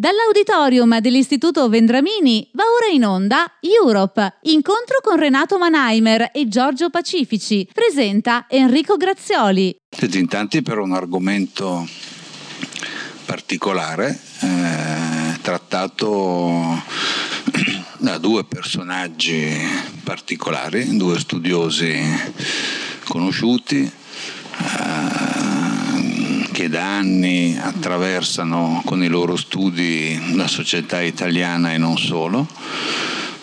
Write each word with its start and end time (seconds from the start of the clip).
Dall'auditorium 0.00 1.00
dell'Istituto 1.00 1.68
Vendramini 1.68 2.48
va 2.52 2.62
ora 2.62 2.86
in 2.94 3.04
onda 3.04 3.54
Europe, 3.58 4.36
incontro 4.42 4.98
con 5.02 5.16
Renato 5.16 5.58
Manheimer 5.58 6.30
e 6.32 6.46
Giorgio 6.46 6.88
Pacifici. 6.88 7.68
Presenta 7.74 8.46
Enrico 8.48 8.96
Grazioli. 8.96 9.76
Siete 9.90 10.18
in 10.18 10.28
tanti 10.28 10.62
per 10.62 10.78
un 10.78 10.92
argomento 10.92 11.84
particolare, 13.24 14.16
eh, 14.38 15.36
trattato 15.42 16.80
da 17.98 18.18
due 18.18 18.44
personaggi 18.44 19.52
particolari, 20.04 20.96
due 20.96 21.18
studiosi 21.18 21.92
conosciuti. 23.02 23.82
Eh, 23.82 25.27
che 26.58 26.68
da 26.68 26.96
anni 26.96 27.56
attraversano 27.56 28.82
con 28.84 29.04
i 29.04 29.06
loro 29.06 29.36
studi 29.36 30.34
la 30.34 30.48
società 30.48 31.00
italiana 31.00 31.72
e 31.72 31.78
non 31.78 31.96
solo, 31.96 32.48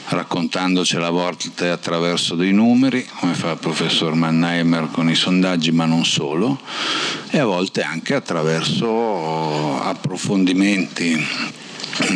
raccontandocela 0.09 1.07
a 1.07 1.11
volte 1.11 1.69
attraverso 1.69 2.35
dei 2.35 2.51
numeri, 2.51 3.07
come 3.17 3.33
fa 3.33 3.51
il 3.51 3.57
professor 3.57 4.15
Mannheimer 4.15 4.89
con 4.91 5.09
i 5.09 5.15
sondaggi, 5.15 5.71
ma 5.71 5.85
non 5.85 6.03
solo, 6.03 6.59
e 7.29 7.39
a 7.39 7.45
volte 7.45 7.83
anche 7.83 8.15
attraverso 8.15 9.81
approfondimenti 9.81 11.25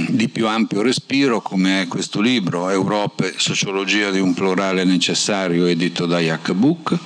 di 0.09 0.27
più 0.27 0.47
ampio 0.47 0.81
respiro 0.81 1.41
come 1.41 1.83
è 1.83 1.87
questo 1.87 2.19
libro 2.19 2.69
Europe, 2.69 3.35
sociologia 3.37 4.11
di 4.11 4.19
un 4.19 4.33
plurale 4.33 4.83
necessario 4.83 5.65
edito 5.65 6.05
da 6.05 6.19
Jack 6.19 6.51
Book 6.51 6.97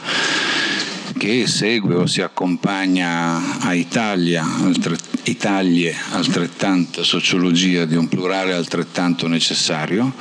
che 1.17 1.47
segue 1.47 1.95
o 1.95 2.05
si 2.05 2.21
accompagna 2.21 3.59
a 3.59 3.73
Italia, 3.73 4.43
altre, 4.43 4.97
Italie, 5.23 5.95
altrettanta 6.11 7.03
sociologia 7.03 7.85
di 7.85 7.95
un 7.95 8.07
plurale 8.07 8.53
altrettanto 8.53 9.27
necessario, 9.27 10.13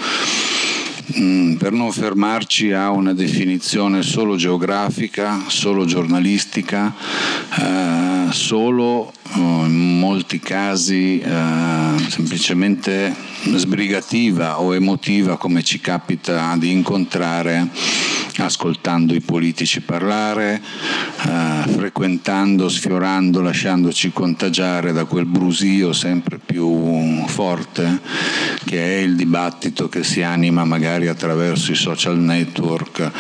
mm, 1.19 1.55
per 1.55 1.73
non 1.73 1.93
fermarci 1.93 2.73
a 2.73 2.91
una 2.91 3.13
definizione 3.15 4.03
solo 4.03 4.37
geografica, 4.37 5.45
solo 5.49 5.85
giornalistica, 5.85 6.95
eh, 7.59 8.27
solo 8.31 9.13
in 9.35 9.99
molti 9.99 10.39
casi 10.39 11.19
eh, 11.19 12.09
semplicemente 12.09 13.15
sbrigativa 13.55 14.61
o 14.61 14.75
emotiva 14.75 15.37
come 15.37 15.63
ci 15.63 15.81
capita 15.81 16.55
di 16.57 16.71
incontrare 16.71 17.69
ascoltando 18.39 19.15
i 19.15 19.21
politici 19.21 19.83
parlare, 19.83 20.61
eh, 21.27 21.69
frequentando, 21.71 22.69
sfiorando, 22.69 23.41
lasciandoci 23.43 24.13
contagiare 24.13 24.93
da 24.93 25.05
quel 25.05 25.27
brusio 25.27 25.93
sempre 25.93 26.39
più 26.39 27.25
forte 27.27 28.01
che 28.65 28.99
è 28.99 29.01
il 29.01 29.17
dibattito 29.17 29.89
che 29.89 30.03
si 30.03 30.23
anima 30.23 30.65
magari 30.65 31.09
attraverso 31.09 31.73
i 31.73 31.77
social 31.77 32.19
network 32.19 33.11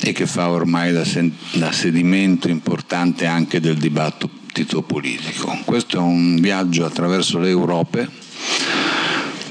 e 0.00 0.12
che 0.12 0.26
fa 0.26 0.48
ormai 0.48 0.92
da, 0.92 1.04
sen- 1.04 1.34
da 1.52 1.70
sedimento 1.72 2.48
importante 2.48 3.26
anche 3.26 3.60
del 3.60 3.76
dibattito 3.76 4.41
politico. 4.82 5.58
Questo 5.64 5.96
è 5.96 6.00
un 6.00 6.36
viaggio 6.36 6.84
attraverso 6.84 7.38
le 7.38 7.48
Europe, 7.48 8.08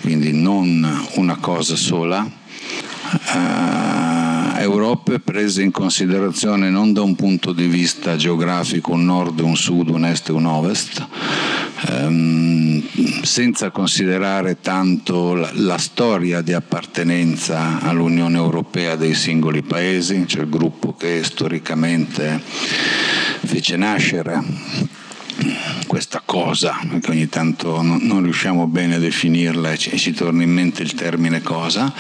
quindi 0.02 0.32
non 0.32 1.08
una 1.16 1.38
cosa 1.38 1.76
sola. 1.76 2.30
Uh, 4.62 4.72
Europe 4.72 5.20
prese 5.20 5.64
in 5.64 5.72
considerazione 5.72 6.70
non 6.70 6.94
da 6.94 7.02
un 7.02 7.16
punto 7.16 7.52
di 7.52 7.66
vista 7.66 8.16
geografico 8.16 8.92
un 8.92 9.06
nord, 9.06 9.40
un 9.40 9.56
sud, 9.56 9.90
un 9.90 10.06
est 10.06 10.30
e 10.30 10.32
un 10.32 10.46
ovest, 10.46 11.06
ehm, 11.88 13.24
senza 13.24 13.72
considerare 13.72 14.60
tanto 14.62 15.34
la, 15.34 15.50
la, 15.54 15.78
storia 15.78 16.42
di 16.42 16.54
appartenenza 16.54 17.80
all'Unione 17.82 18.38
Europea 18.38 18.96
dei 18.96 19.16
singoli 19.16 19.64
paesi, 19.64 20.28
cioè 20.28 20.44
il 20.44 20.50
gruppo 20.50 20.94
che 20.94 21.24
storicamente 21.24 22.42
fece 22.44 23.76
nascere 23.78 25.01
questa 25.88 26.22
cosa, 26.24 26.80
che 27.02 27.12
ogni 27.12 27.28
tanto 27.28 27.82
non, 27.82 28.00
non 28.04 28.24
riusciamo 28.24 28.68
bene 28.68 28.96
a 28.96 29.00
definirla 29.00 29.74
e 29.74 29.78
ci, 29.78 29.98
ci, 29.98 30.14
torna 30.14 30.44
in 30.44 30.52
mente 30.52 30.84
il 30.84 30.94
termine 30.94 31.42
cosa, 31.42 31.94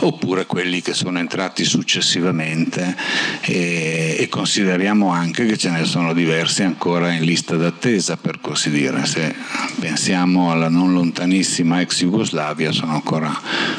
oppure 0.00 0.46
quelli 0.46 0.80
che 0.80 0.94
sono 0.94 1.18
entrati 1.18 1.64
successivamente 1.64 2.96
e, 3.40 4.16
e 4.18 4.28
consideriamo 4.28 5.08
anche 5.08 5.46
che 5.46 5.56
ce 5.56 5.70
ne 5.70 5.84
sono 5.84 6.12
diversi 6.12 6.62
ancora 6.62 7.12
in 7.12 7.24
lista 7.24 7.56
d'attesa, 7.56 8.16
per 8.16 8.40
così 8.40 8.70
dire. 8.70 9.04
Se 9.04 9.34
pensiamo 9.80 10.50
alla 10.50 10.68
non 10.68 10.92
lontanissima 10.92 11.80
ex 11.80 12.00
Jugoslavia, 12.00 12.72
sono 12.72 12.92
ancora 12.92 13.32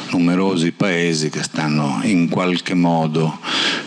numerosi 0.10 0.72
paesi 0.72 1.30
che 1.30 1.44
stanno 1.44 2.00
in 2.04 2.30
qualche 2.30 2.74
modo 2.74 3.40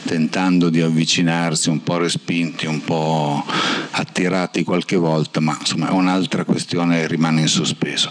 tentando 0.04 0.70
di 0.70 0.80
avvicinarsi, 0.80 1.68
un 1.68 1.82
po' 1.82 1.98
respinti, 1.98 2.66
un 2.66 2.82
po' 2.82 3.44
attirati 3.90 4.64
qualche 4.64 4.96
volta, 4.96 5.07
ma 5.40 5.56
insomma 5.58 5.88
è 5.88 5.92
un'altra 5.92 6.44
questione 6.44 7.00
che 7.00 7.06
rimane 7.06 7.42
in 7.42 7.48
sospeso. 7.48 8.10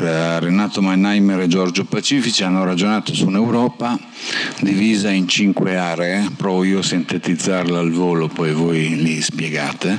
Eh, 0.00 0.40
Renato 0.40 0.82
Mannheimer 0.82 1.40
e 1.40 1.48
Giorgio 1.48 1.84
Pacifici 1.84 2.44
hanno 2.44 2.64
ragionato 2.64 3.14
su 3.14 3.26
un'Europa 3.26 3.98
divisa 4.60 5.10
in 5.10 5.28
cinque 5.28 5.76
aree, 5.76 6.30
provo 6.36 6.64
io 6.64 6.80
a 6.80 6.82
sintetizzarla 6.82 7.78
al 7.78 7.90
volo, 7.90 8.28
poi 8.28 8.52
voi 8.52 8.96
li 8.96 9.20
spiegate, 9.20 9.98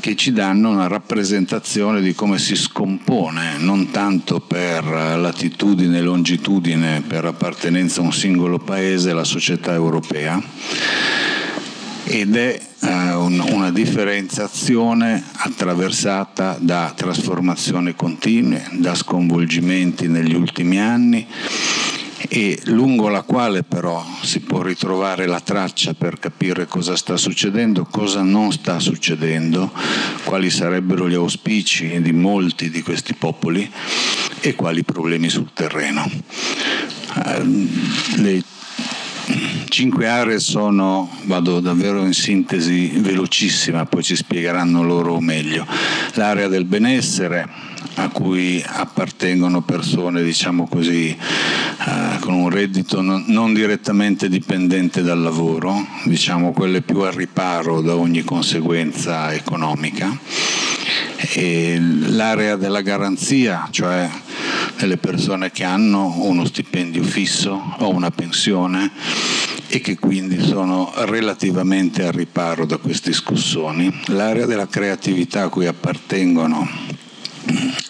che 0.00 0.16
ci 0.16 0.32
danno 0.32 0.70
una 0.70 0.88
rappresentazione 0.88 2.00
di 2.00 2.14
come 2.14 2.38
si 2.38 2.56
scompone, 2.56 3.58
non 3.58 3.90
tanto 3.90 4.40
per 4.40 4.84
latitudine 4.84 5.98
e 5.98 6.02
longitudine, 6.02 7.02
per 7.06 7.24
appartenenza 7.24 8.00
a 8.00 8.04
un 8.04 8.12
singolo 8.12 8.58
paese, 8.58 9.12
la 9.12 9.24
società 9.24 9.72
europea 9.72 10.42
ed 12.12 12.36
è 12.36 12.60
eh, 12.80 13.14
un, 13.14 13.42
una 13.52 13.70
differenziazione 13.70 15.24
attraversata 15.32 16.58
da 16.60 16.92
trasformazioni 16.94 17.94
continue, 17.94 18.68
da 18.72 18.94
sconvolgimenti 18.94 20.08
negli 20.08 20.34
ultimi 20.34 20.78
anni 20.78 21.26
e 22.28 22.60
lungo 22.64 23.08
la 23.08 23.22
quale 23.22 23.62
però 23.62 24.04
si 24.20 24.40
può 24.40 24.60
ritrovare 24.60 25.24
la 25.24 25.40
traccia 25.40 25.94
per 25.94 26.18
capire 26.18 26.66
cosa 26.66 26.96
sta 26.96 27.16
succedendo, 27.16 27.86
cosa 27.90 28.20
non 28.20 28.52
sta 28.52 28.78
succedendo, 28.78 29.72
quali 30.24 30.50
sarebbero 30.50 31.08
gli 31.08 31.14
auspici 31.14 31.98
di 32.02 32.12
molti 32.12 32.68
di 32.68 32.82
questi 32.82 33.14
popoli 33.14 33.72
e 34.40 34.54
quali 34.54 34.84
problemi 34.84 35.30
sul 35.30 35.48
terreno. 35.54 36.06
Eh, 37.24 37.42
le 38.16 38.42
cinque 39.68 40.08
aree 40.08 40.38
sono, 40.38 41.10
vado 41.24 41.60
davvero 41.60 42.04
in 42.04 42.12
sintesi 42.12 42.88
velocissima, 42.96 43.86
poi 43.86 44.02
ci 44.02 44.16
spiegheranno 44.16 44.82
loro 44.82 45.20
meglio, 45.20 45.66
l'area 46.14 46.48
del 46.48 46.64
benessere 46.64 47.71
a 47.94 48.08
cui 48.08 48.62
appartengono 48.64 49.62
persone, 49.62 50.22
diciamo 50.22 50.66
così, 50.68 51.08
eh, 51.08 52.18
con 52.20 52.34
un 52.34 52.48
reddito 52.48 53.00
non, 53.00 53.24
non, 53.28 53.52
direttamente 53.54 54.28
dipendente 54.28 55.02
dal 55.02 55.20
lavoro, 55.20 55.86
diciamo 56.04 56.52
quelle 56.52 56.82
più 56.82 57.00
al 57.00 57.12
riparo 57.12 57.80
da 57.80 57.96
ogni 57.96 58.22
conseguenza 58.22 59.32
economica, 59.32 60.18
e 61.34 61.78
l'area 61.80 62.56
della 62.56 62.80
garanzia, 62.80 63.68
cioè 63.70 64.08
delle 64.78 64.96
persone 64.96 65.50
che 65.50 65.64
hanno 65.64 66.14
uno 66.18 66.44
stipendio 66.44 67.02
fisso 67.02 67.76
o 67.78 67.88
una 67.90 68.10
pensione 68.10 68.90
e 69.68 69.80
che 69.80 69.98
quindi 69.98 70.42
sono 70.42 70.92
relativamente 71.06 72.04
al 72.04 72.12
riparo 72.12 72.66
da 72.66 72.76
questi 72.76 73.12
scossoni. 73.12 74.02
L'area 74.06 74.44
della 74.44 74.66
creatività 74.66 75.44
a 75.44 75.48
cui 75.48 75.66
appartengono 75.66 76.68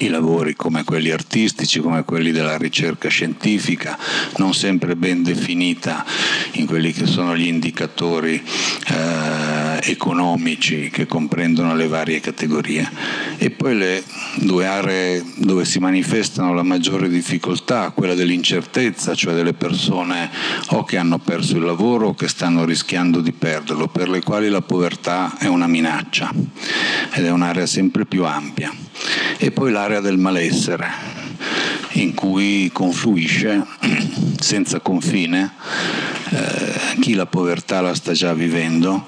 i 0.04 0.08
lavori 0.08 0.54
come 0.54 0.84
quelli 0.84 1.10
artistici, 1.10 1.80
come 1.80 2.04
quelli 2.04 2.32
della 2.32 2.56
ricerca 2.56 3.08
scientifica, 3.08 3.96
non 4.36 4.52
sempre 4.54 4.96
ben 4.96 5.22
definita 5.22 6.04
in 6.52 6.66
quelli 6.66 6.92
che 6.92 7.06
sono 7.06 7.36
gli 7.36 7.46
indicatori 7.46 8.42
eh, 8.88 9.71
economici 9.82 10.90
che 10.90 11.06
comprendono 11.06 11.74
le 11.74 11.86
varie 11.86 12.20
categorie. 12.20 12.88
E 13.38 13.50
poi 13.50 13.76
le 13.76 14.02
due 14.36 14.66
aree 14.66 15.22
dove 15.36 15.64
si 15.64 15.78
manifestano 15.78 16.54
la 16.54 16.62
maggiore 16.62 17.08
difficoltà, 17.08 17.90
quella 17.90 18.14
dell'incertezza, 18.14 19.14
cioè 19.14 19.34
delle 19.34 19.54
persone 19.54 20.30
o 20.70 20.84
che 20.84 20.96
hanno 20.96 21.18
perso 21.18 21.56
il 21.56 21.64
lavoro 21.64 22.08
o 22.08 22.14
che 22.14 22.28
stanno 22.28 22.64
rischiando 22.64 23.20
di 23.20 23.32
perderlo, 23.32 23.88
per 23.88 24.08
le 24.08 24.22
quali 24.22 24.48
la 24.48 24.62
povertà 24.62 25.36
è 25.38 25.46
una 25.46 25.66
minaccia 25.66 26.32
ed 27.12 27.24
è 27.24 27.30
un'area 27.30 27.66
sempre 27.66 28.06
più 28.06 28.24
ampia 28.24 28.72
e 29.38 29.50
poi 29.50 29.72
l'area 29.72 30.00
del 30.00 30.18
malessere 30.18 31.20
in 31.92 32.14
cui 32.14 32.70
confluisce 32.72 33.64
senza 34.38 34.80
confine 34.80 35.52
eh, 36.30 37.00
chi 37.00 37.14
la 37.14 37.26
povertà 37.26 37.80
la 37.80 37.94
sta 37.94 38.12
già 38.12 38.32
vivendo, 38.32 39.06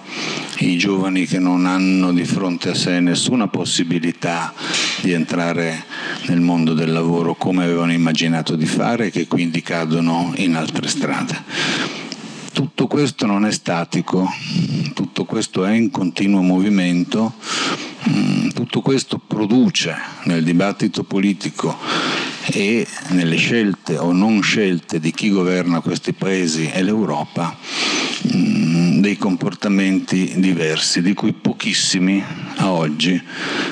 i 0.59 0.77
giovani 0.77 1.27
che 1.27 1.39
non 1.39 1.67
hanno 1.67 2.13
di 2.13 2.25
fronte 2.25 2.71
a 2.71 2.75
sé 2.75 3.01
nessuna 3.01 3.49
possibilità 3.49 4.53
di 5.01 5.13
entrare 5.13 5.85
nel 6.27 6.41
mondo 6.41 6.75
del 6.75 6.93
lavoro 6.93 7.35
come 7.35 7.65
avevano 7.65 7.93
immaginato 7.93 8.57
di 8.57 8.67
fare 8.67 9.07
e 9.07 9.11
che 9.11 9.27
quindi 9.27 9.63
cadono 9.63 10.33
in 10.37 10.55
altre 10.55 10.89
strade. 10.89 12.04
Tutto 12.55 12.87
questo 12.87 13.27
non 13.27 13.45
è 13.45 13.51
statico, 13.51 14.31
tutto 14.95 15.25
questo 15.25 15.65
è 15.65 15.73
in 15.73 15.91
continuo 15.91 16.41
movimento, 16.41 17.33
mm, 18.09 18.51
tutto 18.51 18.81
questo 18.81 19.19
produce 19.19 19.93
nel 20.27 20.45
dibattito 20.45 21.03
politico 21.03 21.77
e 22.53 22.87
nelle 23.09 23.35
scelte 23.35 23.99
o 23.99 24.13
non 24.13 24.41
scelte 24.41 25.01
di 25.01 25.11
chi 25.11 25.31
governa 25.31 25.81
questi 25.81 26.13
paesi 26.13 26.71
e 26.73 26.85
l'Europa 26.85 27.59
mm, 28.33 29.01
dei 29.01 29.19
comportamenti 29.19 30.35
diversi, 30.37 31.03
di 31.03 31.13
cui 31.13 31.33
pochissimi 31.33 32.23
a 32.59 32.71
oggi 32.71 33.21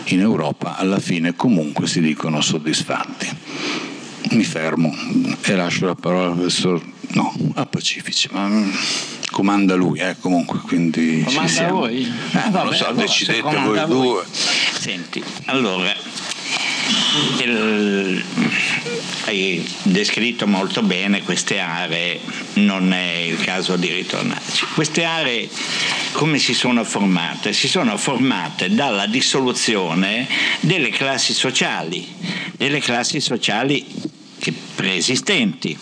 in 0.06 0.20
Europa 0.20 0.76
alla 0.76 0.98
fine 0.98 1.36
comunque 1.36 1.86
si 1.86 2.00
dicono 2.00 2.40
soddisfatti. 2.40 3.90
Mi 4.30 4.44
fermo 4.44 4.94
e 5.42 5.54
lascio 5.54 5.86
la 5.86 5.94
parola 5.94 6.28
al 6.28 6.34
professor 6.34 6.80
no, 7.08 7.34
a 7.54 7.66
Pacifici, 7.66 8.28
ma 8.32 8.48
comanda 9.30 9.74
lui, 9.74 9.98
eh, 9.98 10.16
comunque, 10.18 10.60
quindi 10.60 11.22
comanda 11.24 11.48
ci 11.48 11.54
siamo. 11.54 11.78
voi? 11.80 12.02
Eh, 12.02 12.50
non 12.50 12.66
lo 12.66 12.72
so, 12.72 12.92
decidete 12.92 13.56
voi 13.58 13.84
due. 13.86 14.24
Senti, 14.78 15.22
allora, 15.46 15.94
il, 17.42 18.24
hai 19.26 19.66
descritto 19.82 20.46
molto 20.46 20.82
bene 20.82 21.22
queste 21.22 21.58
aree, 21.58 22.20
non 22.54 22.92
è 22.92 23.12
il 23.26 23.40
caso 23.40 23.76
di 23.76 23.90
ritornarci. 23.92 24.66
Queste 24.74 25.04
aree 25.04 25.48
come 26.12 26.38
si 26.38 26.54
sono 26.54 26.84
formate? 26.84 27.52
Si 27.52 27.68
sono 27.68 27.96
formate 27.96 28.74
dalla 28.74 29.06
dissoluzione 29.06 30.26
delle 30.60 30.90
classi 30.90 31.32
sociali, 31.32 32.06
delle 32.56 32.80
classi 32.80 33.20
sociali 33.20 33.84
preesistenti 34.74 35.78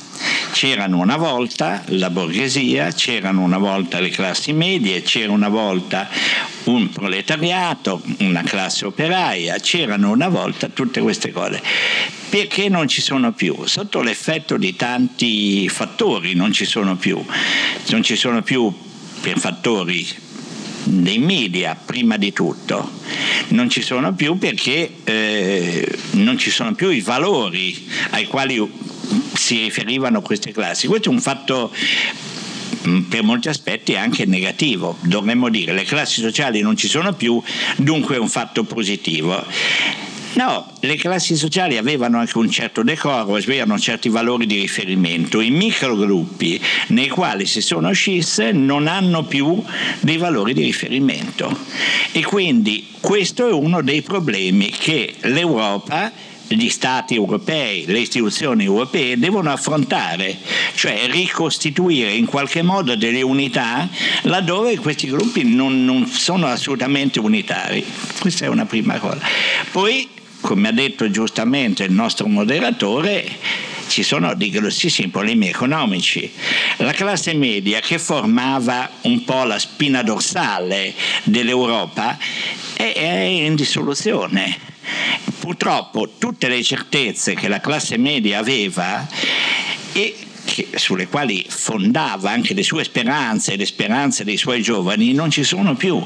C'erano 0.52 0.98
una 0.98 1.16
volta 1.16 1.82
la 1.86 2.10
borghesia, 2.10 2.92
c'erano 2.92 3.40
una 3.40 3.56
volta 3.56 4.00
le 4.00 4.10
classi 4.10 4.52
medie, 4.52 5.02
c'era 5.02 5.32
una 5.32 5.48
volta 5.48 6.08
un 6.64 6.90
proletariato, 6.90 8.02
una 8.18 8.42
classe 8.42 8.86
operaia, 8.86 9.58
c'erano 9.58 10.10
una 10.10 10.28
volta 10.28 10.68
tutte 10.68 11.00
queste 11.00 11.30
cose. 11.32 11.62
Perché 12.28 12.68
non 12.68 12.86
ci 12.88 13.00
sono 13.00 13.32
più? 13.32 13.56
Sotto 13.64 14.02
l'effetto 14.02 14.56
di 14.56 14.76
tanti 14.76 15.68
fattori 15.68 16.34
non 16.34 16.52
ci 16.52 16.64
sono 16.64 16.96
più. 16.96 17.24
Non 17.88 18.02
ci 18.02 18.16
sono 18.16 18.42
più 18.42 18.72
per 19.20 19.38
fattori 19.38 20.06
dei 20.82 21.18
media 21.18 21.74
prima 21.74 22.16
di 22.16 22.32
tutto 22.32 22.98
non 23.48 23.68
ci 23.68 23.82
sono 23.82 24.14
più 24.14 24.38
perché 24.38 24.90
eh, 25.04 25.98
non 26.12 26.38
ci 26.38 26.50
sono 26.50 26.74
più 26.74 26.90
i 26.90 27.00
valori 27.00 27.86
ai 28.10 28.26
quali 28.26 28.70
si 29.34 29.62
riferivano 29.62 30.22
queste 30.22 30.52
classi. 30.52 30.86
Questo 30.86 31.08
è 31.08 31.12
un 31.12 31.20
fatto 31.20 31.72
per 33.08 33.22
molti 33.22 33.48
aspetti 33.48 33.94
anche 33.94 34.24
negativo. 34.26 34.96
Dovremmo 35.00 35.48
dire 35.48 35.72
le 35.72 35.84
classi 35.84 36.20
sociali 36.20 36.60
non 36.60 36.76
ci 36.76 36.88
sono 36.88 37.12
più, 37.12 37.40
dunque 37.76 38.16
è 38.16 38.18
un 38.18 38.28
fatto 38.28 38.64
positivo. 38.64 39.44
No, 40.32 40.72
le 40.80 40.94
classi 40.94 41.34
sociali 41.34 41.76
avevano 41.76 42.18
anche 42.18 42.38
un 42.38 42.48
certo 42.48 42.84
decoro, 42.84 43.34
avevano 43.34 43.78
certi 43.78 44.08
valori 44.08 44.46
di 44.46 44.60
riferimento. 44.60 45.40
I 45.40 45.50
microgruppi 45.50 46.60
nei 46.88 47.08
quali 47.08 47.46
si 47.46 47.60
sono 47.60 47.90
scisse 47.92 48.52
non 48.52 48.86
hanno 48.86 49.24
più 49.24 49.60
dei 49.98 50.18
valori 50.18 50.54
di 50.54 50.62
riferimento. 50.62 51.56
E 52.12 52.22
quindi 52.22 52.86
questo 53.00 53.48
è 53.48 53.52
uno 53.52 53.82
dei 53.82 54.02
problemi 54.02 54.70
che 54.70 55.14
l'Europa 55.22 56.12
gli 56.56 56.68
stati 56.68 57.14
europei, 57.14 57.84
le 57.86 58.00
istituzioni 58.00 58.64
europee 58.64 59.18
devono 59.18 59.52
affrontare, 59.52 60.36
cioè 60.74 61.06
ricostituire 61.08 62.12
in 62.12 62.26
qualche 62.26 62.62
modo 62.62 62.96
delle 62.96 63.22
unità 63.22 63.88
laddove 64.22 64.76
questi 64.78 65.08
gruppi 65.08 65.44
non, 65.44 65.84
non 65.84 66.06
sono 66.06 66.46
assolutamente 66.46 67.20
unitari. 67.20 67.84
Questa 68.18 68.46
è 68.46 68.48
una 68.48 68.66
prima 68.66 68.98
cosa. 68.98 69.20
Poi, 69.70 70.08
come 70.40 70.68
ha 70.68 70.72
detto 70.72 71.10
giustamente 71.10 71.84
il 71.84 71.92
nostro 71.92 72.26
moderatore, 72.26 73.24
ci 73.86 74.02
sono 74.02 74.34
dei 74.34 74.50
grossissimi 74.50 75.08
problemi 75.08 75.48
economici. 75.48 76.32
La 76.78 76.92
classe 76.92 77.34
media 77.34 77.80
che 77.80 77.98
formava 77.98 78.88
un 79.02 79.24
po' 79.24 79.44
la 79.44 79.58
spina 79.58 80.02
dorsale 80.02 80.94
dell'Europa 81.24 82.16
è, 82.74 82.98
in 82.98 83.54
dissoluzione 83.54 84.69
Purtroppo 85.38 86.14
tutte 86.18 86.48
le 86.48 86.62
certezze 86.62 87.34
che 87.34 87.48
la 87.48 87.60
classe 87.60 87.96
media 87.96 88.38
aveva 88.38 89.06
e 89.92 90.14
che, 90.44 90.68
sulle 90.74 91.08
quali 91.08 91.44
fondava 91.48 92.30
anche 92.30 92.54
le 92.54 92.62
sue 92.62 92.84
speranze 92.84 93.52
e 93.52 93.56
le 93.56 93.66
speranze 93.66 94.24
dei 94.24 94.36
suoi 94.36 94.62
giovani 94.62 95.12
non 95.12 95.30
ci 95.30 95.44
sono 95.44 95.74
più. 95.74 96.02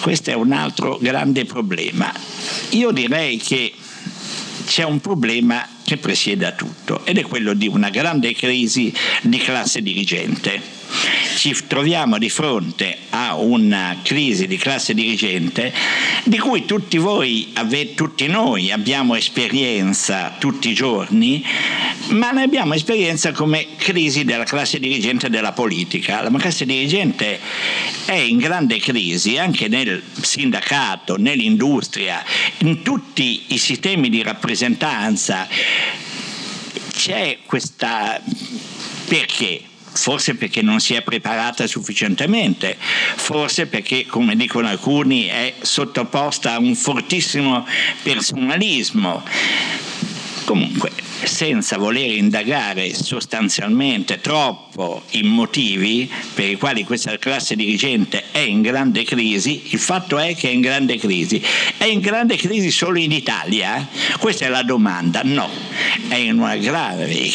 Questo 0.00 0.30
è 0.30 0.34
un 0.34 0.52
altro 0.52 0.98
grande 1.00 1.44
problema. 1.44 2.12
Io 2.70 2.90
direi 2.90 3.36
che 3.38 3.72
c'è 4.66 4.84
un 4.84 5.00
problema 5.00 5.68
che 5.84 5.96
presiede 5.96 6.46
a 6.46 6.52
tutto 6.52 7.04
ed 7.04 7.18
è 7.18 7.22
quello 7.22 7.54
di 7.54 7.68
una 7.68 7.90
grande 7.90 8.34
crisi 8.34 8.92
di 9.22 9.38
classe 9.38 9.82
dirigente 9.82 10.81
ci 11.36 11.56
troviamo 11.66 12.18
di 12.18 12.30
fronte 12.30 12.96
a 13.10 13.34
una 13.36 13.98
crisi 14.02 14.46
di 14.46 14.56
classe 14.56 14.94
dirigente 14.94 15.72
di 16.24 16.38
cui 16.38 16.64
tutti 16.64 16.98
voi, 16.98 17.52
tutti 17.94 18.26
noi 18.26 18.70
abbiamo 18.70 19.16
esperienza 19.16 20.36
tutti 20.38 20.70
i 20.70 20.74
giorni, 20.74 21.44
ma 22.10 22.30
ne 22.30 22.42
abbiamo 22.42 22.74
esperienza 22.74 23.32
come 23.32 23.74
crisi 23.76 24.24
della 24.24 24.44
classe 24.44 24.78
dirigente 24.78 25.30
della 25.30 25.52
politica. 25.52 26.22
La 26.22 26.30
classe 26.38 26.64
dirigente 26.64 27.40
è 28.04 28.12
in 28.12 28.38
grande 28.38 28.78
crisi 28.78 29.36
anche 29.36 29.68
nel 29.68 30.02
sindacato, 30.20 31.16
nell'industria, 31.16 32.22
in 32.58 32.82
tutti 32.82 33.44
i 33.48 33.58
sistemi 33.58 34.08
di 34.10 34.22
rappresentanza. 34.22 35.48
C'è 36.92 37.38
questa... 37.46 38.20
perché? 39.08 39.70
Forse 39.92 40.34
perché 40.34 40.62
non 40.62 40.80
si 40.80 40.94
è 40.94 41.02
preparata 41.02 41.66
sufficientemente, 41.66 42.76
forse 42.78 43.66
perché, 43.66 44.06
come 44.06 44.36
dicono 44.36 44.68
alcuni, 44.68 45.26
è 45.26 45.54
sottoposta 45.60 46.54
a 46.54 46.58
un 46.58 46.74
fortissimo 46.74 47.66
personalismo. 48.02 49.22
Comunque, 50.44 50.90
senza 51.32 51.78
voler 51.78 52.10
indagare 52.10 52.92
sostanzialmente 52.94 54.20
troppo 54.20 55.02
i 55.12 55.22
motivi 55.22 56.08
per 56.34 56.50
i 56.50 56.56
quali 56.56 56.84
questa 56.84 57.16
classe 57.18 57.56
dirigente 57.56 58.24
è 58.30 58.38
in 58.38 58.60
grande 58.60 59.02
crisi, 59.02 59.62
il 59.70 59.78
fatto 59.78 60.18
è 60.18 60.36
che 60.36 60.50
è 60.50 60.52
in 60.52 60.60
grande 60.60 60.98
crisi. 60.98 61.42
È 61.78 61.84
in 61.84 62.00
grande 62.00 62.36
crisi 62.36 62.70
solo 62.70 62.98
in 62.98 63.12
Italia? 63.12 63.88
Questa 64.18 64.44
è 64.44 64.48
la 64.48 64.62
domanda. 64.62 65.22
No, 65.24 65.48
è 66.08 66.16
in 66.16 66.38
una 66.38 66.56
grave, 66.56 67.30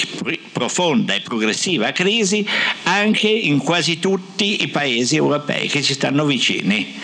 profonda 0.52 1.16
e 1.16 1.22
progressiva 1.22 1.92
crisi 1.92 2.46
anche 2.84 3.28
in 3.28 3.58
quasi 3.58 4.00
tutti 4.00 4.62
i 4.62 4.68
paesi 4.68 5.16
europei 5.16 5.68
che 5.68 5.82
ci 5.82 5.94
stanno 5.94 6.24
vicini. 6.26 6.96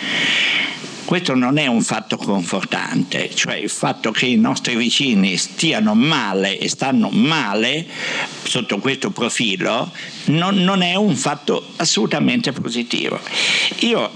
Questo 1.04 1.34
non 1.34 1.58
è 1.58 1.66
un 1.66 1.82
fatto 1.82 2.16
confortante, 2.16 3.28
cioè 3.34 3.56
il 3.56 3.68
fatto 3.68 4.10
che 4.10 4.24
i 4.24 4.36
nostri 4.36 4.74
vicini 4.74 5.36
stiano 5.36 5.94
male 5.94 6.58
e 6.58 6.68
stanno 6.68 7.10
male 7.10 7.86
sotto 8.44 8.78
questo 8.78 9.10
profilo 9.10 9.90
non, 10.26 10.56
non 10.56 10.82
è 10.82 10.94
un 10.94 11.16
fatto 11.16 11.72
assolutamente 11.76 12.52
positivo. 12.52 13.18
Io 13.80 14.10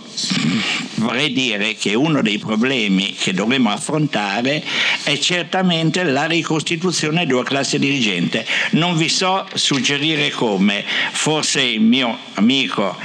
vorrei 0.97 1.33
dire 1.33 1.75
che 1.75 1.95
uno 1.95 2.23
dei 2.23 2.39
problemi 2.39 3.15
che 3.15 3.33
dovremo 3.33 3.71
affrontare 3.71 4.63
è 5.05 5.17
certamente 5.19 6.03
la 6.03 6.27
ricostituzione 6.27 7.27
di 7.27 7.33
una 7.33 7.43
classe 7.43 7.79
dirigente. 7.79 8.47
Non 8.71 8.97
vi 8.97 9.09
so 9.09 9.47
suggerire 9.55 10.31
come, 10.31 10.85
forse 11.13 11.63
il 11.63 11.81
mio 11.81 12.17
amico 12.35 12.97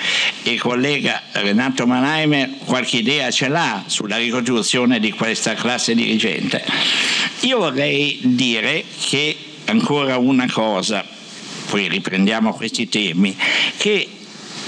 e 0.43 0.57
collega 0.57 1.23
Renato 1.33 1.85
Mannheimer 1.85 2.57
qualche 2.65 2.97
idea 2.97 3.31
ce 3.31 3.47
l'ha 3.47 3.83
sulla 3.87 4.17
ricostituzione 4.17 4.99
di 4.99 5.11
questa 5.11 5.53
classe 5.53 5.95
dirigente. 5.95 6.63
Io 7.41 7.57
vorrei 7.57 8.19
dire 8.21 8.83
che 9.07 9.35
ancora 9.65 10.17
una 10.17 10.49
cosa, 10.51 11.05
poi 11.69 11.87
riprendiamo 11.87 12.53
questi 12.53 12.87
temi, 12.89 13.35
che 13.77 14.07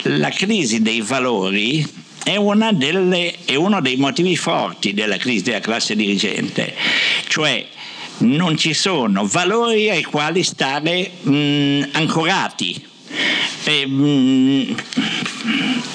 la 0.03 0.29
crisi 0.29 0.81
dei 0.81 1.01
valori 1.01 1.85
è, 2.23 2.37
delle, 2.73 3.35
è 3.45 3.55
uno 3.55 3.81
dei 3.81 3.97
motivi 3.97 4.35
forti 4.35 4.93
della 4.93 5.17
crisi 5.17 5.43
della 5.43 5.59
classe 5.59 5.95
dirigente, 5.95 6.73
cioè 7.27 7.65
non 8.19 8.57
ci 8.57 8.73
sono 8.73 9.25
valori 9.25 9.89
ai 9.89 10.03
quali 10.03 10.43
stare 10.43 11.11
mh, 11.21 11.89
ancorati. 11.91 12.83
E, 13.63 13.85
mh, 13.85 14.75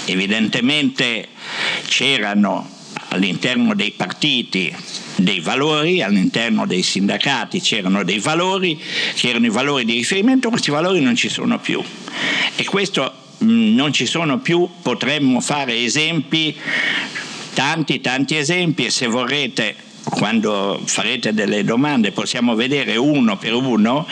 evidentemente 0.07 1.29
c'erano 1.87 2.79
all'interno 3.11 3.75
dei 3.75 3.93
partiti 3.93 4.75
dei 5.17 5.41
valori, 5.41 6.03
all'interno 6.03 6.67
dei 6.67 6.83
sindacati 6.83 7.61
c'erano 7.61 8.03
dei 8.05 8.19
valori, 8.19 8.81
che 9.15 9.29
erano 9.29 9.47
i 9.47 9.51
valori 9.51 9.85
di 9.85 9.95
riferimento, 9.95 10.49
questi 10.49 10.71
valori 10.71 11.01
non 11.01 11.15
ci 11.15 11.29
sono 11.29 11.59
più. 11.59 11.83
E 12.57 12.65
questo 12.65 13.13
mm, 13.45 13.75
non 13.75 13.93
ci 13.93 14.07
sono 14.07 14.39
più, 14.39 14.69
potremmo 14.83 15.41
fare 15.41 15.77
esempi, 15.83 16.57
tanti 17.55 18.01
tanti 18.01 18.37
esempi 18.37 18.87
e 18.87 18.91
se 18.91 19.07
vorrete 19.07 19.75
quando 20.05 20.81
farete 20.85 21.35
delle 21.35 21.63
domande 21.63 22.11
possiamo 22.11 22.55
vedere 22.55 22.97
uno 22.97 23.37
per 23.37 23.53
uno 23.53 24.07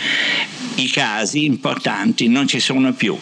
i 0.77 0.89
casi 0.89 1.45
importanti 1.45 2.29
non 2.29 2.47
ci 2.47 2.61
sono 2.61 2.93
più. 2.93 3.19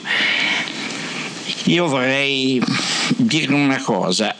Io 1.64 1.88
vorrei 1.88 2.62
dire 3.16 3.52
una 3.52 3.80
cosa, 3.82 4.34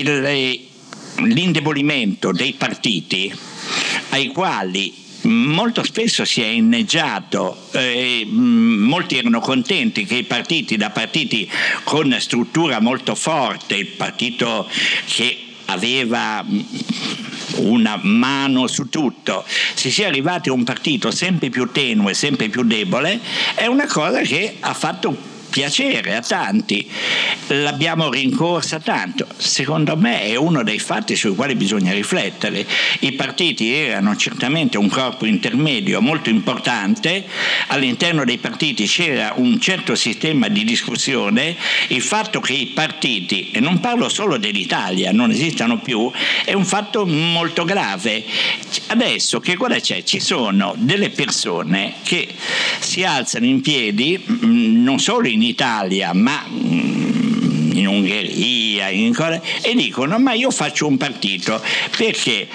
Il, 0.00 0.68
l'indebolimento 1.16 2.32
dei 2.32 2.54
partiti 2.54 3.32
ai 4.10 4.28
quali 4.28 5.08
molto 5.22 5.84
spesso 5.84 6.24
si 6.24 6.40
è 6.40 6.46
inneggiato, 6.46 7.68
eh, 7.72 8.26
molti 8.26 9.18
erano 9.18 9.40
contenti 9.40 10.06
che 10.06 10.16
i 10.16 10.22
partiti, 10.22 10.76
da 10.76 10.90
partiti 10.90 11.50
con 11.84 12.16
struttura 12.18 12.80
molto 12.80 13.14
forte, 13.14 13.76
il 13.76 13.88
partito 13.88 14.68
che 15.06 15.38
aveva 15.66 16.44
una 17.56 17.98
mano 18.02 18.66
su 18.66 18.88
tutto, 18.88 19.44
si 19.74 19.90
sia 19.90 20.08
arrivati 20.08 20.48
a 20.48 20.52
un 20.52 20.64
partito 20.64 21.10
sempre 21.10 21.50
più 21.50 21.70
tenue, 21.70 22.14
sempre 22.14 22.48
più 22.48 22.62
debole, 22.64 23.20
è 23.54 23.66
una 23.66 23.86
cosa 23.86 24.20
che 24.22 24.56
ha 24.60 24.72
fatto 24.72 25.29
piacere 25.50 26.14
a 26.14 26.20
tanti, 26.20 26.88
l'abbiamo 27.48 28.08
rincorsa 28.08 28.78
tanto. 28.78 29.26
Secondo 29.36 29.96
me 29.96 30.22
è 30.22 30.36
uno 30.36 30.62
dei 30.62 30.78
fatti 30.78 31.16
sui 31.16 31.34
quali 31.34 31.54
bisogna 31.54 31.92
riflettere. 31.92 32.66
I 33.00 33.12
partiti 33.12 33.72
erano 33.72 34.16
certamente 34.16 34.78
un 34.78 34.88
corpo 34.88 35.26
intermedio 35.26 36.00
molto 36.00 36.30
importante, 36.30 37.26
all'interno 37.68 38.24
dei 38.24 38.38
partiti 38.38 38.86
c'era 38.86 39.34
un 39.36 39.60
certo 39.60 39.94
sistema 39.94 40.48
di 40.48 40.64
discussione, 40.64 41.56
il 41.88 42.02
fatto 42.02 42.40
che 42.40 42.52
i 42.52 42.66
partiti, 42.66 43.50
e 43.50 43.60
non 43.60 43.80
parlo 43.80 44.08
solo 44.08 44.38
dell'Italia, 44.38 45.12
non 45.12 45.30
esistano 45.30 45.78
più, 45.80 46.10
è 46.44 46.52
un 46.52 46.64
fatto 46.64 47.04
molto 47.06 47.64
grave. 47.64 48.24
Adesso 48.86 49.40
che 49.40 49.56
cosa 49.56 49.78
c'è? 49.80 50.02
Ci 50.04 50.20
sono 50.20 50.74
delle 50.76 51.10
persone 51.10 51.94
che 52.02 52.28
si 52.78 53.04
alzano 53.04 53.46
in 53.46 53.60
piedi 53.60 54.18
mm, 54.18 54.82
non 54.82 54.98
solo 54.98 55.28
in 55.28 55.39
in 55.40 55.42
Italia, 55.42 56.12
ma 56.12 56.44
mm, 56.46 57.19
in 57.80 57.88
Ungheria, 57.88 58.88
in 58.88 59.14
e 59.62 59.74
dicono 59.74 60.18
ma 60.18 60.32
io 60.32 60.50
faccio 60.50 60.86
un 60.86 60.96
partito 60.96 61.60
perché 61.96 62.48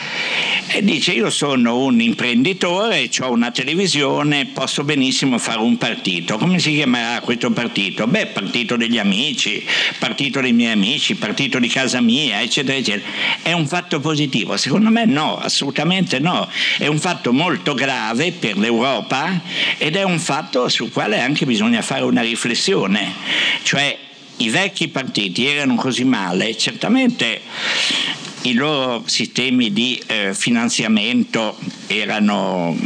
e 0.68 0.84
dice 0.84 1.12
io 1.12 1.30
sono 1.30 1.78
un 1.78 2.02
imprenditore, 2.02 3.10
ho 3.20 3.32
una 3.32 3.52
televisione, 3.52 4.48
posso 4.48 4.84
benissimo 4.84 5.38
fare 5.38 5.60
un 5.60 5.78
partito. 5.78 6.38
Come 6.38 6.60
si 6.60 6.74
chiamerà 6.74 7.22
questo 7.22 7.52
partito? 7.52 8.08
Beh, 8.08 8.28
partito 8.28 8.76
degli 8.76 8.98
amici, 8.98 9.64
partito 10.00 10.42
dei 10.42 10.54
miei 10.54 10.72
amici, 10.72 11.16
partito 11.16 11.60
di 11.60 11.68
casa 11.68 12.02
mia, 12.02 12.42
eccetera, 12.42 12.78
eccetera. 12.78 13.10
È 13.42 13.52
un 13.52 13.68
fatto 13.68 14.00
positivo? 14.00 14.58
Secondo 14.58 14.90
me 14.90 15.06
no, 15.06 15.38
assolutamente 15.38 16.20
no. 16.20 16.50
È 16.78 16.88
un 16.88 17.00
fatto 17.00 17.32
molto 17.32 17.74
grave 17.74 18.32
per 18.32 18.58
l'Europa 18.58 19.42
ed 19.78 19.96
è 19.96 20.04
un 20.04 20.20
fatto 20.20 20.68
sul 20.68 20.92
quale 20.92 21.20
anche 21.20 21.46
bisogna 21.46 21.82
fare 21.82 22.04
una 22.04 22.22
riflessione. 22.22 23.14
Cioè 23.64 24.05
i 24.38 24.50
vecchi 24.50 24.88
partiti 24.90 25.46
erano 25.46 25.76
così 25.76 26.04
male, 26.04 26.58
certamente 26.58 27.42
i 28.42 28.54
loro 28.54 29.04
sistemi 29.08 29.74
di 29.74 30.02
eh, 30.06 30.34
finanziamento 30.36 31.58
erano 31.88 32.78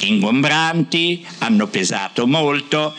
ingombranti, 0.00 1.24
hanno 1.38 1.68
pesato 1.68 2.26
molto, 2.26 2.94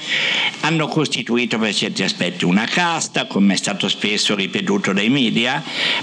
hanno 0.61 0.87
costituito 0.87 1.57
per 1.57 1.73
certi 1.73 2.03
aspetti 2.03 2.45
una 2.45 2.65
casta, 2.65 3.27
come 3.27 3.53
è 3.53 3.57
stato 3.57 3.89
spesso 3.89 4.33
ripetuto 4.33 4.93
dai 4.93 5.09
media, 5.09 5.61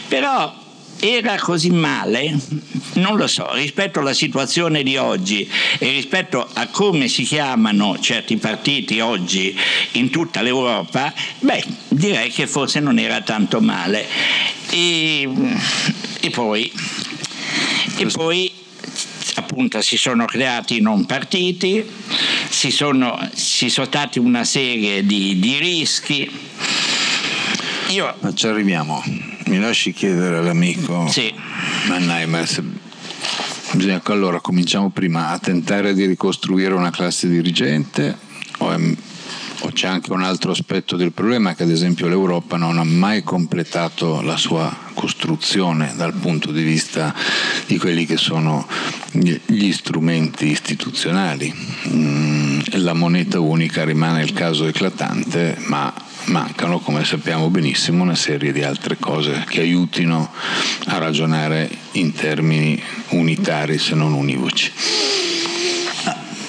però 0.09 0.62
era 1.05 1.37
così 1.37 1.71
male? 1.71 2.33
Non 2.95 3.17
lo 3.17 3.27
so, 3.27 3.53
rispetto 3.55 3.99
alla 3.99 4.13
situazione 4.13 4.85
di 4.85 4.97
oggi 4.97 5.51
e 5.79 5.91
rispetto 5.91 6.49
a 6.53 6.69
come 6.69 7.09
si 7.09 7.25
chiamano 7.25 7.99
certi 7.99 8.37
partiti 8.37 9.01
oggi 9.01 9.59
in 9.93 10.11
tutta 10.11 10.43
l'Europa, 10.43 11.13
beh, 11.41 11.65
direi 11.89 12.31
che 12.31 12.47
forse 12.47 12.79
non 12.79 13.01
era 13.01 13.21
tanto 13.21 13.61
male. 13.61 14.07
E, 14.71 15.29
e 16.21 16.31
poi, 16.31 16.73
e 17.97 18.07
poi 18.07 18.53
appunto 19.35 19.81
si 19.81 19.97
sono 19.97 20.25
creati 20.27 20.81
non 20.81 21.05
partiti, 21.05 21.85
si 22.49 22.71
sono, 22.71 23.19
ci 23.35 23.69
sono 23.71 23.87
stati 23.87 24.21
una 24.21 24.45
serie 24.45 25.05
di, 25.05 25.41
di 25.41 25.59
rischi. 25.59 26.31
Io, 27.89 28.15
Ma 28.21 28.33
ci 28.33 28.47
arriviamo 28.47 29.03
mi 29.53 29.59
lasci 29.59 29.93
chiedere 29.93 30.39
all'amico 30.39 31.07
sì. 31.09 31.31
Mannheimer 31.87 32.49
se 32.49 32.63
bisogna 33.73 34.01
allora 34.05 34.41
cominciamo 34.41 34.89
prima 34.89 35.29
a 35.29 35.39
tentare 35.39 35.93
di 35.93 36.07
ricostruire 36.07 36.73
una 36.73 36.91
classe 36.91 37.29
dirigente 37.29 38.17
o, 38.59 38.73
è, 38.73 38.79
o 39.61 39.71
c'è 39.71 39.89
anche 39.89 40.11
un 40.11 40.23
altro 40.23 40.53
aspetto 40.53 40.97
del 40.97 41.13
problema 41.13 41.55
che 41.55 41.65
ad 41.65 41.71
esempio 41.71 42.09
l'Europa 42.09 42.57
non 42.57 42.79
ha 42.79 42.85
mai 42.85 43.23
completato 43.23 44.23
la 44.23 44.39
sua 44.39 44.75
costruzione 44.95 45.93
dal 45.97 46.15
punto 46.15 46.51
di 46.51 46.63
vista 46.63 47.15
di 47.67 47.77
quelli 47.77 48.07
che 48.07 48.17
sono 48.17 48.67
gli 49.11 49.73
strumenti 49.73 50.47
istituzionali. 50.47 51.55
Mm, 51.89 52.61
la 52.77 52.95
moneta 52.95 53.39
unica 53.39 53.85
rimane 53.85 54.23
il 54.23 54.33
caso 54.33 54.67
eclatante, 54.67 55.59
ma 55.67 55.93
mancano, 56.27 56.79
come 56.79 57.05
sappiamo 57.05 57.49
benissimo, 57.51 58.03
una 58.03 58.15
serie 58.15 58.53
di 58.53 58.63
altre 58.63 58.97
cose 58.99 59.45
che 59.49 59.61
aiutino 59.61 60.31
a 60.87 60.99
ragionare 60.99 61.69
in 61.93 62.13
termini 62.13 62.81
unitari 63.11 63.79
se 63.79 63.95
non 63.95 64.13
univoci. 64.13 64.73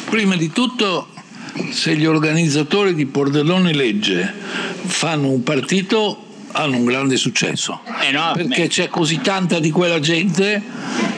Prima 0.09 0.35
di 0.35 0.51
tutto, 0.51 1.07
se 1.71 1.95
gli 1.95 2.05
organizzatori 2.05 2.93
di 2.93 3.05
Pordenone 3.05 3.73
Legge 3.73 4.31
fanno 4.85 5.29
un 5.29 5.43
partito 5.43 6.19
hanno 6.55 6.77
un 6.77 6.85
grande 6.85 7.17
successo 7.17 7.81
Enorme. 8.01 8.43
perché 8.43 8.67
c'è 8.67 8.87
così 8.87 9.21
tanta 9.21 9.59
di 9.59 9.71
quella 9.71 9.99
gente 9.99 10.61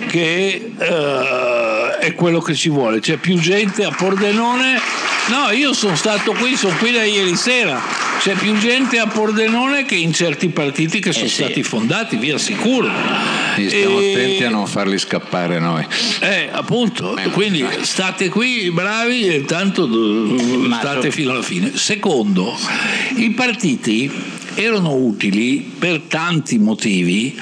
che 0.08 0.72
uh, 0.78 2.00
è 2.00 2.14
quello 2.16 2.40
che 2.40 2.56
ci 2.56 2.70
vuole 2.70 3.02
c'è 3.02 3.18
più 3.18 3.38
gente 3.38 3.84
a 3.84 3.92
Pordenone 3.92 4.80
no 5.28 5.52
io 5.52 5.74
sono 5.74 5.96
stato 5.98 6.32
qui 6.32 6.56
sono 6.56 6.78
qui 6.78 6.94
da 6.94 7.04
ieri 7.04 7.36
sera 7.36 8.05
c'è 8.19 8.34
più 8.34 8.57
gente 8.57 9.00
a 9.00 9.07
Pordenone 9.07 9.86
che 9.86 9.95
in 9.95 10.13
certi 10.13 10.50
partiti 10.50 11.00
che 11.00 11.12
sono 11.12 11.25
eh 11.25 11.29
sì. 11.29 11.43
stati 11.43 11.63
fondati, 11.63 12.17
via 12.17 12.38
sicuro. 12.38 12.89
Quindi 13.53 13.72
stiamo 13.72 14.00
e... 14.00 14.12
attenti 14.12 14.43
a 14.43 14.50
non 14.50 14.67
farli 14.67 14.98
scappare 14.98 15.60
noi. 15.60 15.86
Eh, 16.22 16.50
appunto, 16.51 17.15
eh, 17.17 17.29
quindi 17.29 17.65
state 17.81 18.29
qui 18.29 18.72
bravi 18.72 19.27
e 19.27 19.45
tanto 19.45 19.88
state 20.79 21.12
fino 21.12 21.31
alla 21.31 21.43
fine. 21.43 21.75
Secondo, 21.75 22.57
i 23.17 23.31
partiti 23.31 24.12
erano 24.56 24.94
utili 24.94 25.74
per 25.78 26.02
tanti 26.08 26.58
motivi, 26.58 27.40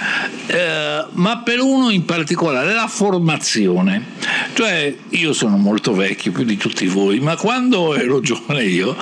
eh, 0.48 1.05
ma 1.12 1.38
per 1.39 1.60
uno 1.60 1.89
in 1.89 2.05
particolare, 2.05 2.74
la 2.74 2.88
formazione. 2.88 4.12
Cioè, 4.53 4.96
io 5.10 5.34
sono 5.34 5.58
molto 5.58 5.93
vecchio, 5.93 6.32
più 6.32 6.43
di 6.43 6.58
tutti 6.58 6.88
voi, 6.88 7.20
ma 7.20 7.36
quando 7.36 7.96
ero 7.96 8.20
giovane 8.20 8.65
io, 8.65 8.96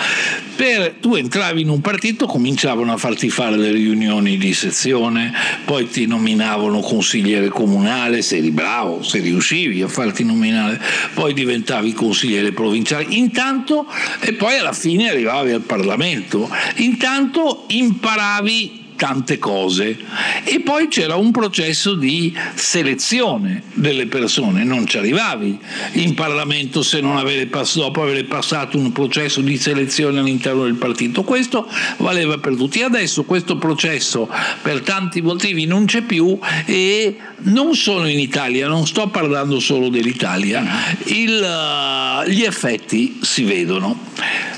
per, 0.56 0.96
tu 1.00 1.16
entravi 1.16 1.62
in 1.62 1.70
un 1.70 1.82
partito, 1.82 2.26
cominciavano 2.26 2.94
a 2.94 2.98
farti 2.98 3.30
fare 3.30 3.58
le 3.58 3.72
riunioni 3.72 4.38
di 4.38 4.54
sezione, 4.54 5.34
poi 5.66 5.90
ti 5.90 6.06
nominavano 6.06 6.80
consigliere 6.80 7.50
comunale, 7.50 8.22
se 8.22 8.38
eri 8.38 8.52
bravo, 8.52 9.04
se 9.04 9.20
riuscivi 9.20 9.82
a 9.82 9.88
farti 9.88 10.24
nominare, 10.24 10.80
poi 11.14 11.34
diventavi 11.34 11.94
consigliere 11.94 12.52
provinciale, 12.52 13.06
intanto, 13.10 13.88
e 14.20 14.34
poi 14.34 14.58
alla 14.58 14.74
fine 14.74 15.10
arrivavi 15.10 15.52
al 15.52 15.62
Parlamento, 15.62 16.50
intanto 16.76 17.66
in 17.70 18.00
imparavi 18.02 18.81
tante 19.02 19.40
cose 19.40 19.98
e 20.44 20.60
poi 20.60 20.88
c'era 20.88 21.16
un 21.16 21.32
processo 21.32 21.96
di 21.96 22.38
selezione 22.54 23.64
delle 23.74 24.06
persone, 24.06 24.64
non 24.64 24.86
ci 24.86 25.00
arrivavi 25.00 25.58
in 25.94 26.14
Parlamento 26.14 26.84
se 26.84 27.02
non 27.02 27.20
pass- 27.50 27.78
dopo 27.78 28.04
aver 28.04 28.28
passato 28.28 28.78
un 28.78 28.92
processo 28.92 29.42
di 29.42 29.58
selezione 29.58 30.20
all'interno 30.20 30.66
del 30.66 30.76
partito. 30.76 31.24
Questo 31.24 31.68
valeva 31.98 32.38
per 32.38 32.56
tutti. 32.56 32.84
Adesso 32.84 33.24
questo 33.24 33.58
processo 33.58 34.30
per 34.62 34.82
tanti 34.82 35.24
motivi 35.24 35.66
non 35.66 35.86
c'è 35.86 36.04
più 36.04 36.38
e 36.68 37.18
non 37.38 37.74
solo 37.74 38.06
in 38.06 38.20
Italia, 38.20 38.68
non 38.68 38.86
sto 38.86 39.08
parlando 39.08 39.60
solo 39.60 39.90
dell'Italia, 39.90 40.64
il, 41.06 42.24
gli 42.28 42.44
effetti 42.44 43.18
si 43.24 43.46
vedono. 43.46 43.98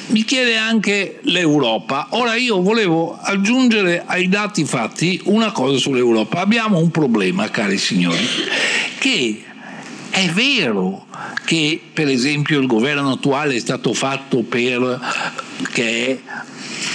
mi 0.08 0.24
chiede 0.26 0.58
anche 0.58 1.20
l'Europa. 1.24 2.08
Ora 2.12 2.36
io 2.36 2.62
volevo 2.62 3.18
aggiungere 3.22 4.04
ai 4.06 4.28
dati 4.34 4.66
fatti 4.66 5.22
una 5.26 5.52
cosa 5.52 5.78
sull'Europa. 5.78 6.40
Abbiamo 6.40 6.80
un 6.80 6.90
problema, 6.90 7.52
cari 7.52 7.78
signori, 7.78 8.26
che 8.98 9.44
è 10.10 10.28
vero 10.30 11.06
che 11.46 11.80
per 11.94 12.08
esempio 12.08 12.60
il 12.60 12.66
governo 12.66 13.12
attuale 13.12 13.54
è 13.54 13.60
stato 13.60 13.94
fatto 13.94 14.42
per 14.42 15.00
che 15.72 16.20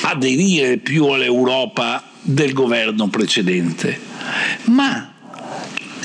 aderire 0.03 0.79
più 0.79 1.07
all'Europa 1.07 2.03
del 2.21 2.53
governo 2.53 3.07
precedente, 3.07 4.01
ma 4.65 5.13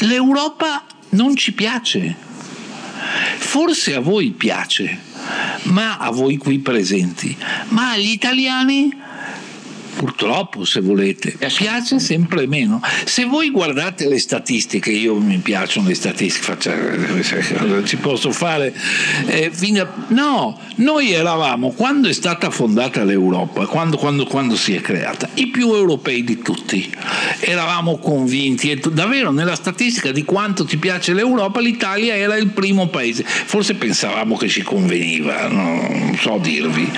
l'Europa 0.01 0.85
non 1.09 1.35
ci 1.35 1.53
piace. 1.53 2.15
Forse 3.37 3.95
a 3.95 3.99
voi 3.99 4.29
piace, 4.29 4.99
ma 5.63 5.97
a 5.97 6.11
voi 6.11 6.37
qui 6.37 6.59
presenti, 6.59 7.35
ma 7.69 7.91
agli 7.91 8.11
italiani 8.11 9.01
purtroppo 10.03 10.65
se 10.65 10.81
volete, 10.81 11.37
piace 11.55 11.97
sempre 11.97 12.45
meno. 12.45 12.81
Se 13.05 13.23
voi 13.23 13.49
guardate 13.51 14.09
le 14.09 14.19
statistiche, 14.19 14.91
io 14.91 15.15
mi 15.15 15.37
piacciono 15.37 15.87
le 15.87 15.95
statistiche, 15.95 16.43
faccio, 16.43 17.85
ci 17.85 17.95
posso 17.95 18.33
fare... 18.33 18.75
Eh, 19.27 19.49
a, 19.79 19.89
no, 20.09 20.59
noi 20.75 21.13
eravamo, 21.13 21.69
quando 21.69 22.09
è 22.09 22.13
stata 22.13 22.49
fondata 22.49 23.05
l'Europa, 23.05 23.65
quando, 23.65 23.95
quando, 23.95 24.25
quando 24.25 24.57
si 24.57 24.75
è 24.75 24.81
creata, 24.81 25.29
i 25.35 25.47
più 25.47 25.73
europei 25.73 26.25
di 26.25 26.41
tutti. 26.41 26.93
Eravamo 27.39 27.97
convinti, 27.97 28.71
e 28.71 28.81
davvero 28.91 29.31
nella 29.31 29.55
statistica 29.55 30.11
di 30.11 30.25
quanto 30.25 30.65
ti 30.65 30.75
piace 30.75 31.13
l'Europa, 31.13 31.61
l'Italia 31.61 32.13
era 32.13 32.35
il 32.35 32.47
primo 32.47 32.87
paese. 32.87 33.23
Forse 33.23 33.75
pensavamo 33.75 34.35
che 34.35 34.49
ci 34.49 34.63
conveniva, 34.63 35.47
non 35.47 36.17
so 36.19 36.39
dirvi. 36.41 36.91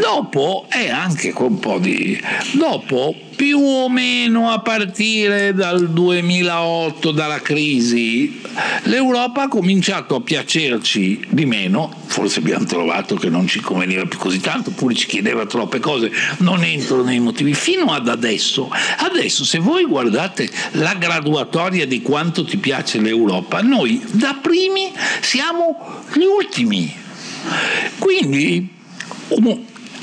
Dopo 0.00 0.66
è 0.68 0.88
anche 0.88 1.32
con 1.32 1.52
un 1.52 1.58
po' 1.58 1.78
di... 1.78 2.20
Dopo 2.52 3.14
più 3.34 3.58
o 3.58 3.88
meno 3.88 4.50
a 4.50 4.60
partire 4.60 5.54
dal 5.54 5.90
2008, 5.90 7.10
dalla 7.10 7.40
crisi, 7.40 8.40
l'Europa 8.84 9.42
ha 9.42 9.48
cominciato 9.48 10.14
a 10.14 10.20
piacerci 10.20 11.26
di 11.28 11.44
meno, 11.44 11.92
forse 12.06 12.38
abbiamo 12.38 12.64
trovato 12.64 13.16
che 13.16 13.28
non 13.28 13.46
ci 13.46 13.60
conveniva 13.60 14.04
più 14.06 14.18
così 14.18 14.40
tanto, 14.40 14.70
oppure 14.70 14.94
ci 14.94 15.06
chiedeva 15.06 15.46
troppe 15.46 15.80
cose, 15.80 16.10
non 16.38 16.62
entro 16.62 17.02
nei 17.02 17.18
motivi, 17.18 17.54
fino 17.54 17.92
ad 17.92 18.08
adesso. 18.08 18.70
Adesso 18.98 19.44
se 19.44 19.58
voi 19.58 19.84
guardate 19.84 20.48
la 20.72 20.94
graduatoria 20.94 21.86
di 21.86 22.02
quanto 22.02 22.44
ti 22.44 22.56
piace 22.56 23.00
l'Europa, 23.00 23.60
noi 23.62 24.02
da 24.12 24.38
primi 24.40 24.92
siamo 25.20 26.02
gli 26.12 26.24
ultimi. 26.24 26.94
Quindi 27.98 28.72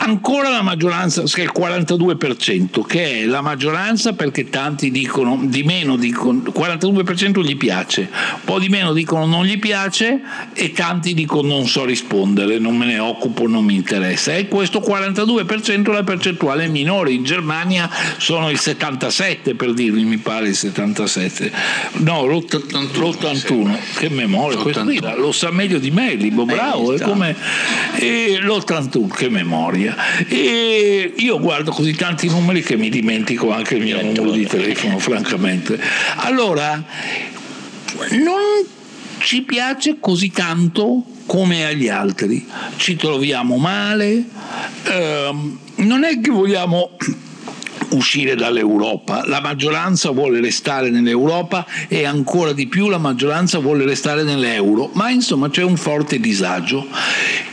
ancora 0.04 0.50
la 0.50 0.62
maggioranza, 0.62 1.22
che 1.24 1.42
è 1.42 1.44
il 1.44 1.52
42%, 1.56 2.86
che 2.86 3.22
è 3.22 3.26
la 3.26 3.42
maggioranza 3.42 4.14
perché 4.14 4.50
tanti 4.50 4.90
dicono 4.90 5.40
di 5.44 5.64
meno, 5.64 5.96
dicono, 5.96 6.42
42% 6.42 7.44
gli 7.44 7.56
piace, 7.56 8.10
un 8.12 8.42
po' 8.44 8.60
di 8.60 8.70
meno 8.70 8.94
dicono 8.94 9.26
non 9.26 9.46
gli 9.46 9.60
piace 9.60 10.22
e 10.54 10.72
tanti 10.72 11.14
dicono 11.14 11.50
non 11.50 11.68
so 11.68 11.86
rispondere, 11.86 12.58
non 12.58 12.76
me 12.78 12.86
ne 12.86 13.00
occupo, 13.00 13.48
non 13.48 13.64
mi 13.64 13.76
interessa. 13.76 14.34
E 14.36 14.48
questo 14.48 14.80
42% 14.80 15.90
è 15.90 15.94
la 15.94 16.04
percentuale 16.04 16.68
minore, 16.68 17.12
in 17.12 17.24
Germania 17.24 17.90
sono 18.18 18.50
il 18.50 18.60
77 18.60 19.54
per 19.56 19.74
dirvi, 19.74 20.04
mi 20.04 20.18
pare 20.18 20.48
il 20.48 20.56
77, 20.56 21.52
no 21.98 22.26
l'81, 22.26 23.78
che 23.98 24.10
memoria, 24.10 24.58
questo 24.58 24.84
qui 24.84 25.00
lo 25.00 25.32
sa 25.32 25.52
meglio 25.52 25.78
di 25.78 25.92
me, 25.92 26.16
Libo, 26.16 26.46
bravo, 26.46 26.94
è 26.94 27.00
come 27.00 27.36
e 27.96 28.40
l'81, 28.42 29.08
che 29.14 29.30
memoria 29.30 29.91
memoria 29.92 30.28
e 30.28 31.14
io 31.18 31.40
guardo 31.40 31.72
così 31.72 31.94
tanti 31.94 32.28
numeri 32.28 32.62
che 32.62 32.78
mi 32.78 32.90
dimentico 32.90 33.52
anche 33.52 33.76
il 33.76 33.84
mio 33.84 34.02
numero 34.02 34.32
di 34.32 34.46
telefono 34.46 35.00
francamente. 35.00 35.80
Allora 36.18 36.84
non 38.12 38.66
ci 39.20 39.42
piace 39.44 39.98
così 40.00 40.32
tanto 40.32 41.04
come 41.26 41.66
agli 41.66 41.88
altri. 41.88 42.48
Ci 42.78 42.96
troviamo 42.96 43.58
male 43.58 44.24
ehm, 44.84 45.60
non 45.76 46.04
è 46.04 46.20
che 46.20 46.32
vogliamo 46.32 46.98
uscire 47.92 48.36
dall'Europa. 48.36 49.24
La 49.28 49.42
maggioranza 49.42 50.12
vuole 50.12 50.40
restare 50.40 50.90
nell'Europa 50.90 51.66
e 51.88 52.06
ancora 52.06 52.54
di 52.54 52.68
più 52.68 52.90
la 52.90 52.98
maggioranza 52.98 53.60
vuole 53.60 53.86
restare 53.86 54.24
nell'euro, 54.24 54.90
ma 54.94 55.10
insomma 55.10 55.50
c'è 55.50 55.64
un 55.64 55.78
forte 55.78 56.20
disagio. 56.20 56.88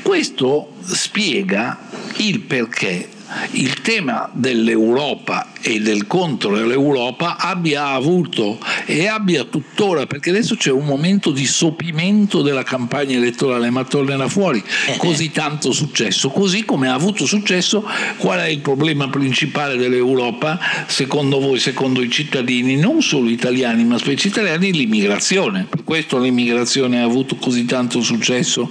Questo 0.03 0.73
spiega 0.83 1.79
il 2.17 2.41
perché 2.41 3.17
il 3.53 3.81
tema 3.83 4.29
dell'Europa 4.33 5.53
e 5.61 5.81
del 5.81 6.07
contro 6.07 6.57
dell'Europa 6.57 7.37
abbia 7.37 7.89
avuto 7.89 8.59
e 8.87 9.07
abbia 9.07 9.45
tuttora, 9.45 10.07
perché 10.07 10.31
adesso 10.31 10.57
c'è 10.57 10.71
un 10.71 10.85
momento 10.85 11.31
di 11.31 11.45
sopimento 11.45 12.43
della 12.43 12.63
campagna 12.63 13.17
elettorale, 13.17 13.71
ma 13.71 13.85
tornerà 13.85 14.29
fuori 14.29 14.63
eh, 14.87 14.97
così 14.97 15.31
tanto 15.31 15.73
successo, 15.73 16.31
così 16.31 16.65
come 16.65 16.89
ha 16.89 16.95
avuto 16.95 17.27
successo, 17.27 17.85
qual 18.17 18.41
è 18.41 18.47
il 18.47 18.61
problema 18.61 19.09
principale 19.09 19.77
dell'Europa, 19.77 20.59
secondo 20.87 21.39
voi, 21.41 21.59
secondo 21.59 22.03
i 22.03 22.11
cittadini, 22.11 22.77
non 22.77 23.03
solo 23.03 23.29
italiani, 23.29 23.85
ma 23.85 23.99
specie 23.99 24.29
italiani, 24.29 24.73
l'immigrazione. 24.73 25.67
Per 25.69 25.85
questo 25.85 26.19
l'immigrazione 26.19 27.01
ha 27.01 27.05
avuto 27.05 27.37
così 27.37 27.65
tanto 27.65 28.01
successo 28.01 28.71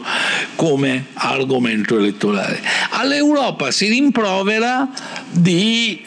come 0.56 1.08
argomento 1.14 1.98
elettorale. 1.98 2.62
All'Europa 2.92 3.72
si 3.72 3.88
rimprovera 3.88 4.47
di 5.32 6.02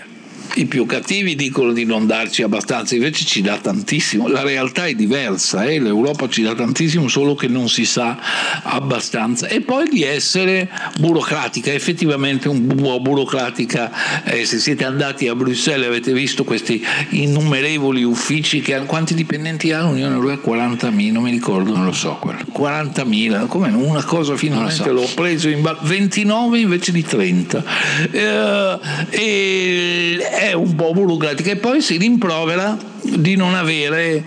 i 0.55 0.67
più 0.67 0.87
cattivi 0.87 1.37
dicono 1.37 1.73
di 1.73 1.85
non 1.85 2.07
darci 2.07 2.43
abbastanza, 2.43 2.95
invece 2.95 3.25
ci 3.25 3.41
dà 3.41 3.59
tantissimo. 3.59 4.29
La 4.29 4.43
realtà 4.43 4.87
è 4.87 4.95
diversa, 4.95 5.65
eh? 5.65 5.79
l'Europa 5.79 6.29
ci 6.29 6.43
dà 6.43 6.55
tantissimo, 6.55 7.09
solo 7.09 7.35
che 7.35 7.49
non 7.49 7.69
si 7.69 7.85
sa 7.85 8.19
abbastanza. 8.63 9.47
E 9.47 9.61
poi 9.61 9.89
di 9.89 10.03
essere 10.03 10.69
burocratica, 10.99 11.73
effettivamente 11.73 12.49
un 12.49 12.67
po' 12.67 13.01
burocratica. 13.01 14.23
Eh, 14.25 14.45
se 14.45 14.59
siete 14.59 14.85
andati 14.85 15.29
a 15.29 15.35
Bruxelles 15.35 15.87
avete 15.87 16.13
visto 16.13 16.45
questi 16.45 16.85
innumerevoli 17.11 18.03
uffici 18.03 18.61
che 18.61 18.75
hanno, 18.75 18.87
quanti 18.87 19.15
dipendenti 19.15 19.73
ha 19.73 19.83
l'Unione 19.83 20.15
Europea? 20.15 20.39
40.000, 20.45 21.13
non 21.13 21.23
mi 21.23 21.31
ricordo. 21.31 21.75
Non 21.75 21.85
lo 21.85 21.93
so 21.93 22.19
quello. 22.21 22.41
40.000, 22.53 23.47
come 23.47 23.69
una 23.71 24.05
cosa 24.05 24.37
finalmente 24.37 24.83
so. 24.83 24.93
l'ho 24.93 25.09
preso 25.15 25.49
in 25.49 25.63
29 25.83 26.59
invece 26.59 26.93
di 26.93 27.03
30. 27.03 27.65
Eh, 28.11 28.79
e 29.11 30.39
è 30.41 30.55
un 30.55 30.75
po' 30.75 30.93
burocratica 30.93 31.51
e 31.51 31.57
poi 31.57 31.83
si 31.83 31.99
rimprovera 31.99 32.75
di 33.03 33.37
non 33.37 33.55
avere 33.55 34.25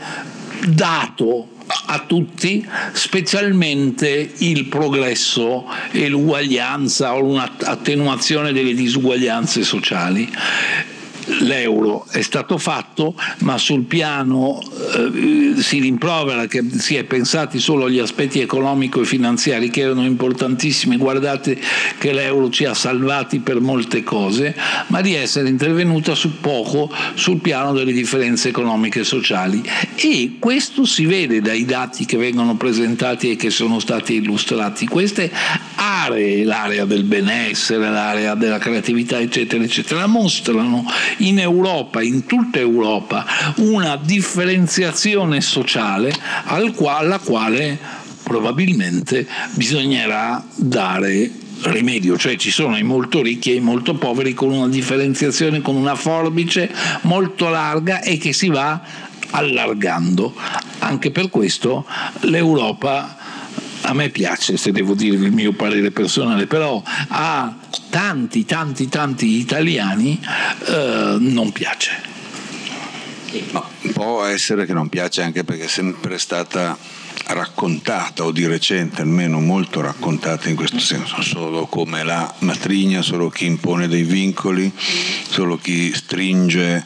dato 0.68 1.48
a 1.88 2.04
tutti, 2.06 2.64
specialmente 2.92 4.32
il 4.38 4.66
progresso 4.66 5.66
e 5.92 6.08
l'uguaglianza 6.10 7.16
o 7.16 7.24
un'attenuazione 7.24 8.54
delle 8.54 8.76
disuguaglianze 8.76 9.64
sociali 9.64 10.32
l'euro 11.40 12.06
è 12.10 12.22
stato 12.22 12.58
fatto, 12.58 13.16
ma 13.40 13.58
sul 13.58 13.84
piano 13.84 14.62
eh, 14.62 15.62
si 15.62 15.80
rimprovera 15.80 16.48
che 16.48 16.64
si 16.78 16.96
è 16.96 17.04
pensati 17.04 17.60
solo 17.60 17.86
agli 17.86 18.00
aspetti 18.00 18.40
economico 18.40 19.02
e 19.02 19.06
finanziari 19.06 19.70
che 19.70 19.82
erano 19.82 20.06
importantissimi, 20.06 20.98
guardate 20.98 21.60
che 21.98 22.14
l'euro 22.14 22.50
ci 22.50 22.66
ha 22.66 22.74
salvati 22.74 23.40
per 23.40 23.60
molte 23.60 24.04
cose, 24.04 24.56
ma 24.88 25.02
di 25.02 25.14
essere 25.14 25.50
intervenuta 25.50 26.16
su 26.16 26.40
poco 26.40 26.92
sul 27.16 27.40
piano 27.40 27.74
delle 27.74 27.94
differenze 27.94 28.50
economiche 28.50 29.02
e 29.02 29.04
sociali. 29.04 29.62
E 29.96 30.36
questo 30.40 30.86
si 30.86 31.06
vede 31.06 31.42
dai 31.42 31.66
dati 31.66 32.06
che 32.06 32.18
vengono 32.18 32.56
presentati 32.56 33.32
e 33.32 33.36
che 33.36 33.50
sono 33.50 33.80
stati 33.80 34.16
illustrati. 34.16 34.88
Queste 34.88 35.32
aree, 36.06 36.44
l'area 36.44 36.86
del 36.86 37.04
benessere, 37.04 37.90
l'area 37.90 38.36
della 38.36 38.58
creatività, 38.58 39.20
eccetera, 39.20 39.64
eccetera, 39.64 40.06
mostrano 40.08 40.86
in 41.18 41.40
Europa, 41.40 42.02
in 42.02 42.26
tutta 42.26 42.60
Europa, 42.60 43.26
una 43.58 43.96
differenziazione 43.96 45.42
sociale 45.42 46.14
alla 46.46 47.20
quale 47.20 47.80
probabilmente 48.24 49.28
bisognerà 49.52 50.44
dare 50.56 51.30
rimedio, 51.64 52.18
cioè 52.18 52.36
ci 52.36 52.52
sono 52.52 52.78
i 52.78 52.84
molto 52.84 53.22
ricchi 53.22 53.52
e 53.52 53.56
i 53.56 53.60
molto 53.60 53.96
poveri 53.96 54.34
con 54.34 54.52
una 54.52 54.68
differenziazione, 54.68 55.62
con 55.62 55.76
una 55.76 55.96
forbice 55.96 56.70
molto 57.02 57.48
larga 57.50 58.02
e 58.02 58.18
che 58.18 58.34
si 58.34 58.50
va 58.50 58.82
allargando. 59.30 60.34
Anche 60.80 61.12
per 61.12 61.30
questo 61.30 61.86
l'Europa 62.22 63.23
a 63.84 63.94
me 63.94 64.10
piace, 64.10 64.58
se 64.58 64.72
devo 64.72 64.94
dire 64.94 65.16
il 65.16 65.32
mio 65.32 65.54
parere 65.54 65.92
personale, 65.92 66.48
però 66.48 66.82
a 67.08 67.56
tanti, 67.90 68.46
tanti, 68.46 68.88
tanti 68.90 69.38
italiani 69.38 70.20
eh, 70.68 71.18
non 71.20 71.52
piace. 71.52 72.12
No, 73.52 73.68
può 73.94 74.24
essere 74.26 74.66
che 74.66 74.74
non 74.74 74.90
piace 74.90 75.24
anche 75.24 75.44
perché 75.44 75.66
è 75.66 75.68
sempre 75.68 76.18
stata 76.18 76.78
raccontata 77.28 78.24
o 78.24 78.32
di 78.32 78.46
recente 78.46 79.02
almeno 79.02 79.40
molto 79.40 79.82
raccontata 79.82 80.50
in 80.50 80.56
questo 80.56 80.80
senso, 80.80 81.22
solo 81.22 81.66
come 81.66 82.04
la 82.04 82.32
matrigna, 82.40 83.02
solo 83.02 83.30
chi 83.30 83.46
impone 83.46 83.88
dei 83.88 84.04
vincoli, 84.04 84.72
solo 85.30 85.58
chi 85.58 85.94
stringe 85.94 86.86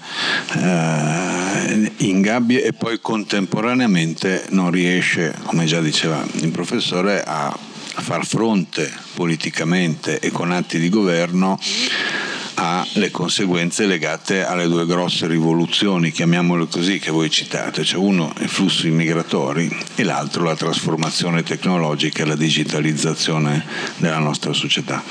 eh, 0.53 1.91
in 1.97 2.21
gabbie 2.21 2.63
e 2.63 2.73
poi 2.73 2.99
contemporaneamente 3.01 4.45
non 4.49 4.71
riesce, 4.71 5.33
come 5.43 5.65
già 5.65 5.81
diceva 5.81 6.25
il 6.41 6.51
professore, 6.51 7.23
a 7.23 7.66
far 8.01 8.25
fronte 8.25 8.91
politicamente 9.13 10.19
e 10.19 10.31
con 10.31 10.51
atti 10.51 10.79
di 10.79 10.89
governo 10.89 11.59
alle 12.59 13.11
conseguenze 13.11 13.85
legate 13.85 14.43
alle 14.43 14.67
due 14.67 14.85
grosse 14.85 15.27
rivoluzioni, 15.27 16.11
chiamiamole 16.11 16.67
così, 16.67 16.97
che 16.97 17.11
voi 17.11 17.29
citate, 17.29 17.83
cioè 17.83 17.99
uno 17.99 18.33
i 18.39 18.47
flussi 18.47 18.89
migratori 18.89 19.69
e 19.95 20.03
l'altro 20.03 20.43
la 20.43 20.55
trasformazione 20.55 21.43
tecnologica 21.43 22.23
e 22.23 22.25
la 22.25 22.35
digitalizzazione 22.35 23.63
della 23.97 24.17
nostra 24.17 24.53
società. 24.53 25.03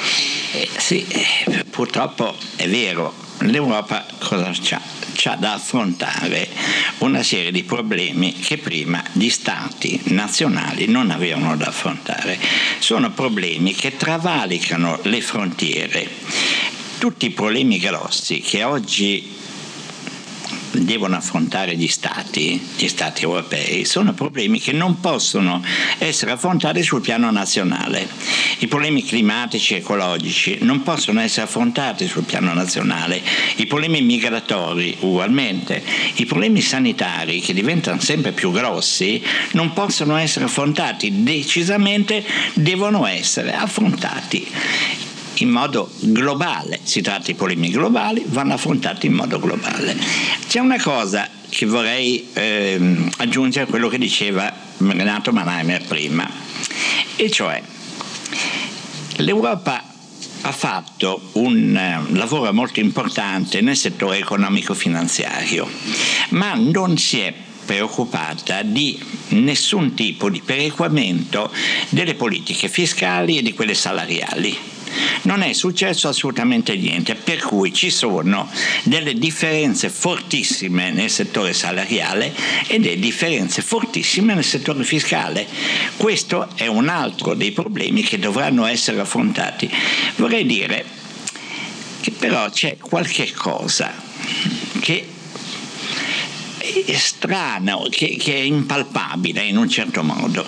Eh, 0.52 0.68
sì, 0.76 1.06
eh, 1.06 1.64
purtroppo 1.70 2.34
è 2.56 2.68
vero, 2.68 3.14
l'Europa 3.38 4.04
cosa 4.18 4.50
c'ha? 4.52 5.05
C'ha 5.16 5.34
da 5.36 5.54
affrontare 5.54 6.48
una 6.98 7.22
serie 7.22 7.50
di 7.50 7.64
problemi 7.64 8.34
che 8.34 8.58
prima 8.58 9.02
gli 9.12 9.30
stati 9.30 9.98
nazionali 10.08 10.86
non 10.86 11.10
avevano 11.10 11.56
da 11.56 11.66
affrontare. 11.66 12.38
Sono 12.78 13.10
problemi 13.10 13.74
che 13.74 13.96
travalicano 13.96 15.00
le 15.04 15.20
frontiere 15.22 16.10
tutti 16.98 17.26
i 17.26 17.30
problemi 17.30 17.78
grossi 17.78 18.40
che 18.40 18.62
oggi 18.64 19.35
devono 20.84 21.16
affrontare 21.16 21.76
gli 21.76 21.88
stati, 21.88 22.60
gli 22.76 22.88
stati 22.88 23.24
europei, 23.24 23.84
sono 23.84 24.12
problemi 24.12 24.60
che 24.60 24.72
non 24.72 25.00
possono 25.00 25.62
essere 25.98 26.32
affrontati 26.32 26.82
sul 26.82 27.00
piano 27.00 27.30
nazionale. 27.30 28.08
I 28.58 28.66
problemi 28.66 29.04
climatici 29.04 29.74
e 29.74 29.78
ecologici 29.78 30.58
non 30.62 30.82
possono 30.82 31.20
essere 31.20 31.46
affrontati 31.46 32.06
sul 32.06 32.24
piano 32.24 32.52
nazionale, 32.52 33.22
i 33.56 33.66
problemi 33.66 34.02
migratori 34.02 34.96
ugualmente, 35.00 35.82
i 36.14 36.26
problemi 36.26 36.60
sanitari 36.60 37.40
che 37.40 37.54
diventano 37.54 38.00
sempre 38.00 38.32
più 38.32 38.50
grossi 38.52 39.22
non 39.52 39.72
possono 39.72 40.16
essere 40.16 40.46
affrontati 40.46 41.22
decisamente, 41.22 42.24
devono 42.54 43.06
essere 43.06 43.52
affrontati 43.52 44.46
in 45.42 45.50
modo 45.50 45.90
globale, 46.00 46.80
si 46.82 47.00
tratta 47.00 47.26
di 47.26 47.34
problemi 47.34 47.70
globali, 47.70 48.24
vanno 48.26 48.54
affrontati 48.54 49.06
in 49.06 49.14
modo 49.14 49.38
globale. 49.38 49.96
C'è 50.46 50.60
una 50.60 50.80
cosa 50.80 51.28
che 51.48 51.66
vorrei 51.66 52.28
eh, 52.32 53.08
aggiungere 53.18 53.66
a 53.66 53.68
quello 53.68 53.88
che 53.88 53.98
diceva 53.98 54.52
Renato 54.78 55.32
Mannheimer 55.32 55.84
prima, 55.84 56.28
e 57.16 57.30
cioè 57.30 57.62
l'Europa 59.16 59.82
ha 60.42 60.52
fatto 60.52 61.30
un 61.32 62.06
uh, 62.08 62.14
lavoro 62.14 62.52
molto 62.52 62.80
importante 62.80 63.60
nel 63.60 63.76
settore 63.76 64.18
economico-finanziario, 64.18 65.68
ma 66.30 66.54
non 66.54 66.96
si 66.98 67.18
è 67.18 67.34
preoccupata 67.64 68.62
di 68.62 68.96
nessun 69.30 69.94
tipo 69.94 70.30
di 70.30 70.40
perequamento 70.40 71.50
delle 71.88 72.14
politiche 72.14 72.68
fiscali 72.68 73.38
e 73.38 73.42
di 73.42 73.54
quelle 73.54 73.74
salariali 73.74 74.56
non 75.22 75.42
è 75.42 75.52
successo 75.52 76.08
assolutamente 76.08 76.76
niente, 76.76 77.14
per 77.14 77.38
cui 77.38 77.72
ci 77.72 77.90
sono 77.90 78.50
delle 78.84 79.14
differenze 79.14 79.88
fortissime 79.88 80.90
nel 80.90 81.10
settore 81.10 81.52
salariale 81.52 82.34
e 82.66 82.78
delle 82.78 82.98
differenze 82.98 83.62
fortissime 83.62 84.34
nel 84.34 84.44
settore 84.44 84.84
fiscale. 84.84 85.46
Questo 85.96 86.48
è 86.54 86.66
un 86.66 86.88
altro 86.88 87.34
dei 87.34 87.52
problemi 87.52 88.02
che 88.02 88.18
dovranno 88.18 88.66
essere 88.66 89.00
affrontati. 89.00 89.70
Vorrei 90.16 90.46
dire 90.46 90.84
che 92.00 92.10
però 92.12 92.48
c'è 92.50 92.76
qualche 92.78 93.32
cosa 93.32 93.92
che 94.80 95.08
è 96.86 96.94
strano, 96.94 97.86
che, 97.90 98.16
che, 98.16 98.34
è 98.34 98.40
impalpabile 98.40 99.42
in 99.42 99.56
un 99.56 99.68
certo 99.68 100.02
modo, 100.02 100.44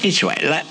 e 0.00 0.10
cioè 0.10 0.36
la, 0.42 0.64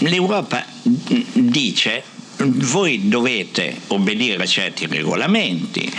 l'Europa 0.00 0.64
dice 0.82 2.02
voi 2.44 3.08
dovete 3.08 3.80
obbedire 3.88 4.42
a 4.42 4.46
certi 4.46 4.86
regolamenti, 4.86 5.92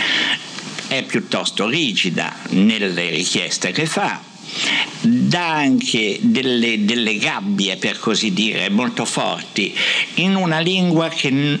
è 0.88 1.02
piuttosto 1.04 1.68
rigida 1.68 2.34
nelle 2.50 3.10
richieste 3.10 3.70
che 3.70 3.86
fa, 3.86 4.20
dà 5.02 5.54
anche 5.54 6.18
delle, 6.20 6.84
delle, 6.84 7.16
gabbie, 7.16 7.76
per 7.76 7.98
così 7.98 8.32
dire, 8.32 8.68
molto 8.70 9.04
forti, 9.04 9.74
in 10.14 10.34
una 10.34 10.60
lingua 10.60 11.08
che 11.08 11.58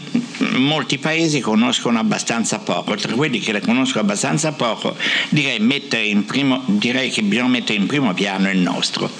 molti 0.56 0.98
paesi 0.98 1.40
conoscono 1.40 1.98
abbastanza 1.98 2.58
poco. 2.58 2.94
Tra 2.94 3.14
quelli 3.14 3.40
che 3.40 3.52
le 3.52 3.60
conoscono 3.60 4.02
abbastanza 4.02 4.52
poco, 4.52 4.96
direi, 5.30 5.60
primo, 6.26 6.62
direi 6.66 7.10
che 7.10 7.22
bisogna 7.22 7.48
mettere 7.48 7.78
in 7.78 7.86
primo 7.86 8.12
piano 8.14 8.50
il 8.50 8.58
nostro 8.58 9.10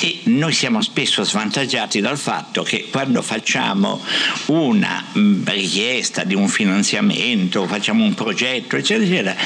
e 0.00 0.20
noi 0.24 0.52
siamo 0.52 0.80
spesso 0.80 1.22
svantaggiati 1.22 2.00
dal 2.00 2.18
fatto 2.18 2.62
che 2.62 2.88
quando 2.90 3.22
facciamo 3.22 4.00
una 4.46 5.04
mm, 5.16 5.44
richiesta 5.44 6.24
di 6.24 6.34
un 6.34 6.48
finanziamento, 6.48 7.66
facciamo 7.66 8.02
un 8.04 8.14
progetto, 8.14 8.76
eccetera, 8.76 9.06
eccetera, 9.06 9.36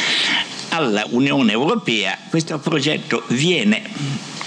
alla 0.77 1.07
Unione 1.09 1.53
Europea 1.53 2.19
questo 2.29 2.59
progetto 2.59 3.23
viene 3.29 3.83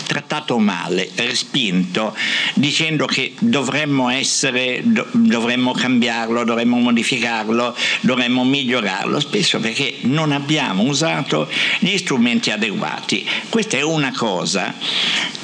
trattato 0.10 0.58
male, 0.58 1.08
respinto, 1.18 2.16
dicendo 2.56 3.06
che 3.06 3.34
dovremmo 3.38 4.10
essere, 4.10 4.82
dovremmo 4.84 5.72
cambiarlo, 5.72 6.44
dovremmo 6.44 6.78
modificarlo, 6.78 7.76
dovremmo 8.02 8.44
migliorarlo, 8.44 9.20
spesso 9.20 9.60
perché 9.60 9.98
non 10.02 10.32
abbiamo 10.32 10.82
usato 10.82 11.48
gli 11.78 11.96
strumenti 11.96 12.50
adeguati. 12.50 13.24
Questa 13.50 13.78
è 13.78 13.84
una 13.84 14.12
cosa 14.12 14.74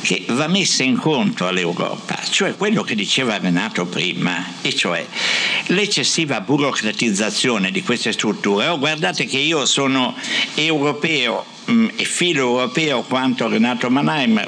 che 0.01 0.25
va 0.29 0.47
messa 0.47 0.81
in 0.81 0.97
conto 0.97 1.45
all'Europa, 1.45 2.19
cioè 2.27 2.55
quello 2.55 2.81
che 2.81 2.95
diceva 2.95 3.37
Renato 3.37 3.85
prima, 3.85 4.43
e 4.63 4.73
cioè 4.73 5.05
l'eccessiva 5.67 6.41
burocratizzazione 6.41 7.69
di 7.69 7.83
queste 7.83 8.11
strutture. 8.11 8.67
Oh, 8.69 8.79
guardate 8.79 9.25
che 9.25 9.37
io 9.37 9.67
sono 9.67 10.15
europeo 10.55 11.53
filo 12.03 12.41
europeo 12.41 13.03
quanto 13.03 13.47
Renato 13.47 13.89
Mannheim 13.89 14.47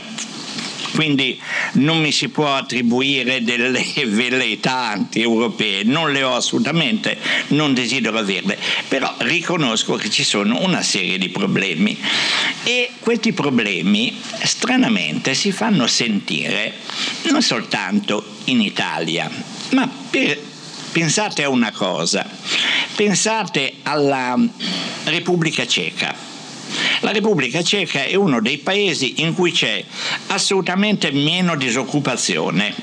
quindi 0.98 1.40
non 1.74 2.00
mi 2.00 2.12
si 2.12 2.30
può 2.30 2.56
attribuire 2.56 3.44
delle 3.44 3.86
velleità 4.08 4.90
anti-europee, 4.90 5.84
non 5.84 6.12
le 6.12 6.24
ho 6.24 6.34
assolutamente, 6.34 7.20
non 7.50 7.76
desidero 7.76 8.18
averle, 8.18 8.58
però 8.88 9.14
riconosco 9.20 9.94
che 9.94 10.10
ci 10.10 10.24
sono 10.24 10.60
una 10.64 10.82
serie 10.82 11.20
di 11.20 11.30
problemi. 11.30 11.96
E 12.64 12.90
questi 12.98 13.32
problemi 13.32 14.20
stranamente 14.42 15.36
si 15.36 15.52
fanno 15.52 15.86
sentire 15.86 16.74
non 17.30 17.44
soltanto 17.44 18.26
in 18.46 18.62
Italia, 18.62 19.30
ma 19.74 19.88
per, 20.10 20.40
pensate 20.92 21.44
a 21.44 21.50
una 21.50 21.72
cosa, 21.72 22.28
pensate 22.96 23.76
alla 23.84 24.36
Repubblica 25.04 25.68
Ceca 25.68 26.37
la 27.02 27.12
Repubblica 27.12 27.64
Ceca 27.64 28.04
è 28.04 28.16
uno 28.16 28.42
dei 28.42 28.58
paesi 28.58 29.22
in 29.22 29.34
cui 29.34 29.52
c'è 29.52 29.84
assolutamente 30.28 31.12
meno 31.12 31.56
disoccupazione. 31.56 32.74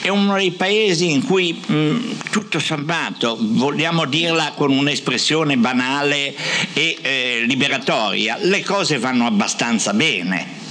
È 0.00 0.08
uno 0.08 0.34
dei 0.36 0.50
paesi 0.50 1.10
in 1.10 1.24
cui 1.24 1.52
mh, 1.52 2.30
tutto 2.30 2.58
sommato, 2.58 3.36
vogliamo 3.40 4.04
dirla 4.04 4.52
con 4.54 4.70
un'espressione 4.70 5.56
banale 5.56 6.34
e 6.72 6.98
eh, 7.00 7.44
liberatoria, 7.46 8.36
le 8.40 8.62
cose 8.62 8.98
vanno 8.98 9.26
abbastanza 9.26 9.92
bene. 9.94 10.62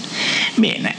Bene, 0.56 0.98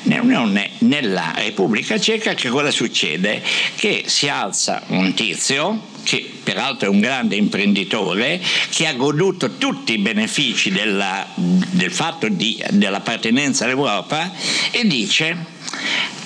nella 0.78 1.32
Repubblica 1.36 1.98
Ceca 1.98 2.34
che 2.34 2.48
cosa 2.48 2.72
succede? 2.72 3.40
Che 3.76 4.04
si 4.06 4.28
alza 4.28 4.82
un 4.88 5.14
tizio 5.14 5.92
che 6.04 6.30
peraltro 6.44 6.86
è 6.86 6.90
un 6.90 7.00
grande 7.00 7.34
imprenditore, 7.34 8.40
che 8.70 8.86
ha 8.86 8.94
goduto 8.94 9.56
tutti 9.56 9.94
i 9.94 9.98
benefici 9.98 10.70
della, 10.70 11.26
del 11.34 11.90
fatto 11.90 12.28
di, 12.28 12.62
dell'appartenenza 12.70 13.64
all'Europa 13.64 14.30
e 14.70 14.86
dice 14.86 15.36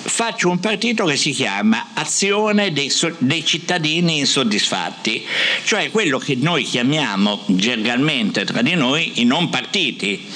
faccio 0.08 0.48
un 0.48 0.58
partito 0.58 1.04
che 1.04 1.16
si 1.16 1.30
chiama 1.30 1.88
Azione 1.94 2.72
dei, 2.72 2.92
dei, 3.18 3.44
cittadini 3.44 4.18
insoddisfatti, 4.18 5.24
cioè 5.64 5.90
quello 5.90 6.18
che 6.18 6.36
noi 6.36 6.64
chiamiamo 6.64 7.42
gergalmente 7.46 8.44
tra 8.44 8.62
di 8.62 8.74
noi 8.74 9.20
i 9.20 9.24
non 9.24 9.48
partiti. 9.48 10.26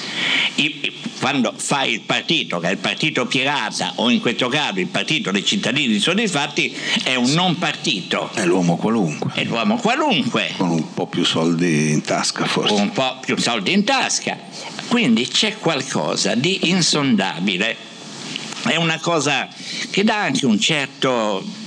I, 0.57 0.93
quando 1.19 1.55
fai 1.57 1.93
il 1.93 2.01
partito, 2.01 2.59
che 2.59 2.69
è 2.69 2.71
il 2.73 2.79
partito 2.79 3.27
pirata 3.27 3.93
o 3.97 4.11
in 4.11 4.21
questo 4.21 4.49
caso 4.49 4.81
il 4.81 4.89
partito 4.89 5.31
dei 5.31 5.45
cittadini 5.45 5.95
insoddisfatti, 5.95 6.75
è 7.05 7.15
un 7.15 7.31
non 7.31 7.59
partito. 7.59 8.31
È 8.35 8.45
l'uomo 8.45 8.77
qualunque. 8.77 9.33
È 9.35 9.45
l'uomo 9.45 9.77
qualunque. 9.77 10.53
Con 10.57 10.71
un 10.71 10.93
po' 10.93 11.07
più 11.07 11.25
soldi 11.25 11.91
in 11.93 12.03
tasca 12.03 12.45
forse. 12.45 12.75
Con 12.75 12.83
un 12.83 12.93
po' 12.93 13.19
più 13.21 13.37
soldi 13.39 13.73
in 13.73 13.85
tasca. 13.85 14.37
Quindi 14.89 15.29
c'è 15.29 15.59
qualcosa 15.59 16.35
di 16.35 16.71
insondabile 16.71 17.91
è 18.65 18.77
una 18.77 18.99
cosa 19.01 19.49
che 19.91 20.05
dà 20.05 20.23
anche 20.23 20.47
un 20.47 20.59
certo 20.59 21.61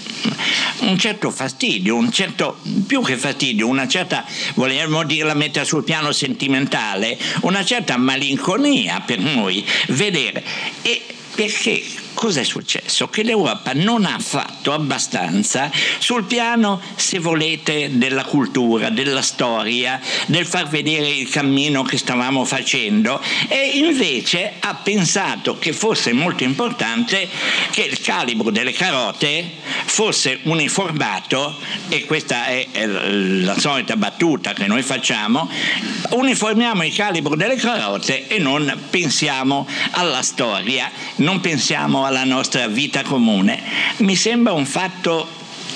un 0.79 0.97
certo 0.97 1.31
fastidio, 1.31 1.95
un 1.95 2.11
certo, 2.11 2.59
più 2.85 3.01
che 3.01 3.15
fastidio, 3.15 3.67
una 3.67 3.87
certa, 3.87 4.25
vogliamo 4.55 5.03
dirla 5.03 5.33
mettere 5.33 5.65
sul 5.65 5.83
piano 5.83 6.11
sentimentale, 6.11 7.17
una 7.41 7.63
certa 7.63 7.97
malinconia 7.97 9.01
per 9.05 9.19
noi 9.19 9.65
vedere. 9.87 10.43
E 10.81 11.01
perché 11.33 11.83
cosa 12.15 12.39
è 12.39 12.43
successo? 12.43 13.09
Che 13.09 13.21
l'Europa 13.21 13.73
non 13.73 14.05
ha 14.05 14.17
fatto 14.17 14.73
abbastanza 14.73 15.69
sul 15.99 16.23
piano, 16.23 16.81
se 16.95 17.19
volete, 17.19 17.97
della 17.97 18.23
cultura, 18.23 18.89
della 18.89 19.21
storia, 19.21 20.01
del 20.25 20.47
far 20.47 20.67
vedere 20.67 21.07
il 21.07 21.29
cammino 21.29 21.83
che 21.83 21.97
stavamo 21.97 22.43
facendo 22.45 23.21
e 23.47 23.77
invece 23.77 24.53
ha 24.59 24.73
pensato 24.75 25.59
che 25.59 25.73
fosse 25.73 26.13
molto 26.13 26.43
importante 26.43 27.29
che 27.69 27.83
il 27.83 27.99
calibro 28.01 28.49
delle 28.49 28.71
carote 28.71 29.51
fosse 29.85 30.39
uniformato 30.43 31.57
e 31.89 32.05
questa 32.05 32.45
è 32.45 32.67
la 32.85 33.59
solita 33.59 33.95
battuta 33.97 34.53
che 34.53 34.67
noi 34.67 34.81
facciamo, 34.81 35.49
uniformiamo 36.11 36.83
il 36.83 36.93
calibro 36.93 37.35
delle 37.35 37.55
carote 37.55 38.27
e 38.27 38.39
non 38.39 38.73
pensiamo 38.89 39.67
alla 39.91 40.21
storia, 40.21 40.89
non 41.17 41.41
pensiamo 41.41 42.04
alla 42.05 42.23
nostra 42.23 42.67
vita 42.67 43.03
comune. 43.03 43.61
Mi 43.97 44.15
sembra 44.15 44.53
un 44.53 44.65
fatto 44.65 45.27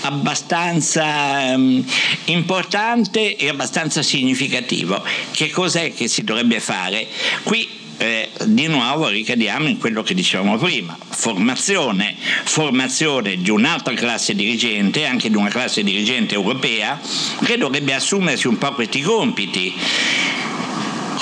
abbastanza 0.01 1.53
um, 1.55 1.83
importante 2.25 3.35
e 3.35 3.49
abbastanza 3.49 4.01
significativo. 4.01 5.03
Che 5.31 5.49
cos'è 5.49 5.93
che 5.93 6.07
si 6.07 6.23
dovrebbe 6.23 6.59
fare? 6.59 7.07
Qui 7.43 7.77
eh, 7.97 8.29
di 8.45 8.67
nuovo 8.67 9.09
ricadiamo 9.09 9.67
in 9.67 9.77
quello 9.77 10.03
che 10.03 10.13
dicevamo 10.13 10.57
prima, 10.57 10.97
formazione, 11.09 12.15
formazione 12.43 13.37
di 13.37 13.49
un'altra 13.49 13.93
classe 13.93 14.35
dirigente, 14.35 15.05
anche 15.05 15.29
di 15.29 15.35
una 15.35 15.49
classe 15.49 15.83
dirigente 15.83 16.33
europea, 16.33 16.99
che 17.43 17.57
dovrebbe 17.57 17.93
assumersi 17.93 18.47
un 18.47 18.57
po' 18.57 18.73
questi 18.73 19.01
compiti. 19.01 19.73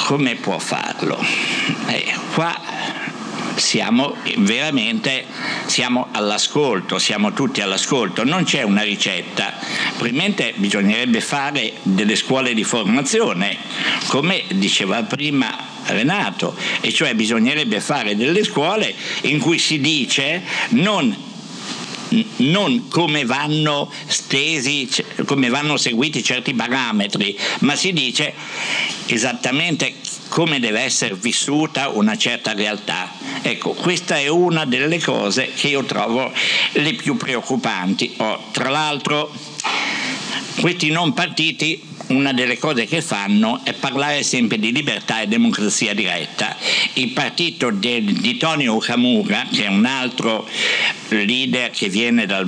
Come 0.05 0.35
può 0.35 0.59
farlo? 0.59 1.19
Eh, 1.87 2.13
qua 2.33 2.55
siamo 3.57 4.15
veramente 4.37 5.25
siamo 5.65 6.07
all'ascolto, 6.11 6.99
siamo 6.99 7.33
tutti 7.33 7.61
all'ascolto, 7.61 8.23
non 8.23 8.43
c'è 8.43 8.61
una 8.61 8.83
ricetta, 8.83 9.53
probabilmente 9.91 10.53
bisognerebbe 10.55 11.21
fare 11.21 11.73
delle 11.83 12.15
scuole 12.15 12.53
di 12.53 12.63
formazione, 12.63 13.57
come 14.07 14.43
diceva 14.49 15.03
prima 15.03 15.75
Renato, 15.87 16.55
e 16.81 16.91
cioè 16.91 17.13
bisognerebbe 17.13 17.79
fare 17.79 18.15
delle 18.15 18.43
scuole 18.43 18.93
in 19.21 19.39
cui 19.39 19.57
si 19.57 19.79
dice 19.79 20.43
non 20.69 21.25
non 22.37 22.87
come 22.87 23.25
vanno 23.25 23.91
stesi, 24.05 24.89
come 25.25 25.49
vanno 25.49 25.75
seguiti 25.75 26.23
certi 26.23 26.53
parametri, 26.53 27.37
ma 27.59 27.75
si 27.75 27.91
dice 27.91 28.33
esattamente 29.07 29.93
come 30.37 30.59
deve 30.59 30.81
essere 30.81 31.15
vissuta 31.15 31.89
una 31.89 32.15
certa 32.15 32.53
realtà. 32.53 33.11
Ecco, 33.41 33.71
questa 33.71 34.19
è 34.19 34.27
una 34.27 34.65
delle 34.65 34.99
cose 34.99 35.51
che 35.55 35.69
io 35.69 35.83
trovo 35.83 36.31
le 36.73 36.93
più 36.93 37.17
preoccupanti. 37.17 38.13
Oh, 38.17 38.43
tra 38.51 38.69
l'altro, 38.69 39.33
questi 40.59 40.91
non 40.91 41.15
partiti 41.15 41.81
una 42.09 42.33
delle 42.33 42.59
cose 42.59 42.85
che 42.85 43.01
fanno 43.01 43.61
è 43.63 43.73
parlare 43.73 44.21
sempre 44.21 44.59
di 44.59 44.71
libertà 44.71 45.21
e 45.21 45.27
democrazia 45.27 45.95
diretta. 45.95 46.55
Il 46.93 47.13
partito 47.13 47.71
de, 47.71 48.03
di 48.03 48.37
Tonio 48.37 48.75
Okamura, 48.75 49.47
che 49.51 49.65
è 49.65 49.69
un 49.69 49.85
altro 49.85 50.47
leader 51.07 51.71
che 51.71 51.89
viene 51.89 52.27
dal 52.27 52.45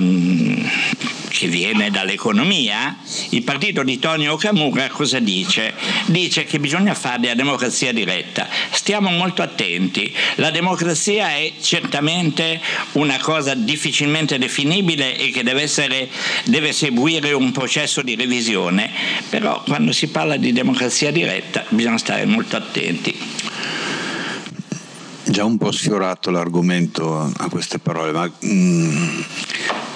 che 1.30 1.46
viene 1.46 1.90
dall'economia, 1.90 2.96
il 3.30 3.42
partito 3.42 3.82
di 3.82 3.98
Tonio 3.98 4.32
Okamura 4.32 4.88
cosa 4.88 5.20
dice? 5.20 5.72
Dice 6.06 6.44
che 6.44 6.58
bisogna 6.58 6.94
fare 6.94 7.28
la 7.28 7.34
democrazia 7.34 7.92
diretta. 7.92 8.48
Stiamo 8.70 9.10
molto 9.10 9.42
attenti. 9.42 10.12
La 10.36 10.50
democrazia 10.50 11.30
è 11.30 11.52
certamente 11.60 12.60
una 12.92 13.18
cosa 13.18 13.54
difficilmente 13.54 14.38
definibile 14.38 15.16
e 15.16 15.30
che 15.30 15.42
deve, 15.42 15.62
essere, 15.62 16.08
deve 16.44 16.72
seguire 16.72 17.32
un 17.32 17.52
processo 17.52 18.02
di 18.02 18.16
revisione, 18.16 18.90
però 19.28 19.62
quando 19.62 19.92
si 19.92 20.08
parla 20.08 20.36
di 20.36 20.52
democrazia 20.52 21.12
diretta 21.12 21.64
bisogna 21.68 21.98
stare 21.98 22.26
molto 22.26 22.56
attenti 22.56 23.40
già 25.30 25.44
un 25.44 25.58
po' 25.58 25.70
sfiorato 25.70 26.30
l'argomento 26.30 27.30
a 27.36 27.48
queste 27.48 27.78
parole, 27.78 28.10
ma 28.10 28.26
mh, 28.26 28.48
mm, 28.48 29.20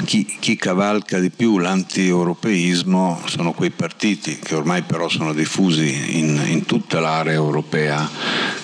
chi, 0.05 0.37
chi, 0.41 0.57
cavalca 0.57 1.19
di 1.19 1.31
più 1.31 1.59
l'anti-europeismo 1.59 3.23
sono 3.27 3.53
quei 3.53 3.71
partiti 3.71 4.39
che 4.39 4.55
ormai 4.55 4.83
però 4.83 5.09
sono 5.09 5.33
diffusi 5.33 6.19
in, 6.19 6.43
in 6.47 6.67
tutta 6.67 7.01
l'area 7.01 7.33
europea 7.33 8.09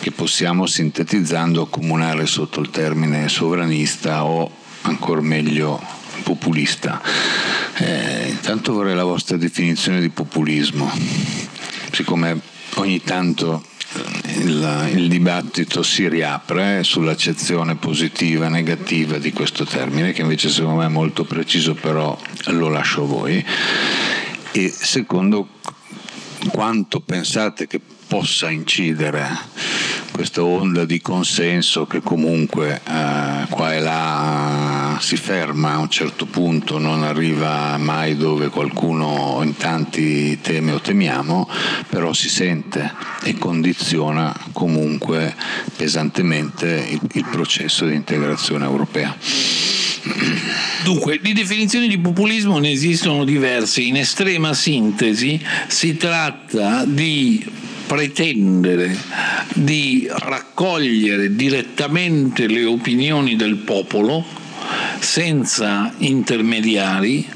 che 0.00 0.10
possiamo 0.10 0.66
sintetizzando 0.66 1.66
comunare 1.66 2.26
sotto 2.26 2.60
il 2.60 2.70
termine 2.70 3.28
sovranista 3.28 4.24
o 4.24 4.50
ancora 4.82 5.20
meglio 5.20 5.80
populista. 6.22 7.00
Eh, 7.76 8.28
intanto 8.28 8.72
vorrei 8.72 8.94
la 8.94 9.04
vostra 9.04 9.36
definizione 9.36 10.00
di 10.00 10.10
populismo, 10.10 10.90
siccome 11.92 12.40
ogni 12.74 13.02
tanto 13.02 13.62
il, 14.36 14.90
il, 14.94 15.08
dibattito 15.08 15.82
si 15.82 16.08
riapre 16.08 16.84
sull'accezione 16.84 17.76
positiva 17.76 18.46
e 18.46 18.50
negativa 18.50 19.18
di 19.18 19.32
questo 19.32 19.64
termine, 19.64 20.12
che 20.12 20.22
invece 20.22 20.48
secondo 20.48 20.80
me 20.80 20.86
è 20.86 20.88
molto 20.88 21.24
preciso, 21.24 21.74
però 21.74 22.16
lo 22.46 22.68
lascio 22.68 23.02
a 23.02 23.06
voi. 23.06 23.44
E 24.52 24.68
secondo 24.68 25.48
quanto 26.50 27.00
pensate 27.00 27.66
che 27.66 27.80
possa 28.10 28.50
incidere 28.50 29.24
questa 30.10 30.42
onda 30.42 30.84
di 30.84 31.00
consenso 31.00 31.86
che 31.86 32.00
comunque 32.00 32.80
eh, 32.84 33.46
qua 33.48 33.72
e 33.72 33.78
là 33.78 34.98
si 35.00 35.16
ferma 35.16 35.74
a 35.74 35.78
un 35.78 35.88
certo 35.88 36.26
punto, 36.26 36.78
non 36.78 37.04
arriva 37.04 37.78
mai 37.78 38.16
dove 38.16 38.48
qualcuno 38.48 39.40
in 39.44 39.56
tanti 39.56 40.40
teme 40.40 40.72
o 40.72 40.80
temiamo, 40.80 41.48
però 41.88 42.12
si 42.12 42.28
sente 42.28 42.92
e 43.22 43.38
condiziona 43.38 44.36
comunque 44.50 45.32
pesantemente 45.76 46.84
il, 46.90 47.00
il 47.12 47.26
processo 47.30 47.86
di 47.86 47.94
integrazione 47.94 48.64
europea. 48.64 49.16
Dunque, 50.82 51.20
di 51.22 51.32
definizioni 51.32 51.86
di 51.86 51.98
populismo 51.98 52.58
ne 52.58 52.72
esistono 52.72 53.24
diverse. 53.24 53.82
In 53.82 53.96
estrema 53.96 54.52
sintesi 54.52 55.40
si 55.68 55.96
tratta 55.96 56.84
di 56.84 57.68
pretendere 57.90 58.96
di 59.52 60.06
raccogliere 60.08 61.34
direttamente 61.34 62.46
le 62.46 62.64
opinioni 62.64 63.34
del 63.34 63.56
popolo 63.56 64.24
senza 65.00 65.92
intermediari 65.98 67.26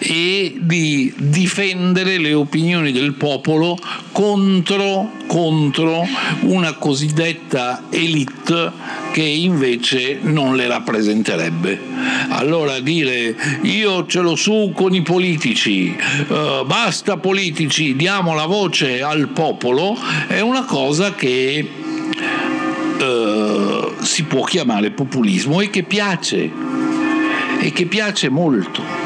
e 0.00 0.56
di 0.58 1.14
difendere 1.16 2.18
le 2.18 2.34
opinioni 2.34 2.90
del 2.90 3.12
popolo 3.14 3.78
contro, 4.10 5.12
contro 5.28 6.04
una 6.40 6.72
cosiddetta 6.72 7.84
elite 7.90 8.72
che 9.12 9.22
invece 9.22 10.18
non 10.20 10.56
le 10.56 10.66
rappresenterebbe. 10.66 11.80
Allora 12.28 12.80
dire 12.80 13.36
io 13.62 14.06
ce 14.06 14.20
l'ho 14.20 14.36
su 14.36 14.72
con 14.74 14.94
i 14.94 15.02
politici, 15.02 15.96
uh, 16.28 16.64
basta 16.64 17.16
politici, 17.16 17.96
diamo 17.96 18.34
la 18.34 18.46
voce 18.46 19.02
al 19.02 19.28
popolo, 19.28 19.96
è 20.26 20.40
una 20.40 20.64
cosa 20.64 21.14
che 21.14 21.68
uh, 22.98 24.02
si 24.02 24.24
può 24.24 24.44
chiamare 24.44 24.90
populismo 24.90 25.60
e 25.60 25.70
che 25.70 25.82
piace, 25.82 26.50
e 27.60 27.72
che 27.72 27.86
piace 27.86 28.28
molto. 28.28 28.99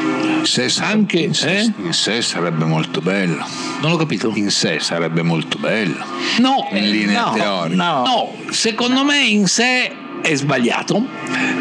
In 0.45 0.51
sé, 0.51 0.69
sarebbe, 0.69 0.93
Anche, 0.93 1.17
in, 1.17 1.33
sé, 1.33 1.57
eh? 1.57 1.73
in 1.83 1.91
sé 1.93 2.21
sarebbe 2.21 2.65
molto 2.65 3.01
bello. 3.01 3.43
Non 3.81 3.93
ho 3.93 3.95
capito. 3.95 4.31
In 4.35 4.51
sé 4.51 4.77
sarebbe 4.79 5.23
molto 5.23 5.57
bello. 5.57 6.05
No, 6.37 6.67
in 6.71 6.87
linea 6.87 7.25
no, 7.25 7.33
teorica. 7.33 7.83
No, 7.83 8.03
no, 8.03 8.35
secondo 8.51 9.03
me 9.03 9.25
in 9.25 9.47
sé 9.47 9.91
è 10.21 10.35
sbagliato 10.35 11.03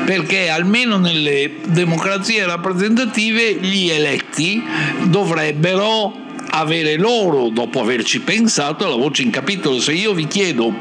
perché 0.04 0.50
almeno 0.50 0.98
nelle 0.98 1.60
democrazie 1.66 2.44
rappresentative 2.44 3.54
gli 3.54 3.88
eletti 3.88 4.62
dovrebbero 5.04 6.14
avere 6.50 6.96
loro, 6.96 7.48
dopo 7.48 7.80
averci 7.80 8.20
pensato, 8.20 8.86
la 8.86 8.96
voce 8.96 9.22
in 9.22 9.30
capitolo. 9.30 9.80
Se 9.80 9.92
io 9.92 10.12
vi 10.12 10.26
chiedo 10.26 10.72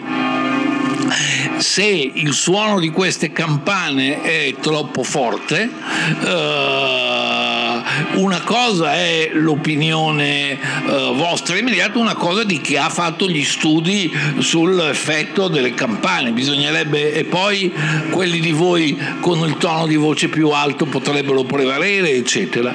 se 1.57 1.85
il 2.13 2.33
suono 2.33 2.79
di 2.79 2.89
queste 2.89 3.31
campane 3.31 4.21
è 4.21 4.55
troppo 4.59 5.03
forte, 5.03 5.69
uh, 6.21 7.42
una 8.15 8.41
cosa 8.41 8.93
è 8.93 9.29
l'opinione 9.33 10.57
uh, 10.85 11.15
vostra 11.15 11.57
immediata, 11.57 11.99
una 11.99 12.15
cosa 12.15 12.43
di 12.43 12.61
chi 12.61 12.77
ha 12.77 12.89
fatto 12.89 13.27
gli 13.27 13.43
studi 13.43 14.11
sull'effetto 14.37 15.47
delle 15.47 15.73
campane, 15.73 16.31
bisognerebbe 16.31 17.13
e 17.13 17.23
poi 17.23 17.71
quelli 18.09 18.39
di 18.39 18.51
voi 18.51 18.97
con 19.19 19.39
il 19.47 19.57
tono 19.57 19.87
di 19.87 19.95
voce 19.95 20.27
più 20.27 20.49
alto 20.49 20.85
potrebbero 20.85 21.43
prevalere, 21.43 22.11
eccetera. 22.11 22.73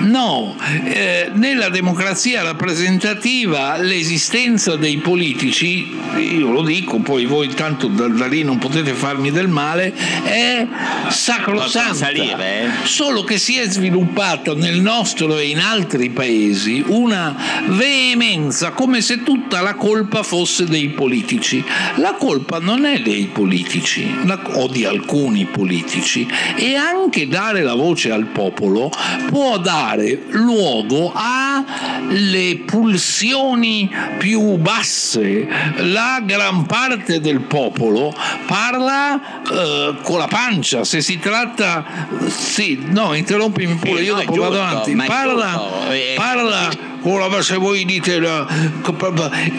No, 0.00 0.56
eh, 0.84 1.30
nella 1.34 1.68
democrazia 1.68 2.42
rappresentativa 2.42 3.76
l'esistenza 3.76 4.76
dei 4.76 4.98
politici, 4.98 5.96
io 6.18 6.50
lo 6.50 6.62
dico, 6.62 6.98
poi 6.98 7.26
voi 7.26 7.48
tanto 7.48 7.86
da, 7.88 8.08
da 8.08 8.26
lì 8.26 8.42
non 8.42 8.58
potete 8.58 8.92
farmi 8.92 9.30
del 9.30 9.48
male, 9.48 9.92
è 10.24 10.66
sacrosanta. 11.08 11.94
Salire, 11.94 12.62
eh? 12.62 12.68
Solo 12.84 13.22
che 13.24 13.38
si 13.38 13.58
è 13.58 13.68
sviluppata 13.68 14.54
nel 14.60 14.80
nostro 14.80 15.38
e 15.38 15.48
in 15.48 15.58
altri 15.58 16.10
paesi 16.10 16.84
una 16.86 17.34
veemenza 17.68 18.70
come 18.72 19.00
se 19.00 19.22
tutta 19.22 19.62
la 19.62 19.74
colpa 19.74 20.22
fosse 20.22 20.66
dei 20.66 20.90
politici. 20.90 21.64
La 21.96 22.12
colpa 22.12 22.58
non 22.58 22.84
è 22.84 23.00
dei 23.00 23.30
politici 23.32 24.14
o 24.52 24.68
di 24.68 24.84
alcuni 24.84 25.46
politici 25.46 26.28
e 26.56 26.74
anche 26.74 27.26
dare 27.26 27.62
la 27.62 27.74
voce 27.74 28.10
al 28.10 28.26
popolo 28.26 28.90
può 29.28 29.58
dare 29.58 30.24
luogo 30.28 31.12
alle 31.14 32.60
pulsioni 32.66 33.90
più 34.18 34.56
basse. 34.56 35.48
La 35.78 36.20
gran 36.22 36.66
parte 36.66 37.20
del 37.20 37.40
popolo 37.40 38.14
parla 38.46 39.42
eh, 39.42 39.94
con 40.02 40.18
la 40.18 40.28
pancia, 40.28 40.84
se 40.84 41.00
si 41.00 41.18
tratta... 41.18 42.08
Sì, 42.28 42.78
no, 42.88 43.14
interrompimi 43.14 43.74
pure, 43.76 44.02
io 44.02 44.14
dopo 44.14 44.34
vado 44.34 44.49
avanti. 44.58 44.94
Parla, 44.94 45.90
eh, 45.90 46.14
parla 46.16 46.88
Ora, 47.02 47.40
se 47.40 47.56
voi 47.56 47.86
dite, 47.86 48.20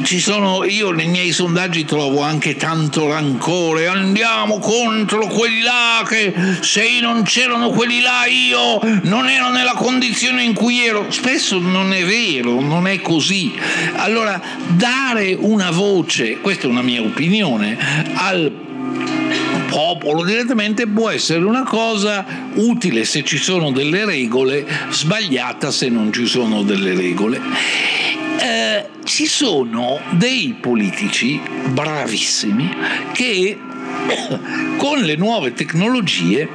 ci 0.04 0.20
sono, 0.20 0.64
io 0.64 0.92
nei 0.92 1.08
miei 1.08 1.32
sondaggi 1.32 1.86
trovo 1.86 2.22
anche 2.22 2.56
tanto 2.56 3.08
rancore, 3.08 3.88
andiamo 3.88 4.60
contro 4.60 5.26
quelli 5.26 5.62
là 5.62 6.06
che 6.08 6.32
se 6.62 7.00
non 7.02 7.24
c'erano 7.24 7.70
quelli 7.70 8.02
là 8.02 8.26
io 8.28 8.80
non 9.04 9.28
ero 9.28 9.50
nella 9.50 9.74
condizione 9.74 10.44
in 10.44 10.54
cui 10.54 10.86
ero. 10.86 11.08
Spesso 11.10 11.58
non 11.58 11.94
è 11.94 12.04
vero, 12.06 12.62
non 12.62 12.86
è 12.86 13.02
così. 13.02 13.58
Allora, 13.96 14.40
dare 14.68 15.36
una 15.40 15.72
voce, 15.72 16.38
questa 16.42 16.68
è 16.68 16.70
una 16.70 16.84
mia 16.84 17.02
opinione, 17.02 17.76
al 18.14 18.70
popolo 19.98 20.24
direttamente 20.24 20.88
può 20.88 21.10
essere 21.10 21.44
una 21.44 21.64
cosa 21.64 22.26
utile 22.54 23.04
se 23.04 23.24
ci 23.24 23.38
sono 23.38 23.72
delle 23.72 24.06
regole, 24.06 24.66
sbagliata 24.90 25.70
se 25.70 25.90
non 25.90 26.14
ci 26.14 26.26
sono 26.26 26.64
delle 26.64 26.96
regole. 26.96 27.42
Eh, 28.40 28.86
ci 29.04 29.26
sono 29.26 30.00
dei 30.12 30.56
politici 30.60 31.40
bravissimi 31.74 32.70
che 33.12 33.58
con 34.78 35.00
le 35.00 35.16
nuove 35.18 35.54
tecnologie 35.54 36.48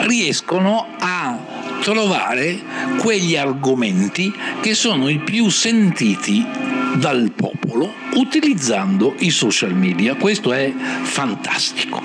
riescono 0.00 0.88
a 0.98 1.38
trovare 1.82 2.60
quegli 2.98 3.36
argomenti 3.36 4.32
che 4.60 4.74
sono 4.74 5.08
i 5.08 5.18
più 5.18 5.48
sentiti 5.48 6.44
dal 6.96 7.30
popolo 7.34 8.01
utilizzando 8.14 9.14
i 9.18 9.30
social 9.30 9.74
media. 9.74 10.14
Questo 10.14 10.52
è 10.52 10.72
fantastico. 11.02 12.02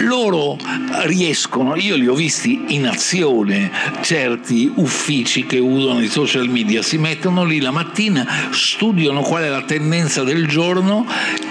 Loro 0.00 0.58
riescono, 1.04 1.76
io 1.76 1.96
li 1.96 2.06
ho 2.06 2.14
visti 2.14 2.64
in 2.68 2.86
azione, 2.86 3.70
certi 4.02 4.70
uffici 4.74 5.46
che 5.46 5.58
usano 5.58 6.00
i 6.00 6.08
social 6.08 6.48
media, 6.48 6.82
si 6.82 6.98
mettono 6.98 7.44
lì 7.44 7.60
la 7.60 7.70
mattina, 7.70 8.26
studiano 8.50 9.22
qual 9.22 9.44
è 9.44 9.48
la 9.48 9.62
tendenza 9.62 10.22
del 10.24 10.46
giorno, 10.46 11.06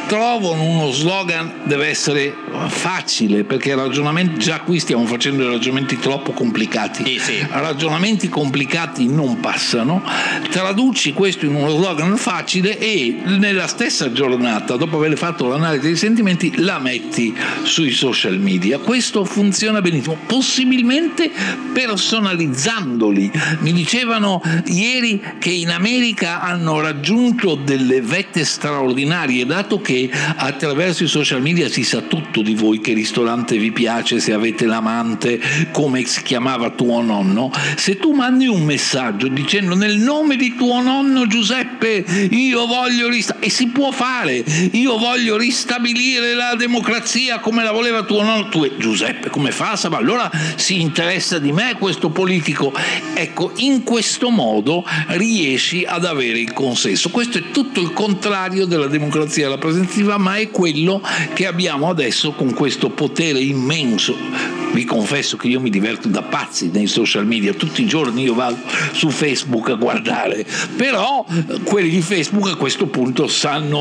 trovano 0.08 0.64
uno 0.64 0.92
slogan, 0.92 1.62
deve 1.64 1.88
essere 1.88 2.34
facile 2.68 3.44
perché 3.44 3.76
ragionamenti, 3.76 4.40
già 4.40 4.60
qui 4.62 4.80
stiamo 4.80 5.06
facendo 5.06 5.48
ragionamenti 5.48 5.98
troppo 6.00 6.32
complicati. 6.32 7.04
Sì, 7.06 7.20
sì. 7.20 7.48
Ragionamenti 7.50 8.30
complicati 8.30 9.08
non 9.08 9.40
passano, 9.40 10.04
traduci 10.50 11.14
questo 11.14 11.46
in 11.46 11.56
uno 11.56 11.70
slogan 11.70 12.18
facile 12.18 12.78
e 12.78 13.16
nella 13.24 13.68
stessa 13.68 13.95
stessa 13.96 14.12
giornata, 14.12 14.76
dopo 14.76 14.98
aver 14.98 15.18
fatto 15.18 15.48
l'analisi 15.48 15.86
dei 15.86 15.96
sentimenti, 15.96 16.52
la 16.58 16.80
metti 16.80 17.34
sui 17.64 17.92
social 17.92 18.38
media. 18.38 18.78
Questo 18.78 19.24
funziona 19.24 19.80
benissimo, 19.80 20.18
possibilmente 20.26 21.32
personalizzandoli. 21.72 23.32
Mi 23.60 23.72
dicevano 23.72 24.42
ieri 24.66 25.22
che 25.40 25.52
in 25.52 25.70
America 25.70 26.42
hanno 26.42 26.82
raggiunto 26.82 27.56
delle 27.56 28.02
vette 28.02 28.44
straordinarie, 28.44 29.46
dato 29.46 29.80
che 29.80 30.10
attraverso 30.12 31.06
i 31.06 31.08
social 31.08 31.42
media 31.42 31.70
si 31.70 31.84
sa 31.84 32.02
tutto 32.02 32.42
di 32.42 32.54
voi, 32.54 32.82
che 32.82 32.92
ristorante 32.92 33.58
vi 33.58 33.72
piace, 33.72 34.20
se 34.20 34.34
avete 34.34 34.66
l'amante, 34.66 35.40
come 35.72 36.04
si 36.04 36.22
chiamava 36.22 36.72
tuo 36.72 37.02
nonno. 37.02 37.50
Se 37.78 37.98
tu 37.98 38.12
mandi 38.12 38.48
un 38.48 38.64
messaggio 38.64 39.30
dicendo 39.30 39.74
nel 39.74 39.96
nome 39.98 40.36
di 40.36 40.54
tuo 40.56 40.82
nonno 40.82 41.28
Giuseppe 41.28 42.04
io 42.32 42.66
voglio 42.66 43.08
ristare 43.08 43.40
e 43.40 43.50
si 43.50 43.68
può 43.68 43.84
può 43.86 43.92
fare. 43.92 44.44
Io 44.72 44.98
voglio 44.98 45.38
ristabilire 45.38 46.34
la 46.34 46.56
democrazia 46.56 47.40
come 47.40 47.64
la 47.64 47.72
voleva 47.72 48.04
tuo 48.04 48.24
nonno. 48.24 48.50
Tu, 48.50 48.78
Giuseppe, 48.78 49.30
come 49.30 49.52
fa? 49.52 49.80
Ma 49.90 49.98
allora 49.98 50.32
si 50.56 50.82
interessa 50.82 51.38
di 51.38 51.52
me 51.52 51.76
questo 51.78 52.10
politico. 52.10 52.74
Ecco, 53.14 53.52
in 53.58 53.84
questo 53.84 54.30
modo 54.30 54.84
riesci 55.10 55.84
ad 55.86 56.06
avere 56.06 56.40
il 56.40 56.54
consenso. 56.54 57.10
Questo 57.10 57.38
è 57.38 57.52
tutto 57.52 57.80
il 57.80 57.94
contrario 57.94 58.66
della 58.66 58.88
democrazia 58.88 59.50
rappresentativa, 59.50 60.18
ma 60.18 60.38
è 60.38 60.50
quello 60.50 61.02
che 61.34 61.46
abbiamo 61.46 61.90
adesso 61.90 62.32
con 62.32 62.54
questo 62.54 62.90
potere 62.90 63.40
immenso 63.40 64.56
vi 64.76 64.84
confesso 64.84 65.38
che 65.38 65.48
io 65.48 65.62
mi 65.62 65.70
diverto 65.70 66.10
da 66.10 66.22
pazzi 66.22 66.70
nei 66.70 66.88
social 66.88 67.26
media, 67.26 67.54
tutti 67.54 67.82
i 67.82 67.86
giorni 67.86 68.24
io 68.24 68.34
vado 68.34 68.58
su 68.92 69.10
Facebook 69.10 69.70
a 69.70 69.76
guardare, 69.76 70.46
però 70.76 71.26
eh, 71.30 71.62
quelli 71.64 71.90
di 71.90 72.02
Facebook 72.02 72.50
a 72.50 72.56
questo 72.56 72.88
punto 72.88 73.28
sanno 73.28 73.75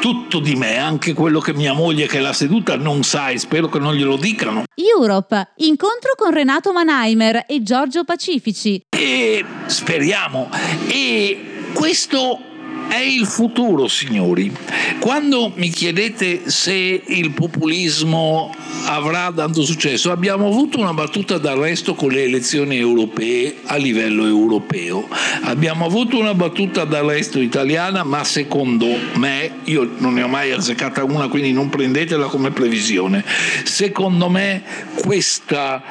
tutto 0.00 0.40
di 0.40 0.54
me, 0.54 0.78
anche 0.78 1.12
quello 1.12 1.40
che 1.40 1.54
mia 1.54 1.72
moglie 1.72 2.06
che 2.06 2.20
la 2.20 2.32
seduta 2.32 2.76
non 2.76 3.02
sa 3.02 3.30
e 3.30 3.38
spero 3.38 3.68
che 3.68 3.78
non 3.78 3.94
glielo 3.94 4.16
dicano. 4.16 4.64
Europe, 4.74 5.52
incontro 5.56 6.12
con 6.16 6.30
Renato 6.30 6.72
Manheimer 6.72 7.44
e 7.46 7.62
Giorgio 7.62 8.04
Pacifici. 8.04 8.82
E 8.88 9.44
speriamo. 9.66 10.48
E 10.88 11.70
questo 11.72 12.45
è 12.88 13.00
il 13.00 13.26
futuro, 13.26 13.88
signori. 13.88 14.52
Quando 14.98 15.52
mi 15.56 15.68
chiedete 15.68 16.48
se 16.48 17.02
il 17.06 17.30
populismo 17.32 18.52
avrà 18.86 19.30
dato 19.30 19.62
successo, 19.62 20.10
abbiamo 20.10 20.46
avuto 20.46 20.78
una 20.78 20.92
battuta 20.92 21.38
d'arresto 21.38 21.94
con 21.94 22.10
le 22.10 22.24
elezioni 22.24 22.76
europee 22.76 23.56
a 23.64 23.76
livello 23.76 24.24
europeo. 24.26 25.06
Abbiamo 25.42 25.84
avuto 25.84 26.18
una 26.18 26.34
battuta 26.34 26.84
d'arresto 26.84 27.40
italiana, 27.40 28.04
ma 28.04 28.24
secondo 28.24 28.86
me, 29.14 29.58
io 29.64 29.88
non 29.98 30.14
ne 30.14 30.22
ho 30.22 30.28
mai 30.28 30.52
azzeccata 30.52 31.04
una, 31.04 31.28
quindi 31.28 31.52
non 31.52 31.68
prendetela 31.68 32.26
come 32.26 32.50
previsione. 32.50 33.24
Secondo 33.64 34.28
me 34.28 34.62
questa 34.94 35.82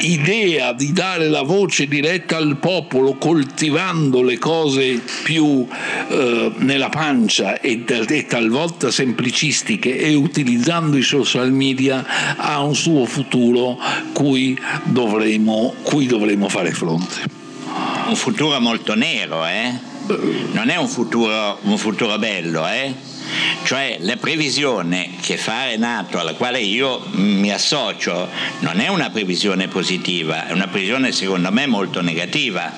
idea 0.00 0.72
di 0.72 0.92
dare 0.92 1.28
la 1.28 1.42
voce 1.42 1.86
diretta 1.86 2.36
al 2.36 2.56
popolo 2.58 3.14
coltivando 3.14 4.22
le 4.22 4.38
cose 4.38 5.00
più 5.22 5.66
eh, 6.08 6.23
eh, 6.24 6.52
nella 6.56 6.88
pancia 6.88 7.60
e, 7.60 7.84
e, 7.86 8.26
talvolta 8.26 8.90
semplicistiche 8.90 9.98
e 9.98 10.14
utilizzando 10.14 10.96
i 10.96 11.02
social 11.02 11.52
media 11.52 12.36
ha 12.36 12.62
un 12.62 12.74
suo 12.74 13.04
futuro 13.04 13.78
cui 14.14 14.58
dovremo, 14.84 15.74
cui 15.82 16.06
dovremo 16.06 16.48
fare 16.48 16.72
fronte. 16.72 17.22
Un 18.08 18.16
futuro 18.16 18.58
molto 18.58 18.94
nero, 18.94 19.44
eh? 19.44 19.72
Non 20.52 20.70
è 20.70 20.76
un 20.76 20.88
futuro, 20.88 21.58
un 21.62 21.76
futuro 21.76 22.18
bello, 22.18 22.66
eh? 22.66 22.94
Cioè 23.64 23.98
la 24.00 24.16
previsione 24.16 25.10
che 25.20 25.36
fa 25.36 25.66
Renato, 25.66 26.18
alla 26.18 26.34
quale 26.34 26.60
io 26.60 27.02
mi 27.12 27.52
associo, 27.52 28.28
non 28.60 28.80
è 28.80 28.88
una 28.88 29.10
previsione 29.10 29.68
positiva, 29.68 30.46
è 30.46 30.52
una 30.52 30.68
previsione 30.68 31.12
secondo 31.12 31.50
me 31.52 31.66
molto 31.66 32.00
negativa. 32.00 32.72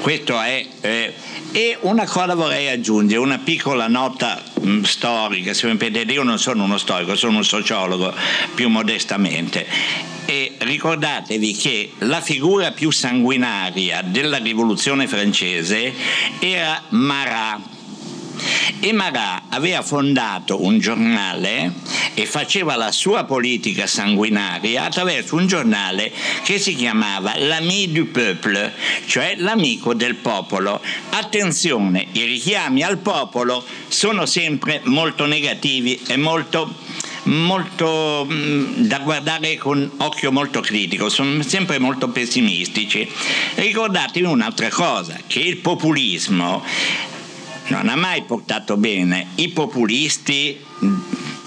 Questo 0.00 0.40
è 0.40 0.66
eh, 0.80 1.14
e 1.54 1.78
una 1.82 2.04
cosa 2.04 2.34
vorrei 2.34 2.68
aggiungere, 2.68 3.20
una 3.20 3.38
piccola 3.38 3.86
nota 3.86 4.42
mh, 4.60 4.68
mm, 4.68 4.82
storica, 4.82 5.54
se 5.54 5.68
mi 5.68 5.76
permettete, 5.76 6.12
io 6.12 6.24
non 6.24 6.36
sono 6.36 6.64
uno 6.64 6.78
storico, 6.78 7.14
sono 7.14 7.36
un 7.36 7.44
sociologo 7.44 8.12
più 8.56 8.68
modestamente. 8.68 9.64
E 10.24 10.56
ricordatevi 10.58 11.54
che 11.54 11.92
la 11.98 12.20
figura 12.20 12.72
più 12.72 12.90
sanguinaria 12.90 14.02
della 14.02 14.38
rivoluzione 14.38 15.06
francese 15.06 15.94
era 16.40 16.82
Marat 16.88 17.73
e 18.80 18.92
Marat 18.92 19.42
aveva 19.50 19.82
fondato 19.82 20.62
un 20.62 20.78
giornale 20.78 21.72
e 22.14 22.26
faceva 22.26 22.76
la 22.76 22.92
sua 22.92 23.24
politica 23.24 23.86
sanguinaria 23.86 24.84
attraverso 24.84 25.36
un 25.36 25.46
giornale 25.46 26.12
che 26.42 26.58
si 26.58 26.74
chiamava 26.74 27.34
L'Ami 27.38 27.90
du 27.92 28.10
Peuple, 28.10 28.72
cioè 29.06 29.34
l'amico 29.38 29.94
del 29.94 30.14
popolo. 30.16 30.80
Attenzione, 31.10 32.06
i 32.12 32.24
richiami 32.24 32.82
al 32.82 32.98
popolo 32.98 33.64
sono 33.88 34.26
sempre 34.26 34.80
molto 34.84 35.26
negativi 35.26 36.00
e 36.06 36.16
molto 36.16 36.82
molto 37.24 38.26
mm, 38.30 38.84
da 38.84 38.98
guardare 38.98 39.56
con 39.56 39.90
occhio 39.98 40.30
molto 40.30 40.60
critico, 40.60 41.08
sono 41.08 41.42
sempre 41.42 41.78
molto 41.78 42.08
pessimistici. 42.08 43.08
Ricordatevi 43.54 44.26
un'altra 44.26 44.68
cosa, 44.68 45.18
che 45.26 45.40
il 45.40 45.56
populismo 45.56 46.62
non 47.68 47.88
ha 47.88 47.96
mai 47.96 48.22
portato 48.22 48.76
bene 48.76 49.28
i 49.36 49.48
populisti 49.48 50.58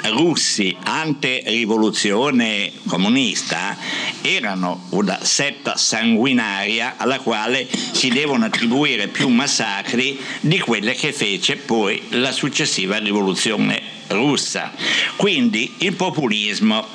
russi 0.09 0.75
ante-rivoluzione 0.83 2.71
comunista 2.87 3.75
erano 4.21 4.85
una 4.89 5.23
setta 5.23 5.75
sanguinaria 5.75 6.95
alla 6.97 7.19
quale 7.19 7.67
si 7.91 8.09
devono 8.09 8.45
attribuire 8.45 9.07
più 9.07 9.27
massacri 9.27 10.19
di 10.41 10.59
quelle 10.59 10.93
che 10.93 11.11
fece 11.11 11.57
poi 11.57 12.01
la 12.09 12.31
successiva 12.31 12.97
rivoluzione 12.97 13.81
russa. 14.07 14.71
Quindi 15.15 15.75
il 15.79 15.93
populismo 15.93 16.85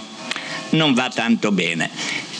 non 0.70 0.94
va 0.94 1.08
tanto 1.10 1.52
bene. 1.52 1.90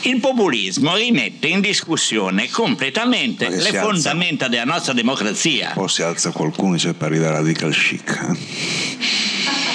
Il 0.05 0.19
populismo 0.19 0.97
rimette 0.97 1.47
in 1.47 1.61
discussione 1.61 2.51
completamente 2.51 3.49
le 3.49 3.73
fondamenta 3.73 4.49
della 4.49 4.65
nostra 4.65 4.93
democrazia. 4.93 5.71
Poi 5.75 5.89
si 5.89 6.03
alza 6.03 6.31
qualcuno 6.31 6.73
e 6.73 6.77
dice 6.77 6.95
per 6.95 7.17
da 7.19 7.31
radical 7.31 7.73
chic. 7.73 8.37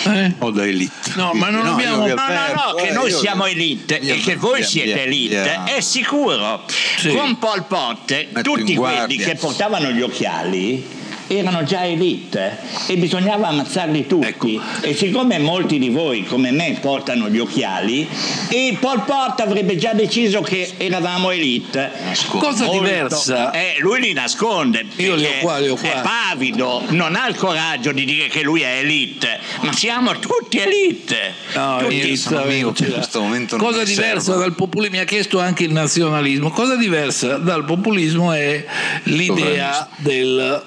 Eh? 0.05 0.25
eh? 0.25 0.33
O 0.39 0.51
da 0.51 0.65
elite. 0.65 1.11
No, 1.15 1.31
ma 1.33 1.49
non 1.49 1.63
no, 1.63 1.73
abbiamo. 1.73 2.07
No, 2.07 2.13
no, 2.13 2.13
no, 2.13 2.73
che 2.75 2.91
noi 2.91 3.11
siamo 3.11 3.45
elite 3.45 3.99
e 3.99 4.19
che 4.19 4.35
voi 4.35 4.63
siete 4.63 5.03
elite, 5.03 5.63
è 5.63 5.79
sicuro. 5.79 6.63
Sì. 6.97 7.09
Con 7.09 7.37
Pol 7.37 7.63
Pot, 7.65 8.41
tutti 8.41 8.75
quelli 8.75 9.15
che 9.15 9.35
portavano 9.35 9.91
gli 9.91 10.01
occhiali 10.01 10.96
erano 11.27 11.63
già 11.63 11.85
elite 11.85 12.57
e 12.87 12.97
bisognava 12.97 13.47
ammazzarli 13.47 14.07
tutti. 14.07 14.27
Ecco. 14.27 14.47
E 14.81 14.93
siccome 14.93 15.37
molti 15.39 15.79
di 15.79 15.89
voi, 15.89 16.23
come 16.23 16.51
me, 16.51 16.77
portano 16.81 17.29
gli 17.29 17.39
occhiali, 17.39 18.07
il 18.49 18.77
Pol 18.77 19.03
Pot 19.03 19.39
avrebbe 19.39 19.77
già 19.77 19.93
deciso 19.93 20.41
che 20.41 20.73
eravamo 20.77 21.31
elite. 21.31 21.91
Cosa 22.27 22.65
Molto, 22.65 22.81
diversa? 22.81 23.51
Eh, 23.51 23.75
lui 23.79 24.01
li 24.01 24.13
nasconde. 24.13 24.85
Io 24.97 25.15
li 25.15 25.25
ho 25.25 25.31
qua, 25.41 25.57
li 25.57 25.69
ho 25.69 25.75
qua. 25.75 25.89
È 25.89 26.01
pavido, 26.01 26.83
non 26.89 27.15
ha 27.15 27.27
il 27.27 27.35
coraggio 27.35 27.91
di 27.91 28.05
dire 28.05 28.27
che 28.27 28.41
lui 28.41 28.61
è 28.61 28.79
elite, 28.79 29.39
ma 29.61 29.73
siamo 29.73 30.17
tutti 30.19 30.57
elite. 30.57 31.33
No, 31.53 31.77
tutti 31.79 32.15
sono 32.15 32.41
amico 32.41 32.73
in 32.77 32.91
questo 32.93 33.21
momento. 33.21 33.57
Cosa 33.57 33.83
diversa 33.83 34.31
serve. 34.31 34.39
dal 34.39 34.55
populismo? 34.55 34.95
Mi 34.95 35.01
ha 35.01 35.05
chiesto 35.05 35.39
anche 35.39 35.63
il 35.63 35.71
nazionalismo. 35.71 36.49
Cosa 36.51 36.75
diversa 36.75 37.37
dal 37.37 37.65
populismo 37.65 38.31
è 38.31 38.65
l'idea 39.03 39.87
del 39.97 40.63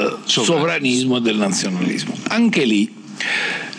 eh, 0.00 0.16
sovranismo 0.24 1.18
e 1.18 1.20
del 1.20 1.36
nazionalismo. 1.36 2.14
Anche 2.28 2.64
lì 2.64 2.92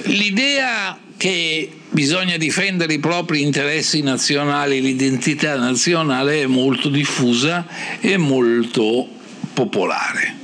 l'idea 0.05 0.97
che 1.17 1.69
bisogna 1.89 2.37
difendere 2.37 2.93
i 2.93 2.99
propri 2.99 3.41
interessi 3.41 4.01
nazionali, 4.01 4.81
l'identità 4.81 5.57
nazionale 5.57 6.41
è 6.41 6.45
molto 6.47 6.89
diffusa 6.89 7.67
e 7.99 8.17
molto 8.17 9.07
popolare, 9.53 10.35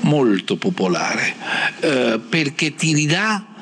molto 0.00 0.56
popolare, 0.56 1.34
eh, 1.80 2.20
perché 2.28 2.74
ti 2.74 2.94
ridà 2.94 3.53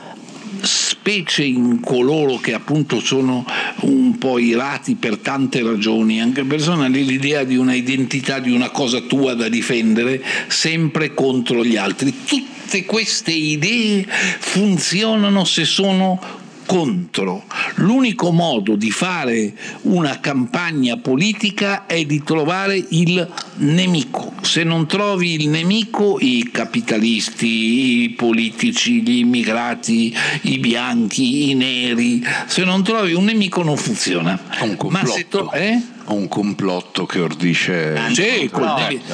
specie 0.63 1.45
in 1.45 1.81
coloro 1.81 2.37
che 2.37 2.55
appunto 2.55 3.01
sono 3.01 3.45
un 3.81 4.19
po' 4.19 4.39
irati 4.39 4.95
per 4.95 5.19
tante 5.19 5.63
ragioni, 5.63 6.21
anche 6.21 6.45
personali, 6.45 7.05
l'idea 7.05 7.45
di 7.45 7.57
una 7.57 7.75
identità, 7.75 8.39
di 8.39 8.51
una 8.51 8.71
cosa 8.71 9.01
tua 9.01 9.35
da 9.35 9.49
difendere 9.49 10.23
sempre 10.49 11.15
contro 11.15 11.65
gli 11.65 11.77
altri. 11.77 12.15
Tutte 12.25 12.85
queste 12.85 13.33
idee 13.33 14.07
funzionano 14.07 15.45
se 15.45 15.65
sono 15.65 16.42
contro. 16.73 17.45
L'unico 17.75 18.33
modo 18.33 18.77
di 18.77 18.91
fare 18.91 19.53
una 19.83 20.21
campagna 20.21 20.97
politica 20.97 21.85
è 21.85 22.03
di 22.07 22.23
trovare 22.23 22.83
il 22.91 23.31
nemico. 23.57 24.33
Se 24.41 24.65
non 24.65 24.87
trovi 24.87 25.35
il 25.35 25.51
nemico, 25.51 26.17
i 26.19 26.49
capitalisti, 26.51 28.05
i 28.05 28.11
politici, 28.11 29.03
gli 29.03 29.19
immigrati, 29.19 30.17
i 30.43 30.59
bianchi, 30.59 31.51
i 31.51 31.55
neri, 31.55 32.25
se 32.47 32.65
non 32.65 32.83
trovi 32.83 33.13
un 33.13 33.25
nemico 33.25 33.63
non 33.63 33.77
funziona. 33.77 34.41
Un 34.63 34.77
complotto. 34.77 35.51
Ma 35.53 35.59
eh? 35.59 35.83
un 36.07 36.27
complotto 36.29 37.05
che 37.05 37.21
ordisce. 37.21 37.95
Ah, 37.95 38.09
sì, 38.09 38.23
devi, 38.23 38.51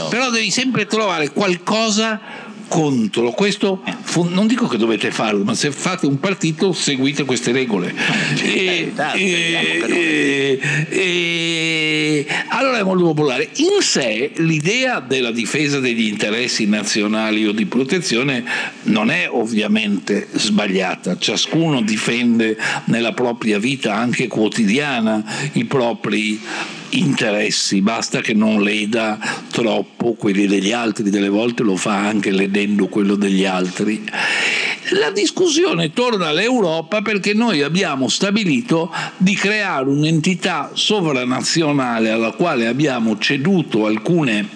però 0.09 0.31
devi 0.31 0.51
sempre 0.51 0.87
trovare 0.87 1.31
qualcosa 1.31 2.21
contro. 2.69 3.31
Questo 3.33 3.83
non 4.29 4.47
dico 4.47 4.67
che 4.67 4.77
dovete 4.77 5.11
farlo, 5.11 5.45
ma 5.45 5.55
se 5.55 5.73
fate 5.73 6.07
un 6.07 6.21
partito 6.21 6.73
seguite 6.73 7.25
queste 7.25 7.53
regole. 7.53 7.95
E, 8.43 8.93
e, 9.15 10.61
e, 10.89 12.27
allora 12.49 12.79
è 12.79 12.83
molto 12.83 13.05
popolare. 13.05 13.49
In 13.57 13.81
sé 13.81 14.33
l'idea 14.37 15.01
della 15.01 15.31
difesa 15.31 15.81
degli 15.81 16.07
interessi 16.07 16.67
nazionali 16.67 17.47
o 17.47 17.53
di 17.53 17.67
protezione 17.67 18.45
non 18.85 19.11
è 19.11 19.29
ovviamente 19.31 20.29
sbagliata. 20.33 21.19
Ciascuno 21.19 21.83
difende 21.83 22.57
nella 22.85 23.13
propria 23.13 23.59
vita 23.59 23.95
anche 23.95 24.27
quotidiana 24.29 25.25
i 25.53 25.65
propri 25.65 26.41
interessi, 26.91 27.81
basta 27.81 28.21
che 28.21 28.35
non 28.35 28.63
leda 28.63 29.19
troppo 29.51 30.15
quelli 30.15 30.47
degli 30.47 30.73
altri, 30.73 31.11
delle 31.11 31.29
volte 31.29 31.63
lo 31.63 31.77
fa 31.77 31.97
anche 31.97 32.31
ledendo 32.31 32.89
quello 32.89 33.15
degli 33.15 33.45
altri. 33.45 34.05
La 34.93 35.11
discussione 35.11 35.93
torna 35.93 36.29
all'Europa 36.29 37.03
perché 37.03 37.35
noi 37.35 37.63
abbiamo 37.63 38.09
stabilito 38.09 38.91
di 39.19 39.35
creare 39.35 39.89
un'entità 39.89 40.71
sovranazionale 40.73 42.11
alla 42.11 42.33
quale 42.33 42.67
abbiamo 42.67 43.19
ceduto 43.19 43.85
alcune 43.87 44.49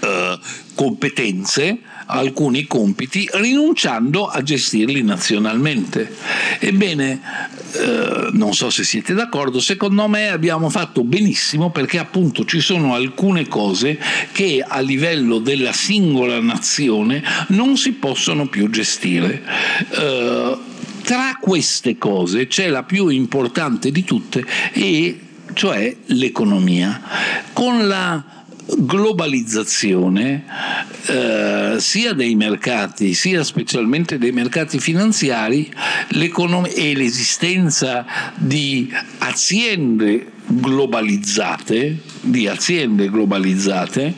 eh, 0.00 0.38
competenze 0.74 1.78
alcuni 2.06 2.66
compiti 2.66 3.28
rinunciando 3.32 4.26
a 4.26 4.42
gestirli 4.42 5.02
nazionalmente. 5.02 6.14
Ebbene, 6.58 7.20
eh, 7.72 8.28
non 8.32 8.54
so 8.54 8.70
se 8.70 8.84
siete 8.84 9.14
d'accordo, 9.14 9.60
secondo 9.60 10.06
me 10.08 10.28
abbiamo 10.28 10.68
fatto 10.70 11.02
benissimo 11.04 11.70
perché 11.70 11.98
appunto 11.98 12.44
ci 12.44 12.60
sono 12.60 12.94
alcune 12.94 13.48
cose 13.48 13.98
che 14.32 14.64
a 14.66 14.80
livello 14.80 15.38
della 15.38 15.72
singola 15.72 16.40
nazione 16.40 17.22
non 17.48 17.76
si 17.76 17.92
possono 17.92 18.46
più 18.46 18.70
gestire. 18.70 19.42
Eh, 19.90 20.56
tra 21.02 21.36
queste 21.38 21.98
cose 21.98 22.46
c'è 22.46 22.68
la 22.68 22.82
più 22.82 23.08
importante 23.08 23.90
di 23.90 24.04
tutte 24.04 24.44
e 24.72 25.20
cioè 25.52 25.94
l'economia. 26.06 27.00
Con 27.52 27.86
la 27.86 28.43
globalizzazione 28.66 30.44
eh, 31.06 31.76
sia 31.78 32.12
dei 32.12 32.34
mercati 32.34 33.14
sia 33.14 33.44
specialmente 33.44 34.18
dei 34.18 34.32
mercati 34.32 34.78
finanziari 34.78 35.70
e 36.64 36.94
l'esistenza 36.94 38.06
di 38.36 38.92
aziende 39.18 40.32
globalizzate, 40.46 41.98
di 42.20 42.46
aziende 42.46 43.08
globalizzate, 43.10 44.14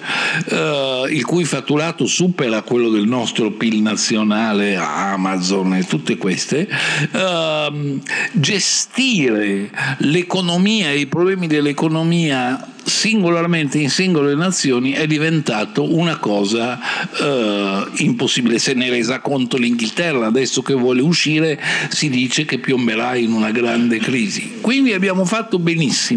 eh, 0.49 1.05
il 1.11 1.24
cui 1.24 1.45
fatturato 1.45 2.07
supera 2.07 2.62
quello 2.62 2.91
del 2.91 3.07
nostro 3.07 3.53
PIL 3.53 3.81
nazionale, 3.81 4.77
Amazon 4.77 5.74
e 5.74 5.85
tutte 5.85 6.16
queste, 6.16 6.68
eh, 7.12 8.01
gestire 8.33 9.70
l'economia 9.99 10.91
e 10.91 10.99
i 11.01 11.07
problemi 11.07 11.47
dell'economia 11.47 12.74
singolarmente 12.87 13.79
in 13.79 13.91
singole 13.91 14.37
nazioni 14.37 14.93
è 14.93 15.09
diventato 15.09 15.97
una 15.97 16.18
cosa 16.18 16.79
eh, 17.20 17.85
impossibile. 17.97 18.59
Se 18.59 18.74
ne 18.74 18.87
è 18.87 18.91
resa 18.91 19.18
conto 19.18 19.57
l'Inghilterra, 19.57 20.27
adesso 20.27 20.62
che 20.62 20.72
vuole 20.72 21.03
uscire 21.03 21.61
si 21.89 22.09
dice 22.09 22.45
che 22.45 22.59
piomberà 22.59 23.16
in 23.16 23.33
una 23.33 23.51
grande 23.51 23.99
crisi. 23.99 24.59
Quindi 24.61 24.93
abbiamo 24.93 25.24
fatto 25.24 25.59
benissimo 25.59 26.16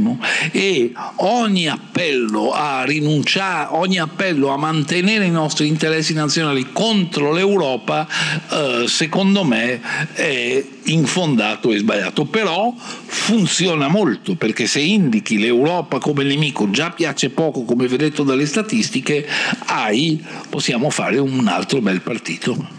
e 0.51 0.91
ogni 1.17 1.67
appello 1.67 2.51
a 2.51 2.83
rinunciare, 2.83 3.69
ogni 3.71 3.99
appello 3.99 4.49
a 4.49 4.57
mantenere 4.57 5.25
i 5.25 5.31
nostri 5.31 5.67
interessi 5.67 6.13
nazionali 6.13 6.71
contro 6.71 7.31
l'Europa, 7.31 8.07
eh, 8.51 8.85
secondo 8.87 9.43
me 9.43 9.81
è 10.13 10.63
infondato 10.85 11.71
e 11.71 11.77
sbagliato, 11.79 12.25
però 12.25 12.73
funziona 12.75 13.87
molto 13.87 14.35
perché 14.35 14.67
se 14.67 14.79
indichi 14.79 15.37
l'Europa 15.37 15.99
come 15.99 16.23
nemico 16.23 16.69
già 16.69 16.91
piace 16.91 17.29
poco 17.29 17.63
come 17.63 17.87
vedete 17.87 18.23
dalle 18.23 18.45
statistiche, 18.45 19.27
hai, 19.65 20.23
possiamo 20.49 20.89
fare 20.89 21.17
un 21.17 21.47
altro 21.47 21.81
bel 21.81 22.01
partito. 22.01 22.77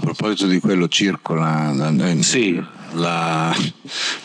proposito 0.00 0.46
di 0.46 0.60
quello 0.60 0.88
circola. 0.88 1.72
Eh, 1.98 2.22
sì 2.22 2.78
la... 2.92 3.54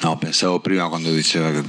No, 0.02 0.18
pensavo 0.18 0.60
prima 0.60 0.88
quando 0.88 1.12
diceva 1.12 1.52
che 1.52 1.64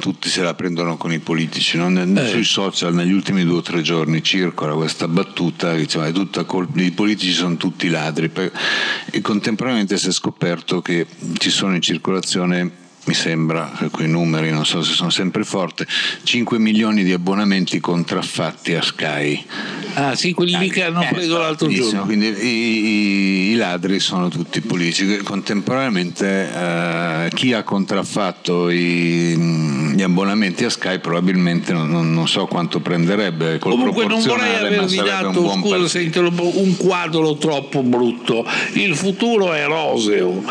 tutti 0.00 0.28
se 0.28 0.42
la 0.42 0.54
prendono 0.54 0.96
con 0.96 1.12
i 1.12 1.18
politici, 1.18 1.76
no? 1.76 1.88
eh. 1.90 2.28
sui 2.28 2.44
social 2.44 2.94
negli 2.94 3.12
ultimi 3.12 3.44
due 3.44 3.58
o 3.58 3.62
tre 3.62 3.82
giorni 3.82 4.22
circola 4.22 4.74
questa 4.74 5.08
battuta 5.08 5.72
che 5.72 5.78
diceva 5.78 6.06
è 6.06 6.12
tutta 6.12 6.44
colpa, 6.44 6.80
i 6.80 6.90
politici 6.92 7.32
sono 7.32 7.56
tutti 7.56 7.88
ladri 7.88 8.30
e 9.10 9.20
contemporaneamente 9.20 9.98
si 9.98 10.08
è 10.08 10.12
scoperto 10.12 10.80
che 10.80 11.06
ci 11.38 11.50
sono 11.50 11.74
in 11.74 11.82
circolazione 11.82 12.81
mi 13.04 13.14
sembra, 13.14 13.72
quei 13.90 14.08
numeri 14.08 14.50
non 14.50 14.64
so 14.64 14.80
se 14.82 14.92
sono 14.92 15.10
sempre 15.10 15.42
forti, 15.42 15.84
5 16.22 16.58
milioni 16.58 17.02
di 17.02 17.12
abbonamenti 17.12 17.80
contraffatti 17.80 18.74
a 18.74 18.82
Sky. 18.82 19.44
Ah 19.94 20.14
sì, 20.14 20.32
quelli 20.32 20.56
lì 20.56 20.70
che 20.70 20.84
hanno 20.84 21.04
preso 21.10 21.36
l'altro 21.38 21.68
giorno. 21.68 22.04
Quindi 22.04 22.28
i, 22.28 22.46
i, 22.46 23.50
i, 23.50 23.54
ladri 23.56 23.98
sono 23.98 24.28
tutti 24.28 24.60
politici. 24.60 25.18
Contemporaneamente 25.18 26.50
eh, 26.54 27.28
chi 27.34 27.52
ha 27.52 27.62
contraffatto 27.62 28.70
i, 28.70 29.36
gli 29.94 30.02
abbonamenti 30.02 30.64
a 30.64 30.70
Sky 30.70 31.00
probabilmente 31.00 31.72
non, 31.72 32.12
non, 32.14 32.28
so 32.28 32.46
quanto 32.46 32.80
prenderebbe. 32.80 33.58
Col 33.58 33.72
Comunque 33.72 34.06
non 34.06 34.22
vorrei 34.22 34.54
avervi 34.54 34.96
dato, 34.96 35.42
un 35.42 35.60
scusa 35.60 35.88
se 35.88 36.00
interrompo, 36.02 36.58
un 36.60 36.76
quadro 36.76 37.36
troppo 37.36 37.82
brutto. 37.82 38.46
Il 38.74 38.94
futuro 38.94 39.52
è 39.52 39.66
roseo. 39.66 40.28
Uh, 40.28 40.44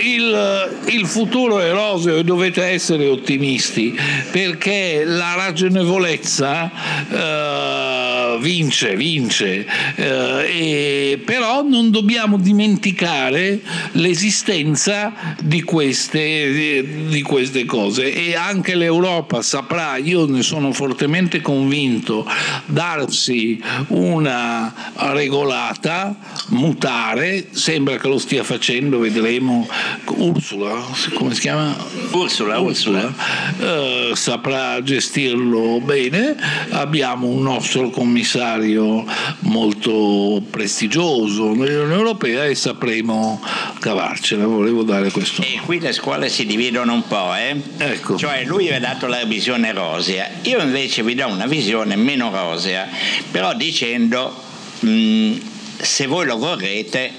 il, 0.00 0.80
il 0.86 1.06
futuro 1.06 1.58
è 1.58 1.61
roseo 1.70 2.16
e 2.16 2.24
dovete 2.24 2.64
essere 2.64 3.06
ottimisti 3.06 3.96
perché 4.30 5.04
la 5.04 5.34
ragionevolezza 5.36 6.70
uh, 7.08 8.38
vince, 8.40 8.96
vince, 8.96 9.66
uh, 9.96 10.02
e, 10.46 11.20
però 11.24 11.62
non 11.62 11.90
dobbiamo 11.90 12.36
dimenticare 12.38 13.60
l'esistenza 13.92 15.36
di 15.40 15.62
queste, 15.62 16.84
di 17.08 17.22
queste 17.22 17.64
cose 17.64 18.12
e 18.12 18.34
anche 18.34 18.74
l'Europa 18.74 19.42
saprà, 19.42 19.96
io 19.96 20.26
ne 20.26 20.42
sono 20.42 20.72
fortemente 20.72 21.40
convinto, 21.40 22.26
darsi 22.66 23.60
una 23.88 24.92
regolata, 25.12 26.16
mutare, 26.48 27.48
sembra 27.50 27.96
che 27.96 28.08
lo 28.08 28.18
stia 28.18 28.42
facendo, 28.42 28.98
vedremo 28.98 29.68
Ursula, 30.06 30.82
come 31.14 31.34
si 31.34 31.40
chiama? 31.40 31.51
Chiama? 31.52 31.76
Ursula, 32.12 32.58
Ursula. 32.60 33.14
Eh, 33.58 34.12
saprà 34.14 34.82
gestirlo 34.82 35.80
bene. 35.80 36.34
Abbiamo 36.70 37.26
un 37.26 37.42
nostro 37.42 37.90
commissario 37.90 39.04
molto 39.40 40.42
prestigioso 40.50 41.52
nell'Unione 41.52 41.94
Europea 41.94 42.46
e 42.46 42.54
sapremo 42.54 43.40
cavarcela. 43.78 44.46
Volevo 44.46 44.82
dare 44.82 45.10
questo. 45.10 45.42
E 45.42 45.60
qui 45.64 45.78
le 45.80 45.92
scuole 45.92 46.28
si 46.28 46.46
dividono 46.46 46.94
un 46.94 47.06
po', 47.06 47.34
eh? 47.34 47.60
Ecco. 47.76 48.16
Cioè 48.16 48.44
lui 48.44 48.68
vi 48.68 48.72
ha 48.72 48.80
dato 48.80 49.06
la 49.06 49.24
visione 49.24 49.72
rosea, 49.72 50.28
io 50.42 50.60
invece 50.60 51.02
vi 51.02 51.14
do 51.14 51.26
una 51.26 51.46
visione 51.46 51.96
meno 51.96 52.30
rosea, 52.30 52.88
però 53.30 53.54
dicendo 53.54 54.34
mh, 54.80 54.88
mm, 54.88 55.36
se 55.78 56.06
voi 56.06 56.26
lo 56.26 56.38
vorrete 56.38 57.10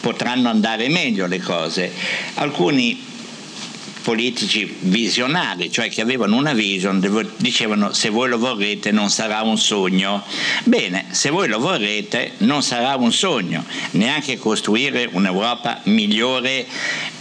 potranno 0.00 0.50
andare 0.50 0.88
meglio 0.88 1.26
le 1.26 1.40
cose. 1.40 1.90
Alcuni 2.34 3.12
politici 4.04 4.76
visionari, 4.80 5.72
cioè 5.72 5.88
che 5.88 6.02
avevano 6.02 6.36
una 6.36 6.52
vision, 6.52 7.00
dicevano 7.38 7.94
se 7.94 8.10
voi 8.10 8.28
lo 8.28 8.38
vorrete 8.38 8.92
non 8.92 9.08
sarà 9.08 9.40
un 9.40 9.56
sogno. 9.56 10.22
Bene, 10.64 11.06
se 11.10 11.30
voi 11.30 11.48
lo 11.48 11.58
vorrete 11.58 12.32
non 12.38 12.62
sarà 12.62 12.94
un 12.96 13.10
sogno, 13.10 13.64
neanche 13.92 14.36
costruire 14.36 15.08
un'Europa 15.10 15.80
migliore, 15.84 16.66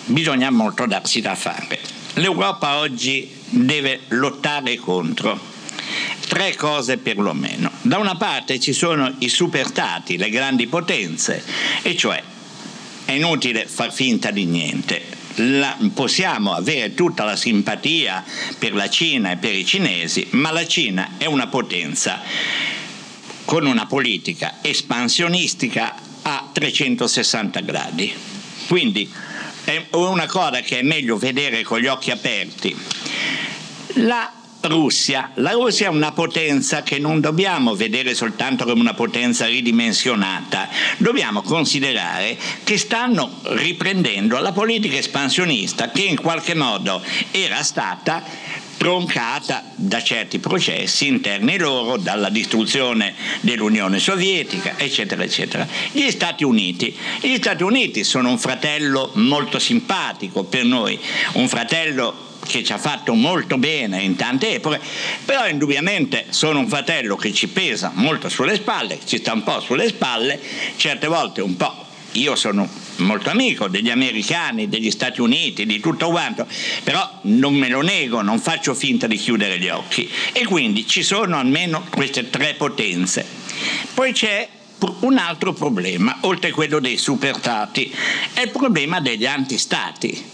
bisogna 0.06 0.52
molto 0.52 0.86
darsi 0.86 1.22
da 1.22 1.36
fare. 1.36 1.80
L'Europa 2.16 2.80
oggi 2.80 3.32
deve 3.50 4.02
lottare 4.10 4.76
contro 4.76 5.40
tre 6.28 6.54
cose 6.56 6.98
perlomeno. 6.98 7.72
Da 7.82 7.98
una 7.98 8.16
parte 8.16 8.60
ci 8.60 8.74
sono 8.74 9.10
i 9.20 9.30
superstati, 9.30 10.18
le 10.18 10.30
grandi 10.30 10.68
potenze, 10.68 11.42
e 11.82 11.96
cioè 11.96 12.22
è 13.06 13.14
inutile 13.14 13.68
far 13.68 13.94
finta 13.94 14.32
di 14.32 14.44
niente 14.46 15.22
la, 15.36 15.78
possiamo 15.94 16.54
avere 16.54 16.94
tutta 16.94 17.24
la 17.24 17.36
simpatia 17.36 18.24
per 18.58 18.74
la 18.74 18.90
Cina 18.90 19.32
e 19.32 19.38
per 19.38 19.54
i 19.54 19.66
cinesi, 19.66 20.28
ma 20.32 20.52
la 20.52 20.66
Cina 20.66 21.16
è 21.18 21.26
una 21.26 21.48
potenza 21.48 22.22
con 23.46 23.66
una 23.66 23.86
politica 23.86 24.60
espansionistica 24.62 25.96
a 26.22 26.50
360 26.52 27.60
gradi. 27.62 28.14
Quindi 28.68 29.12
è 29.64 29.88
una 29.92 30.26
cosa 30.26 30.62
che 30.62 30.80
è 30.80 30.82
meglio 30.82 31.18
vedere 31.18 31.64
con 31.64 31.80
gli 31.80 31.88
occhi 31.88 32.12
aperti. 32.12 32.76
La 33.96 34.32
Russia. 34.64 35.32
La 35.36 35.52
Russia 35.52 35.88
è 35.88 35.90
una 35.90 36.12
potenza 36.12 36.84
che 36.84 37.00
non 37.00 37.20
dobbiamo 37.20 37.76
vedere 37.76 38.14
soltanto 38.14 38.66
come 38.66 38.82
una 38.82 38.94
potenza 38.94 39.46
ridimensionata, 39.46 40.70
dobbiamo 40.98 41.42
considerare 41.42 42.38
che 42.64 42.78
stanno 42.78 43.40
riprendendo 43.44 44.40
la 44.40 44.52
politica 44.52 44.98
espansionista 44.98 45.92
che 45.92 46.04
in 46.04 46.20
qualche 46.20 46.56
modo 46.56 47.02
era 47.32 47.62
stata 47.64 48.24
troncata 48.78 49.64
da 49.76 50.02
certi 50.02 50.40
processi 50.40 51.08
interni 51.08 51.58
loro, 51.58 51.96
dalla 51.98 52.30
distruzione 52.30 53.14
dell'Unione 53.40 54.00
Sovietica, 54.00 54.78
eccetera, 54.78 55.24
eccetera. 55.24 55.66
Gli 55.92 56.10
Stati 56.10 56.44
Uniti. 56.44 56.94
Gli 57.22 57.36
Stati 57.36 57.64
Uniti 57.64 58.04
sono 58.04 58.30
un 58.30 58.38
fratello 58.38 59.12
molto 59.14 59.58
simpatico 59.58 60.44
per 60.44 60.66
noi, 60.66 61.00
un 61.34 61.48
fratello 61.48 62.32
che 62.46 62.64
ci 62.64 62.74
ha 62.74 62.78
fatto 62.78 63.14
molto 63.14 63.58
bene 63.58 64.02
in 64.02 64.16
tante 64.16 64.56
epoche, 64.56 64.80
però 65.26 65.48
indubbiamente 65.48 66.26
sono 66.30 66.60
un 66.60 66.68
fratello 66.68 67.16
che 67.16 67.34
ci 67.34 67.48
pesa 67.48 67.92
molto 67.96 68.30
sulle 68.30 68.56
spalle, 68.56 69.00
ci 69.06 69.18
sta 69.18 69.34
un 69.34 69.44
po' 69.44 69.60
sulle 69.60 69.88
spalle, 69.88 70.40
certe 70.76 71.08
volte 71.08 71.42
un 71.42 71.56
po'. 71.58 71.86
Io 72.14 72.36
sono 72.36 72.70
molto 72.98 73.32
amico 73.32 73.68
degli 73.68 73.90
americani, 73.90 74.70
degli 74.70 74.92
Stati 74.92 75.20
Uniti, 75.20 75.66
di 75.66 75.80
tutto 75.80 76.10
quanto, 76.10 76.46
però 76.84 77.20
non 77.24 77.56
me 77.56 77.70
lo 77.70 77.82
nego, 77.82 78.22
non 78.22 78.40
faccio 78.40 78.76
finta 78.76 79.08
di 79.08 79.18
chiudere 79.18 79.58
gli 79.58 79.70
occhi. 79.70 80.08
E 80.32 80.46
quindi 80.46 80.86
ci 80.88 81.02
sono 81.02 81.38
almeno 81.38 81.86
queste 81.90 82.30
tre 82.30 82.54
potenze. 82.54 83.26
Poi 83.96 84.14
c'è 84.14 84.48
un 85.00 85.18
altro 85.18 85.54
problema, 85.54 86.18
oltre 86.22 86.50
a 86.50 86.54
quello 86.54 86.80
dei 86.80 86.98
superstati, 86.98 87.92
è 88.34 88.42
il 88.42 88.52
problema 88.52 89.00
degli 89.00 89.26
antistati 89.26 90.33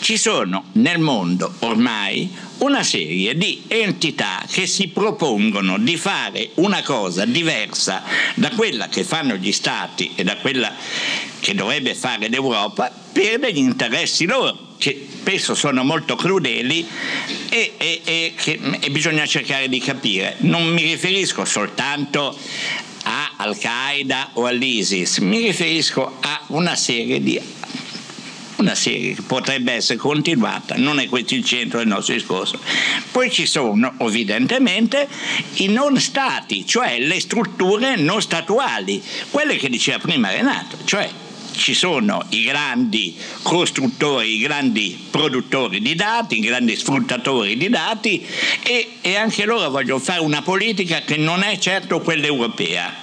ci 0.00 0.16
sono 0.16 0.64
nel 0.72 0.98
mondo 0.98 1.54
ormai 1.60 2.30
una 2.58 2.82
serie 2.82 3.36
di 3.36 3.62
entità 3.68 4.44
che 4.50 4.66
si 4.66 4.88
propongono 4.88 5.78
di 5.78 5.96
fare 5.96 6.50
una 6.54 6.82
cosa 6.82 7.24
diversa 7.24 8.02
da 8.34 8.50
quella 8.50 8.88
che 8.88 9.04
fanno 9.04 9.34
gli 9.36 9.52
stati 9.52 10.12
e 10.14 10.24
da 10.24 10.36
quella 10.36 10.72
che 11.40 11.54
dovrebbe 11.54 11.94
fare 11.94 12.28
l'Europa 12.28 12.90
per 13.12 13.40
degli 13.40 13.58
interessi 13.58 14.26
loro 14.26 14.70
che 14.78 15.06
spesso 15.20 15.54
sono 15.54 15.84
molto 15.84 16.16
crudeli 16.16 16.86
e, 17.48 17.74
e, 17.76 18.00
e, 18.04 18.34
che, 18.36 18.58
e 18.80 18.90
bisogna 18.90 19.24
cercare 19.26 19.68
di 19.68 19.78
capire. 19.78 20.34
Non 20.38 20.66
mi 20.66 20.82
riferisco 20.82 21.44
soltanto 21.44 22.36
a 23.04 23.34
Al-Qaeda 23.36 24.30
o 24.34 24.46
all'ISIS, 24.46 25.18
mi 25.18 25.38
riferisco 25.38 26.16
a 26.20 26.42
una 26.48 26.74
serie 26.74 27.22
di 27.22 27.40
una 28.62 28.74
serie 28.74 29.14
che 29.14 29.22
potrebbe 29.22 29.72
essere 29.72 29.98
continuata, 29.98 30.76
non 30.76 30.98
è 31.00 31.08
questo 31.08 31.34
il 31.34 31.44
centro 31.44 31.78
del 31.78 31.88
nostro 31.88 32.14
discorso. 32.14 32.58
Poi 33.10 33.30
ci 33.30 33.44
sono 33.44 33.94
evidentemente 33.98 35.08
i 35.54 35.66
non 35.66 35.98
stati, 35.98 36.66
cioè 36.66 36.98
le 36.98 37.20
strutture 37.20 37.96
non 37.96 38.22
statuali, 38.22 39.02
quelle 39.30 39.56
che 39.56 39.68
diceva 39.68 39.98
prima 39.98 40.30
Renato, 40.30 40.78
cioè 40.84 41.10
ci 41.52 41.74
sono 41.74 42.24
i 42.30 42.44
grandi 42.44 43.14
costruttori, 43.42 44.36
i 44.36 44.38
grandi 44.38 44.98
produttori 45.10 45.82
di 45.82 45.94
dati, 45.94 46.38
i 46.38 46.40
grandi 46.40 46.76
sfruttatori 46.76 47.56
di 47.56 47.68
dati 47.68 48.24
e, 48.62 48.92
e 49.02 49.16
anche 49.16 49.44
loro 49.44 49.68
vogliono 49.68 50.00
fare 50.00 50.20
una 50.20 50.40
politica 50.40 51.02
che 51.02 51.16
non 51.16 51.42
è 51.42 51.58
certo 51.58 52.00
quella 52.00 52.26
europea 52.26 53.01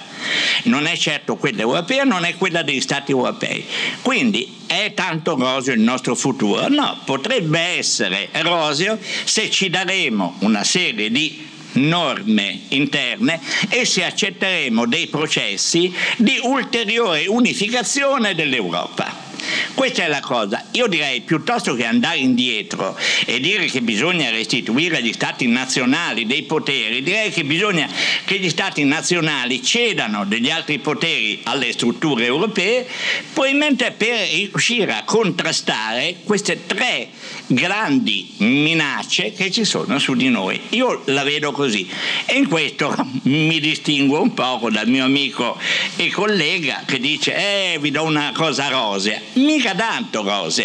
non 0.64 0.86
è 0.86 0.96
certo 0.96 1.36
quella 1.36 1.60
europea, 1.60 2.04
non 2.04 2.24
è 2.24 2.34
quella 2.36 2.62
degli 2.62 2.80
Stati 2.80 3.12
europei. 3.12 3.64
Quindi 4.02 4.58
è 4.66 4.92
tanto 4.94 5.36
roseo 5.36 5.74
il 5.74 5.80
nostro 5.80 6.14
futuro? 6.14 6.68
No, 6.68 7.00
potrebbe 7.04 7.58
essere 7.58 8.28
roseo 8.32 8.98
se 9.24 9.50
ci 9.50 9.70
daremo 9.70 10.36
una 10.40 10.64
serie 10.64 11.10
di 11.10 11.48
norme 11.72 12.62
interne 12.68 13.40
e 13.68 13.84
se 13.84 14.04
accetteremo 14.04 14.86
dei 14.86 15.06
processi 15.06 15.92
di 16.16 16.38
ulteriore 16.42 17.26
unificazione 17.26 18.34
dell'Europa. 18.34 19.28
Questa 19.74 20.04
è 20.04 20.08
la 20.08 20.20
cosa. 20.20 20.66
Io 20.72 20.86
direi 20.86 21.20
piuttosto 21.22 21.74
che 21.74 21.84
andare 21.84 22.18
indietro 22.18 22.96
e 23.26 23.40
dire 23.40 23.66
che 23.66 23.80
bisogna 23.80 24.30
restituire 24.30 24.98
agli 24.98 25.12
stati 25.12 25.46
nazionali 25.46 26.26
dei 26.26 26.42
poteri, 26.42 27.02
direi 27.02 27.30
che 27.30 27.44
bisogna 27.44 27.88
che 28.24 28.38
gli 28.38 28.48
stati 28.48 28.84
nazionali 28.84 29.62
cedano 29.62 30.24
degli 30.24 30.50
altri 30.50 30.78
poteri 30.78 31.40
alle 31.44 31.72
strutture 31.72 32.24
europee, 32.24 32.86
probabilmente 33.32 33.92
per 33.92 34.28
riuscire 34.28 34.92
a 34.92 35.04
contrastare 35.04 36.16
queste 36.24 36.66
tre 36.66 37.08
grandi 37.46 38.34
minacce 38.38 39.32
che 39.32 39.50
ci 39.50 39.64
sono 39.64 39.98
su 39.98 40.14
di 40.14 40.28
noi. 40.28 40.60
Io 40.70 41.02
la 41.06 41.24
vedo 41.24 41.52
così 41.52 41.88
e 42.26 42.36
in 42.36 42.48
questo 42.48 42.94
mi 43.24 43.58
distinguo 43.58 44.22
un 44.22 44.34
poco 44.34 44.70
dal 44.70 44.88
mio 44.88 45.04
amico 45.04 45.58
e 45.96 46.10
collega 46.10 46.82
che 46.86 46.98
dice 46.98 47.34
eh 47.34 47.78
vi 47.80 47.90
do 47.90 48.04
una 48.04 48.32
cosa 48.34 48.68
rosea, 48.68 49.20
mica 49.34 49.74
tanto 49.74 50.22
rosea, 50.22 50.59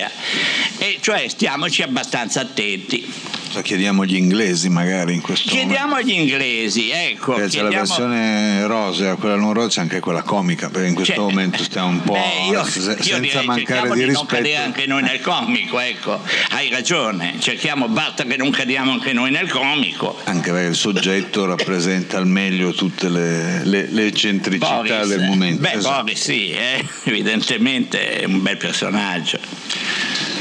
e 0.78 0.98
cioè 1.02 1.28
stiamoci 1.28 1.82
abbastanza 1.82 2.42
attenti. 2.42 3.12
Chiediamo 3.56 4.02
agli 4.02 4.18
inglesi 4.18 4.68
magari 4.68 5.14
in 5.14 5.22
questo 5.22 5.50
Chiediamo 5.50 5.92
momento. 5.96 6.12
agli 6.12 6.18
inglesi, 6.20 6.90
ecco. 6.90 7.36
C'è 7.36 7.42
chiediamo... 7.48 7.70
la 7.70 7.78
versione 7.78 8.68
rosea, 8.68 9.16
quella 9.16 9.38
non 9.38 9.54
rosea, 9.54 9.82
anche 9.82 10.02
quella 10.02 10.24
comica, 10.24 10.70
perché 10.70 10.90
in 10.90 10.94
questo 10.94 11.14
Cioè, 11.14 11.24
momento 11.24 11.64
stiamo 11.64 11.88
un 11.88 12.02
po' 12.02 12.12
beh, 12.14 12.50
io, 12.52 12.66
se- 12.66 12.80
io 12.80 12.96
senza 13.02 13.18
direi, 13.20 13.46
mancare 13.46 13.92
di 13.94 14.04
di 14.08 14.12
non 14.12 14.26
cadere 14.26 14.48
rispetto. 14.50 14.66
anche 14.66 14.86
noi 14.88 15.04
nel 15.04 15.22
comico, 15.22 15.80
ecco, 15.80 16.22
hai 16.50 16.70
ragione, 16.70 17.36
cerchiamo, 17.40 17.88
basta 17.88 18.26
che 18.26 18.36
non 18.36 18.50
cadiamo 18.50 18.92
anche 18.92 19.14
noi 19.14 19.32
nel 19.32 19.50
comico. 19.50 20.20
Anche 20.26 20.52
perché 20.52 20.68
il 20.68 20.76
soggetto 20.76 21.46
rappresenta 21.46 22.18
al 22.18 22.28
meglio 22.28 22.74
tutte 22.74 23.08
le, 23.08 23.64
le- 23.64 23.88
le 23.90 24.06
eccentricità 24.08 24.82
Boris, 24.82 25.08
del 25.08 25.22
momento. 25.22 25.62
Beh, 25.62 25.72
Esatto. 25.76 26.04
Boris 26.04 26.22
sì, 26.22 26.50
eh, 26.50 26.86
evidentemente 27.04 28.20
è 28.20 28.26
un 28.26 28.42
bel 28.42 28.58
personaggio. 28.58 29.40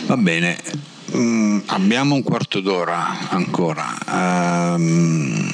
Va 0.06 0.16
bene, 0.16 0.58
Mm, 1.16 1.60
abbiamo 1.66 2.16
un 2.16 2.24
quarto 2.24 2.60
d'ora 2.60 3.28
ancora. 3.28 3.94
Ehm, 4.10 5.48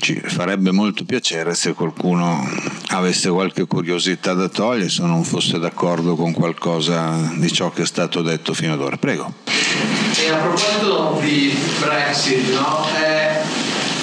ci 0.00 0.20
farebbe 0.24 0.72
molto 0.72 1.04
piacere 1.04 1.54
se 1.54 1.74
qualcuno 1.74 2.44
avesse 2.88 3.30
qualche 3.30 3.66
curiosità 3.66 4.32
da 4.32 4.48
togliere, 4.48 4.88
se 4.88 5.02
non 5.02 5.22
fosse 5.22 5.60
d'accordo 5.60 6.16
con 6.16 6.32
qualcosa 6.32 7.30
di 7.34 7.52
ciò 7.52 7.70
che 7.70 7.82
è 7.82 7.86
stato 7.86 8.20
detto 8.22 8.52
fino 8.52 8.72
ad 8.72 8.80
ora. 8.80 8.96
Prego. 8.96 9.32
E 9.46 10.28
a 10.28 10.36
proposito 10.38 11.20
di 11.22 11.56
Brexit, 11.78 12.52
no? 12.52 12.88
Eh, 13.00 13.38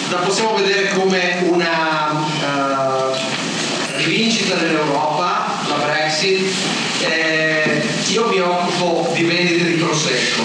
la 0.09 0.17
possiamo 0.19 0.55
vedere 0.55 0.93
come 0.93 1.49
una 1.49 2.11
eh, 2.11 4.05
rivincita 4.05 4.55
dell'Europa, 4.55 5.47
la 5.67 5.75
Brexit. 5.83 6.86
Eh, 7.01 7.81
io 8.11 8.27
mi 8.29 8.39
occupo 8.39 9.11
di 9.13 9.23
vendite 9.23 9.65
di 9.65 9.73
prosecco. 9.73 10.41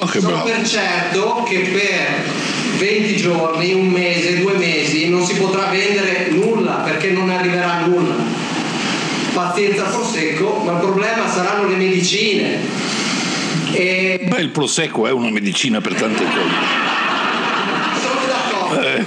Oh, 0.00 0.06
che 0.06 0.20
Sono 0.20 0.32
bravo. 0.34 0.48
per 0.48 0.66
certo 0.68 1.42
che 1.48 1.58
per 1.58 2.30
20 2.78 3.16
giorni, 3.16 3.72
un 3.74 3.88
mese, 3.88 4.40
due 4.40 4.54
mesi 4.54 5.08
non 5.08 5.24
si 5.24 5.34
potrà 5.34 5.66
vendere 5.66 6.28
nulla 6.30 6.76
perché 6.84 7.10
non 7.10 7.30
arriverà 7.30 7.80
nulla. 7.86 8.14
Pazienza 9.34 9.84
prosecco, 9.84 10.60
ma 10.64 10.72
il 10.72 10.78
problema 10.78 11.28
saranno 11.28 11.68
le 11.68 11.76
medicine. 11.76 12.58
E 13.72 14.26
Beh, 14.28 14.40
il 14.40 14.50
prosecco 14.50 15.06
è 15.06 15.10
una 15.12 15.30
medicina 15.30 15.80
per 15.80 15.94
tante 15.94 16.22
cose. 16.24 16.54
sono 18.00 18.20
d'accordo. 18.26 18.80
Eh, 18.82 19.04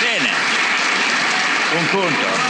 Bene, 0.00 0.30
un 1.78 1.86
punto. 1.90 2.26
Che 2.34 2.41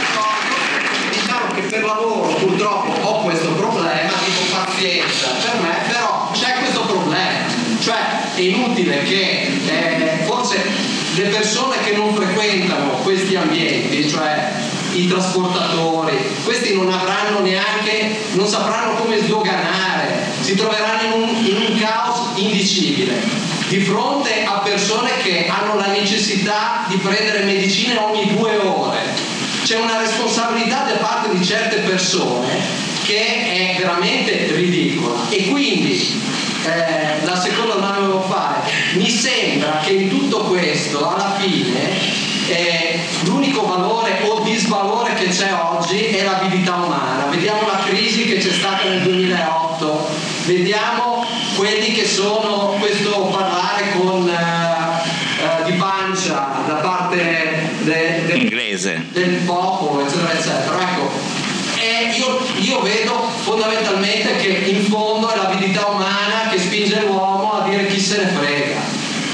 per 1.73 1.83
lavoro 1.83 2.35
purtroppo 2.35 2.91
ho 3.01 3.21
questo 3.23 3.49
problema, 3.53 4.11
dico 4.23 4.43
pazienza 4.51 5.29
per 5.41 5.59
me, 5.59 5.75
però 5.87 6.29
c'è 6.31 6.53
questo 6.59 6.81
problema, 6.81 7.47
cioè 7.81 7.95
è 8.35 8.39
inutile 8.39 9.01
che 9.01 9.49
eh, 9.65 10.23
forse 10.25 10.61
le 11.15 11.23
persone 11.29 11.77
che 11.83 11.95
non 11.95 12.13
frequentano 12.13 12.91
questi 13.01 13.35
ambienti, 13.35 14.07
cioè 14.07 14.51
i 14.93 15.07
trasportatori, 15.07 16.15
questi 16.43 16.75
non 16.75 16.91
avranno 16.91 17.39
neanche, 17.39 18.17
non 18.33 18.47
sapranno 18.47 18.93
come 18.93 19.17
sdoganare, 19.17 20.21
si 20.41 20.53
troveranno 20.53 21.15
in 21.15 21.23
un, 21.23 21.45
in 21.45 21.55
un 21.55 21.79
caos 21.79 22.19
indicibile 22.35 23.51
di 23.67 23.79
fronte 23.79 24.43
a 24.43 24.59
persone 24.59 25.09
che 25.23 25.47
hanno 25.47 25.75
la 25.75 25.87
necessità 25.87 26.85
di 26.87 26.97
prendere 26.97 27.43
medicine 27.43 27.97
ogni 27.97 28.35
due 28.35 28.57
ore. 28.57 28.99
C'è 29.63 29.77
una 29.77 29.97
responsabilità 29.97 30.83
da 30.83 30.97
parte 30.97 31.37
di 31.37 31.43
certe 31.43 31.77
persone 31.77 32.49
che 33.05 33.15
è 33.17 33.75
veramente 33.77 34.51
ridicola. 34.53 35.29
E 35.29 35.47
quindi 35.49 36.21
eh, 36.65 37.25
la 37.25 37.39
seconda 37.39 37.75
domanda 37.75 37.99
che 37.99 38.05
devo 38.05 38.21
fare 38.21 38.71
mi 38.93 39.09
sembra 39.09 39.79
che 39.83 39.93
in 39.93 40.09
tutto 40.09 40.39
questo 40.39 41.09
alla 41.09 41.35
fine 41.39 41.79
eh, 42.47 42.99
l'unico 43.23 43.65
valore 43.65 44.19
o 44.23 44.41
disvalore 44.43 45.13
che 45.13 45.29
c'è 45.29 45.53
oggi 45.53 46.07
è 46.07 46.23
l'avidità 46.23 46.75
umana. 46.75 47.27
Vediamo 47.29 47.65
la 47.65 47.83
crisi 47.87 48.25
che 48.25 48.37
c'è 48.37 48.51
stata 48.51 48.83
nel 48.89 49.01
2008 49.01 50.31
vediamo 50.45 51.25
quelli 51.55 51.93
che 51.93 52.05
sono 52.05 52.75
questo 52.79 53.27
parlare 53.27 53.91
con 53.97 54.27
eh, 54.27 54.33
eh, 54.33 55.71
di 55.71 55.77
pancia 55.77 56.63
da 56.67 56.75
parte 56.75 57.69
de- 57.79 58.25
Inglese. 58.89 59.05
del 59.11 59.35
popolo, 59.45 60.05
eccetera, 60.05 60.31
eccetera. 60.33 60.77
Ecco, 60.81 61.11
io, 62.15 62.47
io 62.59 62.81
vedo 62.81 63.29
fondamentalmente 63.43 64.35
che 64.37 64.47
in 64.47 64.83
fondo 64.85 65.31
è 65.31 65.35
l'avidità 65.35 65.87
umana 65.87 66.49
che 66.49 66.59
spinge 66.59 67.01
l'uomo 67.01 67.53
a 67.53 67.69
dire 67.69 67.87
chi 67.87 67.99
se 67.99 68.17
ne 68.17 68.27
frega, 68.27 68.79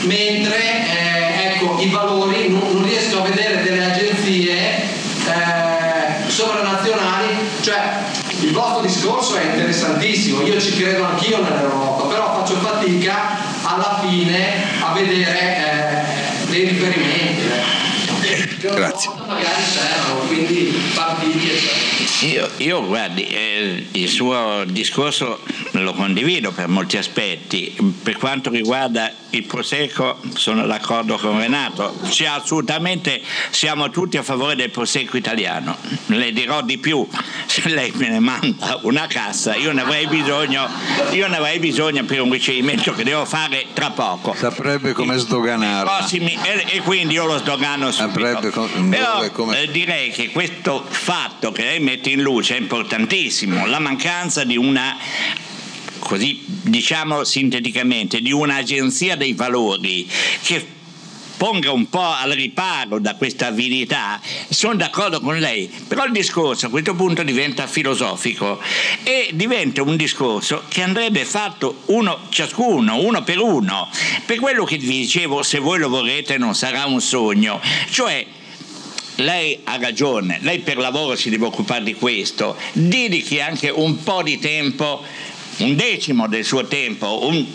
mentre 0.04 0.58
eh, 0.58 1.54
ecco, 1.54 1.78
i 1.80 1.90
valori 1.90 2.50
non, 2.50 2.62
non 2.72 2.84
riesco 2.84 3.20
a 3.20 3.24
vedere 3.24 3.62
delle 3.64 3.86
agenzie 3.86 4.56
eh, 4.56 6.30
sovranazionali, 6.30 7.28
cioè 7.62 7.98
il 8.42 8.52
vostro 8.52 8.82
discorso 8.82 9.36
è 9.36 9.44
interessantissimo, 9.44 10.42
io 10.42 10.60
ci 10.60 10.76
credo 10.76 11.06
anch'io 11.06 11.42
nell'Europa, 11.42 12.08
però 12.08 12.40
faccio 12.40 12.56
fatica 12.56 13.38
alla 13.64 14.00
fine 14.02 14.64
a 14.80 14.94
vedere 14.94 15.58
eh, 15.58 16.48
dei 16.50 16.64
riferimenti. 16.70 17.42
eh. 17.42 17.88
Grazie. 18.60 19.10
Magari 19.40 19.64
c'erano, 19.64 20.20
quindi 20.28 20.82
partiti 20.94 21.50
eccetera. 21.50 21.88
Io, 22.22 22.50
io, 22.58 22.86
guardi, 22.86 23.26
eh, 23.28 23.88
il 23.92 24.10
suo 24.10 24.64
discorso 24.66 25.40
lo 25.72 25.94
condivido 25.94 26.52
per 26.52 26.68
molti 26.68 26.98
aspetti. 26.98 27.74
Per 28.04 28.18
quanto 28.18 28.50
riguarda 28.50 29.10
il 29.30 29.44
Prosecco 29.44 30.20
sono 30.34 30.66
d'accordo 30.66 31.16
con 31.18 31.40
Renato. 31.40 31.98
C'è 32.10 32.26
assolutamente, 32.26 33.22
siamo 33.52 33.90
tutti 33.90 34.18
a 34.18 34.24
favore 34.24 34.56
del 34.58 34.70
Prosecco 34.70 35.16
italiano. 35.16 35.78
Le 36.08 36.34
dirò 36.34 36.62
di 36.62 36.78
più, 36.78 37.08
se 37.46 37.70
lei 37.70 37.92
me 37.96 38.10
ne 38.10 38.20
manda 38.20 38.80
una 38.82 39.08
cassa, 39.08 39.56
io 39.56 39.72
ne 39.72 39.82
avrei 39.82 40.08
bisogno, 40.08 40.68
io 41.12 41.28
ne 41.28 41.38
avrei 41.38 41.60
bisogno 41.60 42.04
per 42.04 42.20
un 42.20 42.32
ricevimento 42.32 42.92
che 42.94 43.06
devo 43.06 43.24
fare 43.24 43.68
tra 43.72 43.92
poco. 43.92 44.36
Saprebbe 44.38 44.92
come 44.92 45.18
sdoganarla. 45.18 45.98
Prossimi, 46.00 46.38
e, 46.44 46.66
e 46.76 46.82
quindi 46.82 47.14
io 47.14 47.26
lo 47.26 47.38
sdogano 47.38 47.92
subito. 47.92 48.20
Saprebbe 48.20 48.50
com- 48.50 48.90
Però 48.90 49.29
dove- 49.30 49.32
come- 49.32 49.62
eh, 49.62 49.72
direi 49.72 50.12
che 50.12 50.30
questo 50.30 50.86
fatto 50.88 51.52
che 51.52 51.64
lei 51.64 51.80
mette 51.80 52.10
in 52.10 52.22
luce 52.22 52.56
è 52.56 52.60
importantissimo, 52.60 53.66
la 53.66 53.80
mancanza 53.80 54.44
di 54.44 54.58
una 54.58 54.98
così 56.00 56.44
diciamo 56.46 57.24
sinteticamente 57.24 58.22
di 58.22 58.32
un'agenzia 58.32 59.16
dei 59.16 59.34
valori 59.34 60.10
che 60.42 60.78
ponga 61.38 61.72
un 61.72 61.88
po' 61.88 62.02
al 62.02 62.32
riparo 62.32 63.00
da 63.00 63.16
questa 63.16 63.48
avidità, 63.48 64.20
sono 64.50 64.76
d'accordo 64.76 65.22
con 65.22 65.38
lei, 65.38 65.72
però 65.88 66.04
il 66.04 66.12
discorso 66.12 66.66
a 66.66 66.70
questo 66.70 66.96
punto 66.96 67.24
diventa 67.24 67.66
filosofico 67.66 68.60
e 69.04 69.30
diventa 69.32 69.82
un 69.82 69.96
discorso 69.96 70.64
che 70.68 70.82
andrebbe 70.82 71.24
fatto 71.24 71.84
uno 71.86 72.26
ciascuno, 72.28 72.98
uno 72.98 73.24
per 73.24 73.40
uno. 73.40 73.88
Per 74.26 74.38
quello 74.38 74.66
che 74.66 74.76
vi 74.76 75.00
dicevo, 75.00 75.42
se 75.42 75.60
voi 75.60 75.80
lo 75.80 75.88
vorrete 75.88 76.38
non 76.38 76.54
sarà 76.56 76.86
un 76.88 77.00
sogno, 77.00 77.62
cioè 77.90 78.26
lei 79.20 79.60
ha 79.64 79.78
ragione, 79.78 80.40
lei 80.42 80.60
per 80.60 80.78
lavoro 80.78 81.16
si 81.16 81.30
deve 81.30 81.46
occupare 81.46 81.84
di 81.84 81.94
questo, 81.94 82.56
dedichi 82.74 83.40
anche 83.40 83.70
un 83.70 84.04
po' 84.04 84.24
di 84.24 84.40
tempo, 84.40 85.04
un 85.58 85.76
decimo 85.76 86.28
del 86.28 86.46
suo 86.46 86.66
tempo, 86.68 87.28
un, 87.28 87.46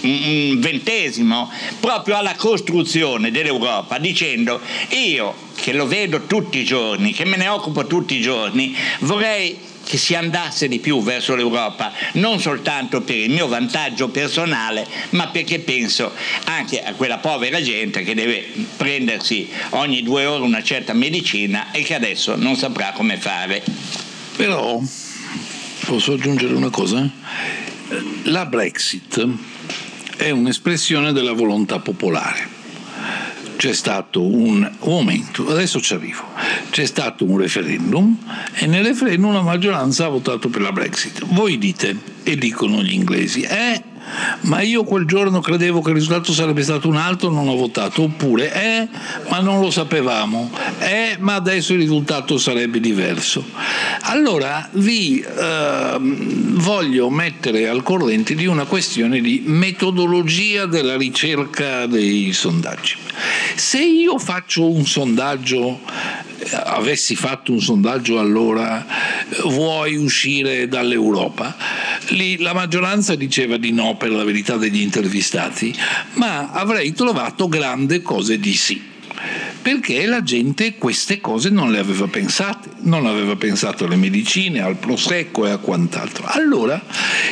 un 0.00 0.58
ventesimo, 0.58 1.50
proprio 1.80 2.16
alla 2.16 2.34
costruzione 2.34 3.30
dell'Europa, 3.30 3.98
dicendo 3.98 4.60
io 4.90 5.34
che 5.54 5.72
lo 5.72 5.86
vedo 5.86 6.26
tutti 6.26 6.58
i 6.58 6.64
giorni, 6.64 7.12
che 7.12 7.24
me 7.24 7.36
ne 7.36 7.48
occupo 7.48 7.86
tutti 7.86 8.16
i 8.16 8.20
giorni, 8.20 8.74
vorrei 9.00 9.72
che 9.84 9.96
si 9.96 10.14
andasse 10.14 10.68
di 10.68 10.78
più 10.78 11.02
verso 11.02 11.34
l'Europa, 11.34 11.92
non 12.14 12.40
soltanto 12.40 13.02
per 13.02 13.16
il 13.16 13.30
mio 13.30 13.46
vantaggio 13.46 14.08
personale, 14.08 14.86
ma 15.10 15.28
perché 15.28 15.60
penso 15.60 16.12
anche 16.44 16.82
a 16.82 16.94
quella 16.94 17.18
povera 17.18 17.62
gente 17.62 18.02
che 18.02 18.14
deve 18.14 18.46
prendersi 18.76 19.48
ogni 19.70 20.02
due 20.02 20.24
ore 20.24 20.42
una 20.42 20.62
certa 20.62 20.92
medicina 20.92 21.70
e 21.70 21.82
che 21.82 21.94
adesso 21.94 22.36
non 22.36 22.56
saprà 22.56 22.92
come 22.92 23.16
fare. 23.16 23.62
Però 24.36 24.80
Posso 25.84 26.14
aggiungere 26.14 26.54
una 26.54 26.70
cosa? 26.70 27.08
La 28.24 28.46
Brexit 28.46 29.28
è 30.16 30.30
un'espressione 30.30 31.12
della 31.12 31.32
volontà 31.32 31.78
popolare. 31.78 32.48
C'è 33.56 33.74
stato 33.74 34.24
un, 34.24 34.68
momento, 34.80 35.46
adesso 35.50 35.82
ci 35.82 35.92
arrivo, 35.92 36.24
c'è 36.74 36.86
stato 36.86 37.24
un 37.24 37.38
referendum 37.38 38.18
e 38.54 38.66
nel 38.66 38.84
referendum 38.84 39.32
la 39.32 39.42
maggioranza 39.42 40.06
ha 40.06 40.08
votato 40.08 40.48
per 40.48 40.60
la 40.60 40.72
Brexit. 40.72 41.24
Voi 41.26 41.56
dite, 41.56 41.96
e 42.24 42.36
dicono 42.36 42.82
gli 42.82 42.94
inglesi, 42.94 43.42
eh, 43.42 43.80
ma 44.40 44.60
io 44.60 44.82
quel 44.82 45.06
giorno 45.06 45.38
credevo 45.38 45.80
che 45.80 45.90
il 45.90 45.94
risultato 45.94 46.32
sarebbe 46.32 46.64
stato 46.64 46.88
un 46.88 46.96
altro, 46.96 47.30
non 47.30 47.46
ho 47.46 47.54
votato, 47.54 48.02
oppure 48.02 48.52
eh, 48.52 48.88
ma 49.28 49.38
non 49.38 49.60
lo 49.60 49.70
sapevamo, 49.70 50.50
eh, 50.80 51.16
ma 51.20 51.36
adesso 51.36 51.74
il 51.74 51.78
risultato 51.78 52.38
sarebbe 52.38 52.80
diverso. 52.80 53.44
Allora 54.00 54.68
vi 54.72 55.20
eh, 55.20 55.96
voglio 56.00 57.08
mettere 57.08 57.68
al 57.68 57.84
corrente 57.84 58.34
di 58.34 58.46
una 58.46 58.64
questione 58.64 59.20
di 59.20 59.44
metodologia 59.46 60.66
della 60.66 60.96
ricerca 60.96 61.86
dei 61.86 62.32
sondaggi. 62.32 62.96
Se 63.54 63.80
io 63.80 64.18
faccio 64.18 64.68
un 64.68 64.84
sondaggio 64.84 65.80
avessi 66.54 67.16
fatto 67.16 67.52
un 67.52 67.60
sondaggio 67.60 68.18
allora 68.18 68.86
vuoi 69.44 69.96
uscire 69.96 70.68
dall'Europa? 70.68 71.56
Lì 72.08 72.38
la 72.38 72.52
maggioranza 72.52 73.14
diceva 73.14 73.56
di 73.56 73.72
no 73.72 73.96
per 73.96 74.10
la 74.10 74.24
verità 74.24 74.56
degli 74.56 74.80
intervistati, 74.80 75.74
ma 76.14 76.50
avrei 76.50 76.92
trovato 76.92 77.48
grande 77.48 78.02
cose 78.02 78.38
di 78.38 78.54
sì 78.54 78.92
perché 79.64 80.04
la 80.04 80.22
gente 80.22 80.74
queste 80.74 81.22
cose 81.22 81.48
non 81.48 81.72
le 81.72 81.78
aveva 81.78 82.06
pensate, 82.06 82.68
non 82.80 83.06
aveva 83.06 83.34
pensato 83.34 83.86
alle 83.86 83.96
medicine, 83.96 84.60
al 84.60 84.76
prosecco 84.76 85.46
e 85.46 85.50
a 85.52 85.56
quant'altro. 85.56 86.26
Allora, 86.26 86.84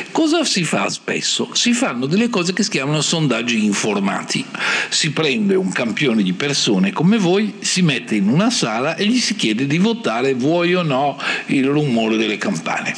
cosa 0.09 0.43
si 0.43 0.63
fa 0.63 0.89
spesso? 0.89 1.51
Si 1.53 1.73
fanno 1.73 2.07
delle 2.07 2.29
cose 2.29 2.53
che 2.53 2.63
si 2.63 2.71
chiamano 2.71 3.01
sondaggi 3.01 3.63
informati. 3.63 4.43
Si 4.89 5.11
prende 5.11 5.53
un 5.53 5.71
campione 5.71 6.23
di 6.23 6.33
persone 6.33 6.91
come 6.91 7.19
voi, 7.19 7.53
si 7.59 7.83
mette 7.83 8.15
in 8.15 8.27
una 8.27 8.49
sala 8.49 8.95
e 8.95 9.05
gli 9.05 9.19
si 9.19 9.35
chiede 9.35 9.67
di 9.67 9.77
votare 9.77 10.33
vuoi 10.33 10.73
o 10.73 10.81
no 10.81 11.19
il 11.47 11.67
rumore 11.67 12.17
delle 12.17 12.39
campane. 12.39 12.95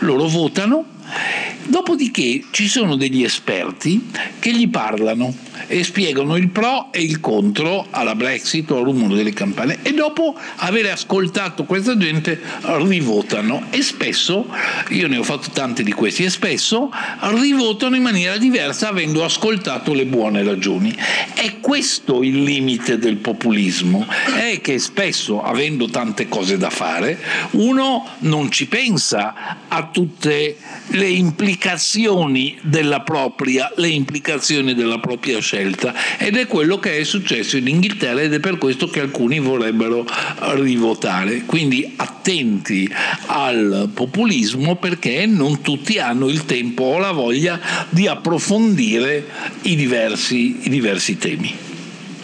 Loro 0.00 0.26
votano, 0.26 0.86
dopodiché 1.64 2.44
ci 2.50 2.68
sono 2.68 2.96
degli 2.96 3.22
esperti 3.22 4.10
che 4.38 4.52
gli 4.52 4.68
parlano 4.68 5.34
e 5.66 5.84
spiegano 5.84 6.36
il 6.36 6.48
pro 6.48 6.92
e 6.92 7.02
il 7.02 7.20
contro 7.20 7.86
alla 7.90 8.14
Brexit 8.14 8.70
o 8.70 8.78
al 8.78 8.84
rumore 8.84 9.14
delle 9.14 9.32
campane 9.32 9.78
e 9.82 9.92
dopo 9.92 10.36
aver 10.56 10.86
ascoltato 10.86 11.64
questa 11.64 11.96
gente 11.96 12.40
rivotano 12.62 13.66
e 13.70 13.82
spesso, 13.82 14.46
io 14.90 15.08
ne 15.08 15.18
ho 15.18 15.22
fatto 15.22 15.50
tanti 15.50 15.82
di 15.82 15.92
questi 15.92 16.24
e 16.24 16.30
spesso 16.30 16.90
rivotano 17.20 17.96
in 17.96 18.02
maniera 18.02 18.36
diversa 18.36 18.88
avendo 18.88 19.24
ascoltato 19.24 19.94
le 19.94 20.06
buone 20.06 20.42
ragioni. 20.42 20.94
È 21.34 21.60
questo 21.60 22.22
il 22.22 22.42
limite 22.42 22.98
del 22.98 23.16
populismo, 23.16 24.06
è 24.36 24.60
che 24.60 24.78
spesso 24.78 25.42
avendo 25.42 25.88
tante 25.88 26.28
cose 26.28 26.56
da 26.56 26.70
fare 26.70 27.18
uno 27.52 28.06
non 28.20 28.50
ci 28.50 28.66
pensa 28.66 29.58
a 29.68 29.88
tutte 29.90 30.56
le 30.88 31.01
implicazioni 31.08 32.58
della 32.62 33.00
propria, 33.00 33.72
le 33.76 33.88
implicazioni 33.88 34.74
della 34.74 34.98
propria 34.98 35.40
scelta 35.40 35.94
ed 36.18 36.36
è 36.36 36.46
quello 36.46 36.78
che 36.78 36.98
è 36.98 37.04
successo 37.04 37.56
in 37.56 37.68
Inghilterra 37.68 38.20
ed 38.20 38.32
è 38.32 38.40
per 38.40 38.58
questo 38.58 38.88
che 38.88 39.00
alcuni 39.00 39.38
vorrebbero 39.38 40.06
rivotare. 40.54 41.42
Quindi 41.44 41.92
attenti 41.96 42.90
al 43.26 43.90
populismo 43.92 44.76
perché 44.76 45.26
non 45.26 45.60
tutti 45.60 45.98
hanno 45.98 46.28
il 46.28 46.44
tempo 46.44 46.84
o 46.84 46.98
la 46.98 47.12
voglia 47.12 47.60
di 47.88 48.06
approfondire 48.06 49.26
i 49.62 49.76
diversi, 49.76 50.60
i 50.62 50.68
diversi 50.68 51.18
temi. 51.18 51.54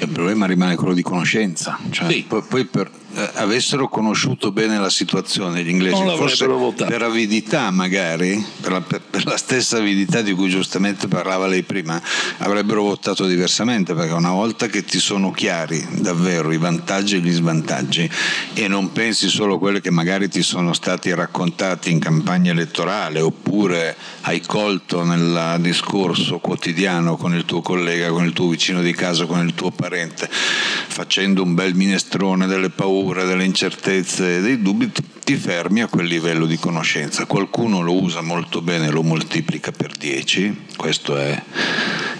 Il 0.00 0.08
problema 0.08 0.46
rimane 0.46 0.76
quello 0.76 0.94
di 0.94 1.02
conoscenza, 1.02 1.76
cioè, 1.90 2.08
sì. 2.10 2.24
poi, 2.28 2.42
poi 2.48 2.64
per, 2.66 2.88
avessero 3.34 3.88
conosciuto 3.88 4.52
bene 4.52 4.78
la 4.78 4.90
situazione 4.90 5.62
gli 5.62 5.68
inglesi, 5.68 6.02
forse 6.16 6.46
votato. 6.46 6.90
per 6.90 7.02
avidità 7.02 7.70
magari, 7.70 8.44
per 8.60 8.72
la, 8.72 8.80
per, 8.80 9.00
per 9.00 9.24
la, 9.24 9.36
stessa 9.36 9.78
avidità 9.78 10.22
di 10.22 10.32
cui 10.32 10.48
giustamente 10.48 11.08
parlava 11.08 11.46
lei 11.46 11.62
prima, 11.62 12.00
avrebbero 12.38 12.82
votato 12.82 13.26
diversamente, 13.26 13.94
perché 13.94 14.12
una 14.12 14.32
volta 14.32 14.66
che 14.66 14.84
ti 14.84 14.98
sono 14.98 15.30
chiari 15.30 15.86
davvero 15.90 16.52
i 16.52 16.58
vantaggi 16.58 17.16
e 17.16 17.20
gli 17.20 17.32
svantaggi 17.32 18.08
e 18.54 18.68
non 18.68 18.92
pensi 18.92 19.28
solo 19.28 19.54
a 19.54 19.58
quelli 19.58 19.80
che 19.80 19.90
magari 19.90 20.28
ti 20.28 20.42
sono 20.42 20.72
stati 20.72 21.12
raccontati 21.12 21.90
in 21.90 21.98
campagna 21.98 22.52
elettorale 22.52 23.20
oppure 23.20 23.96
hai 24.22 24.40
colto 24.40 25.04
nel 25.04 25.56
discorso 25.60 26.38
quotidiano 26.38 27.16
con 27.16 27.34
il 27.34 27.44
tuo 27.44 27.60
collega, 27.62 28.10
con 28.10 28.24
il 28.24 28.32
tuo 28.32 28.48
vicino 28.48 28.82
di 28.82 28.92
casa, 28.92 29.26
con 29.26 29.44
il 29.44 29.54
tuo 29.54 29.70
parente, 29.70 30.28
facendo 30.30 31.42
un 31.42 31.54
bel 31.54 31.74
minestrone 31.74 32.46
delle 32.46 32.70
paure, 32.70 33.07
paura, 33.08 33.24
delle 33.24 33.44
incertezze 33.44 34.36
e 34.36 34.40
dei 34.40 34.60
dubbi, 34.60 34.90
ti 35.24 35.34
fermi 35.36 35.80
a 35.80 35.86
quel 35.86 36.06
livello 36.06 36.44
di 36.44 36.58
conoscenza. 36.58 37.24
Qualcuno 37.24 37.80
lo 37.80 37.94
usa 38.02 38.20
molto 38.20 38.60
bene, 38.60 38.90
lo 38.90 39.02
moltiplica 39.02 39.72
per 39.72 39.92
10, 39.96 40.66
questo 40.76 41.16
è 41.16 41.42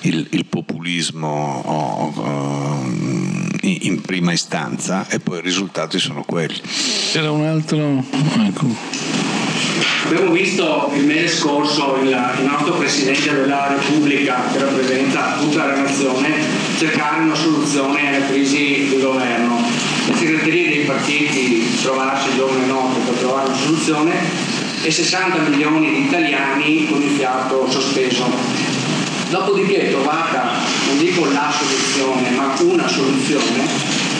il, 0.03 0.27
il 0.31 0.47
populismo 0.47 1.63
oh, 1.65 2.21
oh, 2.21 2.87
in 3.63 4.01
prima 4.01 4.33
istanza 4.33 5.07
e 5.09 5.21
poi 5.21 5.39
i 5.39 5.43
risultati 5.43 5.99
sono 5.99 6.23
quelli. 6.25 6.61
C'era 7.13 7.31
un 7.31 7.45
altro... 7.45 8.05
Ecco. 8.47 9.17
Abbiamo 10.05 10.31
visto 10.33 10.91
il 10.95 11.05
mese 11.05 11.29
scorso 11.29 11.99
il, 12.01 12.09
il, 12.09 12.45
nostro 12.45 12.79
Presidente 12.79 13.31
della 13.35 13.77
Repubblica, 13.77 14.43
che 14.51 14.59
rappresenta 14.59 15.37
tutta 15.39 15.67
la 15.67 15.83
nazione, 15.83 16.35
cercare 16.79 17.21
una 17.21 17.35
soluzione 17.35 18.17
alla 18.17 18.27
crisi 18.27 18.89
di 18.89 18.99
governo 19.01 19.88
le 20.09 20.17
segreterie 20.17 20.69
dei 20.69 20.85
partiti 20.85 21.79
trovarsi 21.83 22.35
giorno 22.35 22.63
e 22.63 22.67
notte 22.67 23.01
per 23.01 23.15
trovare 23.15 23.49
una 23.49 23.57
soluzione 23.57 24.13
e 24.83 24.91
60 24.91 25.49
milioni 25.51 25.91
di 25.91 26.05
italiani 26.07 26.89
con 26.89 27.03
il 27.03 27.11
fiato 27.11 27.71
sospeso. 27.71 28.25
Dopodiché 29.29 29.91
trovata, 29.91 30.53
non 30.87 30.99
dico 30.99 31.27
la 31.27 31.53
soluzione, 31.53 32.31
ma 32.31 32.55
una 32.61 32.89
soluzione, 32.89 33.67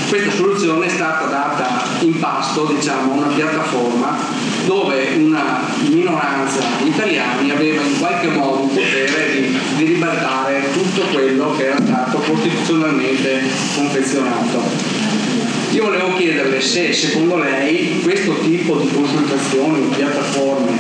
questa 0.09 0.31
soluzione 0.33 0.87
è 0.87 0.89
stata 0.91 1.25
data 1.27 1.85
in 2.01 2.19
pasto 2.19 2.67
diciamo, 2.67 3.13
a 3.13 3.17
una 3.17 3.35
piattaforma 3.35 4.19
dove 4.67 5.15
una 5.17 5.67
minoranza 5.87 6.61
di 6.83 6.89
italiani 6.89 7.51
aveva 7.51 7.81
in 7.81 7.99
qualche 7.99 8.29
modo 8.29 8.65
il 8.65 8.69
potere 8.69 9.33
di, 9.33 9.59
di 9.77 9.85
ribaltare 9.85 10.71
tutto 10.73 11.01
quello 11.13 11.57
che 11.57 11.65
era 11.65 11.79
stato 11.83 12.19
costituzionalmente 12.19 13.43
confezionato. 13.75 15.08
Io 15.71 15.85
volevo 15.85 16.17
chiederle 16.17 16.61
se 16.63 16.93
secondo 16.95 17.37
lei 17.37 18.01
questo 18.03 18.39
tipo 18.41 18.79
di 18.79 18.89
consultazioni 18.91 19.81
o 19.81 19.95
piattaforme 19.95 20.73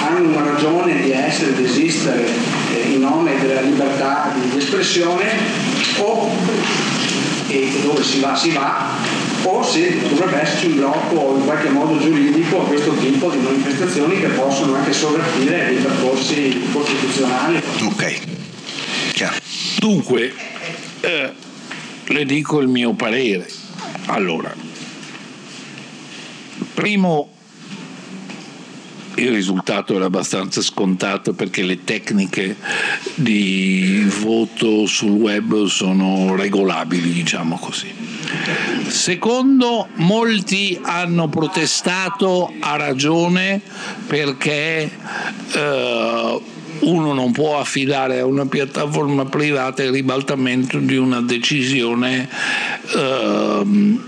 hanno 0.00 0.28
una 0.28 0.44
ragione 0.52 1.02
di 1.02 1.12
essere, 1.12 1.54
di 1.54 1.64
esistere 1.64 2.26
eh, 2.74 2.92
in 2.92 3.00
nome 3.00 3.38
della 3.40 3.60
libertà 3.60 4.34
di 4.34 4.56
espressione 4.56 5.30
o 5.98 6.30
e 7.48 7.70
dove 7.82 8.02
si 8.02 8.20
va 8.20 8.34
si 8.34 8.50
va 8.52 8.96
o 9.42 9.62
se 9.62 9.98
dovrebbe 10.08 10.40
esserci 10.40 10.66
un 10.66 10.76
blocco 10.76 11.36
in 11.36 11.44
qualche 11.44 11.68
modo 11.68 11.98
giuridico 11.98 12.62
a 12.62 12.64
questo 12.64 12.94
tipo 12.94 13.28
di 13.28 13.38
manifestazioni 13.38 14.18
che 14.18 14.28
possono 14.28 14.74
anche 14.74 14.92
sovvertire 14.92 15.72
i 15.72 15.76
percorsi 15.76 16.60
costituzionali. 16.72 17.60
Ok, 17.82 18.20
chiaro. 19.12 19.34
Dunque, 19.78 20.32
eh, 21.00 21.32
le 22.06 22.24
dico 22.24 22.60
il 22.60 22.68
mio 22.68 22.92
parere 22.92 23.61
allora, 24.06 24.54
primo, 26.74 27.30
il 29.14 29.30
risultato 29.30 29.94
era 29.94 30.06
abbastanza 30.06 30.60
scontato 30.60 31.34
perché 31.34 31.62
le 31.62 31.84
tecniche 31.84 32.56
di 33.14 34.04
voto 34.20 34.86
sul 34.86 35.10
web 35.10 35.66
sono 35.66 36.34
regolabili, 36.34 37.12
diciamo 37.12 37.56
così. 37.58 37.92
Secondo, 38.88 39.88
molti 39.96 40.78
hanno 40.82 41.28
protestato 41.28 42.52
a 42.60 42.76
ragione 42.76 43.60
perché 44.06 44.90
eh, 45.52 46.40
uno 46.82 47.12
non 47.12 47.32
può 47.32 47.58
affidare 47.58 48.20
a 48.20 48.26
una 48.26 48.46
piattaforma 48.46 49.24
privata 49.26 49.82
il 49.82 49.90
ribaltamento 49.90 50.78
di 50.78 50.96
una 50.96 51.20
decisione 51.20 52.28
eh, 52.94 53.62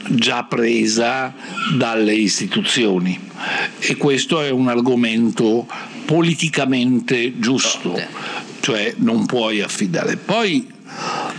già 0.08 0.44
presa 0.44 1.34
dalle 1.76 2.14
istituzioni. 2.14 3.18
E 3.78 3.96
questo 3.96 4.40
è 4.40 4.50
un 4.50 4.68
argomento 4.68 5.66
politicamente 6.04 7.38
giusto, 7.38 8.00
cioè 8.60 8.94
non 8.98 9.26
puoi 9.26 9.60
affidare. 9.60 10.16
Poi 10.16 10.66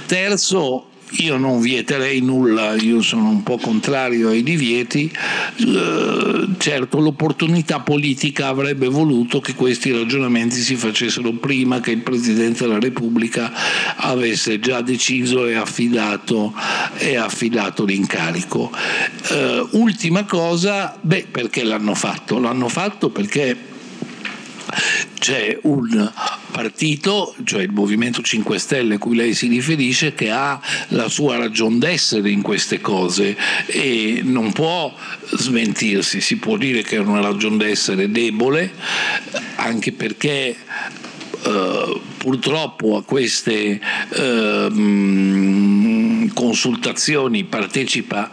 terzo 0.06 0.90
io 1.18 1.38
non 1.38 1.60
vieterei 1.60 2.22
nulla, 2.22 2.74
io 2.76 3.02
sono 3.02 3.30
un 3.30 3.44
po' 3.44 3.58
contrario 3.58 4.30
ai 4.30 4.44
divieti, 4.44 5.12
eh, 5.58 6.48
certo 6.58 7.00
l'opportunità 7.00 7.80
politica 7.80 8.48
avrebbe 8.48 8.88
voluto 8.88 9.40
che 9.40 9.54
questi 9.54 9.92
ragionamenti 9.92 10.58
si 10.58 10.76
facessero 10.76 11.32
prima 11.34 11.80
che 11.80 11.92
il 11.92 12.02
Presidente 12.02 12.66
della 12.66 12.80
Repubblica 12.80 13.52
avesse 13.98 14.60
già 14.60 14.82
deciso 14.82 15.46
e 15.46 15.56
affidato, 15.56 16.54
e 16.98 17.16
affidato 17.16 17.86
l'incarico. 17.86 18.72
Eh, 19.30 19.68
ultima 19.72 20.24
cosa, 20.26 20.98
beh, 21.00 21.28
perché 21.32 21.64
l'hanno 21.64 21.96
fatto? 21.96 22.40
L'hanno 22.40 22.68
fatto 22.68 23.10
perché 23.10 23.74
c'è 25.20 25.58
un 25.64 26.12
partito, 26.52 27.36
cioè 27.44 27.64
il 27.64 27.72
Movimento 27.72 28.22
5 28.22 28.58
Stelle 28.60 28.96
a 28.96 28.98
cui 28.98 29.16
lei 29.16 29.34
si 29.34 29.48
riferisce, 29.48 30.14
che 30.14 30.30
ha 30.32 30.60
la 30.90 31.10
sua 31.10 31.38
ragion 31.38 31.80
d'essere 31.80 32.30
in 32.30 32.42
queste 32.42 32.80
cose 32.82 33.36
e 33.66 34.22
non 34.24 34.52
può 34.52 34.94
smentirsi, 35.32 36.22
si 36.22 36.38
può 36.38 36.58
dire 36.58 36.82
che 36.84 36.98
è 36.98 37.00
una 37.00 37.22
ragion 37.22 37.58
d'essere 37.58 38.12
debole, 38.12 38.72
anche 39.56 39.92
perché 39.92 40.58
Uh, 41.46 42.02
purtroppo 42.18 42.98
a 42.98 43.04
queste 43.04 43.80
uh, 44.10 44.72
consultazioni 46.34 47.44
partecipa 47.44 48.32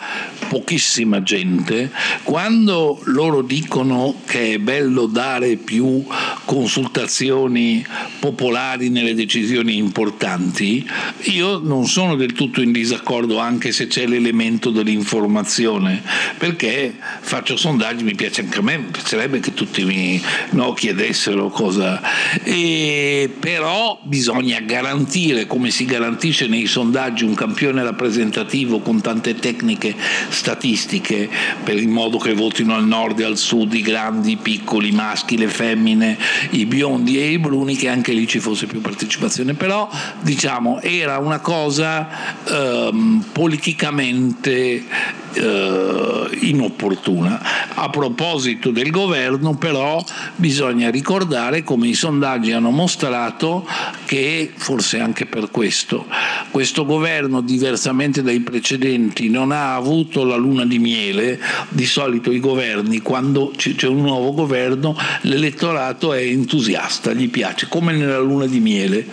pochissima 0.49 1.23
gente, 1.23 1.91
quando 2.23 3.01
loro 3.05 3.43
dicono 3.43 4.15
che 4.27 4.55
è 4.55 4.59
bello 4.59 5.07
dare 5.07 5.57
più 5.57 6.05
consultazioni 6.45 7.85
popolari 8.19 8.89
nelle 8.89 9.15
decisioni 9.15 9.77
importanti, 9.77 10.89
io 11.25 11.59
non 11.59 11.87
sono 11.87 12.17
del 12.17 12.33
tutto 12.33 12.61
in 12.61 12.73
disaccordo 12.73 13.39
anche 13.39 13.73
se 13.73 13.87
c'è 13.87 14.07
l'elemento 14.07 14.71
dell'informazione, 14.71 16.03
perché 16.39 16.95
faccio 17.21 17.57
sondaggi, 17.57 18.05
mi 18.05 18.15
piace 18.15 18.43
anche 18.43 18.59
a 18.59 18.63
me, 18.63 18.79
mi 18.79 18.91
piacerebbe 18.91 19.41
che 19.41 19.55
tutti 19.55 19.85
mi 19.85 20.21
no, 20.51 20.73
chiedessero 20.73 21.49
cosa, 21.49 22.01
e, 22.43 23.31
però 23.39 23.99
bisogna 24.03 24.61
garantire 24.61 25.47
come 25.47 25.71
si 25.71 25.85
garantisce 25.85 26.47
nei 26.47 26.67
sondaggi 26.67 27.25
un 27.25 27.35
campione 27.35 27.83
rappresentativo 27.83 28.81
con 28.81 29.01
tante 29.01 29.35
tecniche 29.35 29.95
statistiche 30.33 31.29
per 31.63 31.77
il 31.77 31.89
modo 31.89 32.19
che 32.19 32.35
votino 32.35 32.75
al 32.75 32.87
nord 32.87 33.21
e 33.21 33.25
al 33.25 33.37
sud 33.37 33.75
i 33.75 33.83
grandi, 33.83 34.33
i 34.33 34.37
piccoli, 34.37 34.89
i 34.89 34.93
maschi, 34.93 35.37
le 35.37 35.49
femmine, 35.49 36.19
i 36.51 36.67
biondi 36.67 37.19
e 37.19 37.31
i 37.31 37.39
bruni, 37.39 37.77
che 37.77 37.89
anche 37.89 38.13
lì 38.13 38.27
ci 38.27 38.41
fosse 38.41 38.67
più 38.67 38.81
partecipazione. 38.81 39.55
Però 39.55 39.89
diciamo 40.21 40.81
era 40.81 41.19
una 41.19 41.41
cosa 41.41 42.09
ehm, 42.45 43.25
politicamente 43.33 45.21
eh, 45.35 46.39
inopportuna. 46.41 47.75
A 47.75 47.89
proposito 47.91 48.71
del 48.71 48.91
governo 48.91 49.57
però 49.57 50.05
bisogna 50.37 50.91
ricordare 50.91 51.63
come 51.63 51.89
i 51.89 51.95
sondaggi 51.95 52.53
hanno 52.53 52.71
mostrato 52.71 53.67
che 54.05 54.53
forse 54.55 55.01
anche 55.01 55.27
per 55.27 55.51
questo 55.51 56.07
questo 56.53 56.85
governo 56.85 57.41
diversamente 57.41 58.23
dai 58.23 58.41
precedenti 58.41 59.31
non 59.31 59.53
ha 59.53 59.75
avuto 59.75 60.23
la 60.23 60.37
luna 60.37 60.67
di 60.67 60.79
miele, 60.79 61.41
di 61.71 61.87
solito 61.87 62.31
i 62.31 62.41
governi 62.41 63.01
quando 63.01 63.53
c'è 63.57 63.87
un 63.87 64.03
nuovo 64.03 64.35
governo 64.35 64.95
l'elettorato 65.23 66.13
è 66.13 66.21
entusiasta, 66.21 67.15
gli 67.15 67.31
piace, 67.31 67.69
come 67.69 67.93
nella 67.93 68.19
luna 68.19 68.47
di 68.47 68.61
miele. 68.61 69.07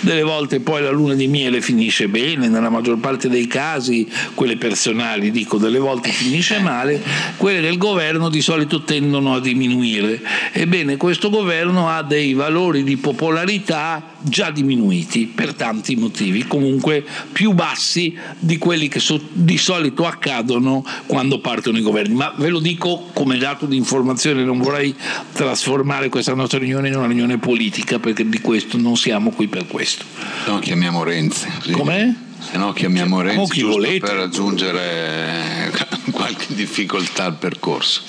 Delle 0.00 0.22
volte 0.22 0.60
poi 0.60 0.82
la 0.82 0.90
luna 0.90 1.14
di 1.14 1.26
miele 1.26 1.60
finisce 1.60 2.06
bene, 2.06 2.48
nella 2.48 2.70
maggior 2.70 2.98
parte 2.98 3.28
dei 3.28 3.48
casi, 3.48 4.08
quelle 4.34 4.56
personali 4.56 5.32
dico, 5.32 5.58
delle 5.64 5.78
volte 5.78 6.10
finisce 6.10 6.58
male, 6.60 7.02
quelle 7.36 7.60
del 7.60 7.78
governo 7.78 8.28
di 8.28 8.40
solito 8.40 8.82
tendono 8.82 9.34
a 9.34 9.40
diminuire. 9.40 10.20
Ebbene, 10.52 10.96
questo 10.96 11.30
governo 11.30 11.88
ha 11.88 12.02
dei 12.02 12.34
valori 12.34 12.84
di 12.84 12.96
popolarità 12.96 14.12
già 14.20 14.50
diminuiti 14.50 15.26
per 15.26 15.54
tanti 15.54 15.96
motivi, 15.96 16.46
comunque 16.46 17.04
più 17.32 17.52
bassi 17.52 18.16
di 18.38 18.58
quelli 18.58 18.88
che 18.88 19.00
so, 19.00 19.20
di 19.32 19.58
solito 19.58 20.06
accadono 20.06 20.84
quando 21.06 21.40
partono 21.40 21.78
i 21.78 21.82
governi. 21.82 22.14
Ma 22.14 22.32
ve 22.36 22.48
lo 22.48 22.58
dico 22.58 23.10
come 23.12 23.36
dato 23.38 23.66
di 23.66 23.76
informazione, 23.76 24.44
non 24.44 24.58
vorrei 24.58 24.94
trasformare 25.32 26.08
questa 26.08 26.34
nostra 26.34 26.58
riunione 26.58 26.88
in 26.88 26.96
una 26.96 27.06
riunione 27.06 27.38
politica 27.38 27.98
perché 27.98 28.28
di 28.28 28.40
questo 28.40 28.76
non 28.76 28.96
siamo 28.96 29.30
qui 29.30 29.48
per 29.48 29.66
questo. 29.66 30.04
No, 30.46 30.58
chiamiamo 30.58 31.02
Renzi. 31.02 31.48
Sì. 31.62 31.72
Com'è? 31.72 32.23
Se 32.50 32.56
no 32.58 32.72
chiamiamo 32.72 33.20
Renzi 33.20 33.60
giusto 33.60 33.76
volete. 33.76 34.06
per 34.06 34.16
raggiungere 34.16 35.72
qualche 36.12 36.54
difficoltà 36.54 37.24
al 37.24 37.36
percorso. 37.36 38.02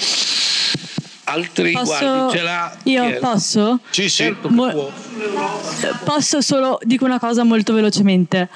Altri 1.28 1.72
Posso- 1.72 1.86
guardi, 2.06 2.38
ce 2.38 2.44
l'ha. 2.44 2.78
Io 2.84 3.04
è? 3.06 3.14
posso? 3.16 3.80
Sì, 3.90 4.04
sì. 4.04 4.10
Certo 4.24 4.50
Mo-. 4.50 4.92
Posso 6.04 6.42
solo 6.42 6.78
dico 6.84 7.06
una 7.06 7.20
cosa 7.20 7.44
molto 7.44 7.74
velocemente. 7.74 8.50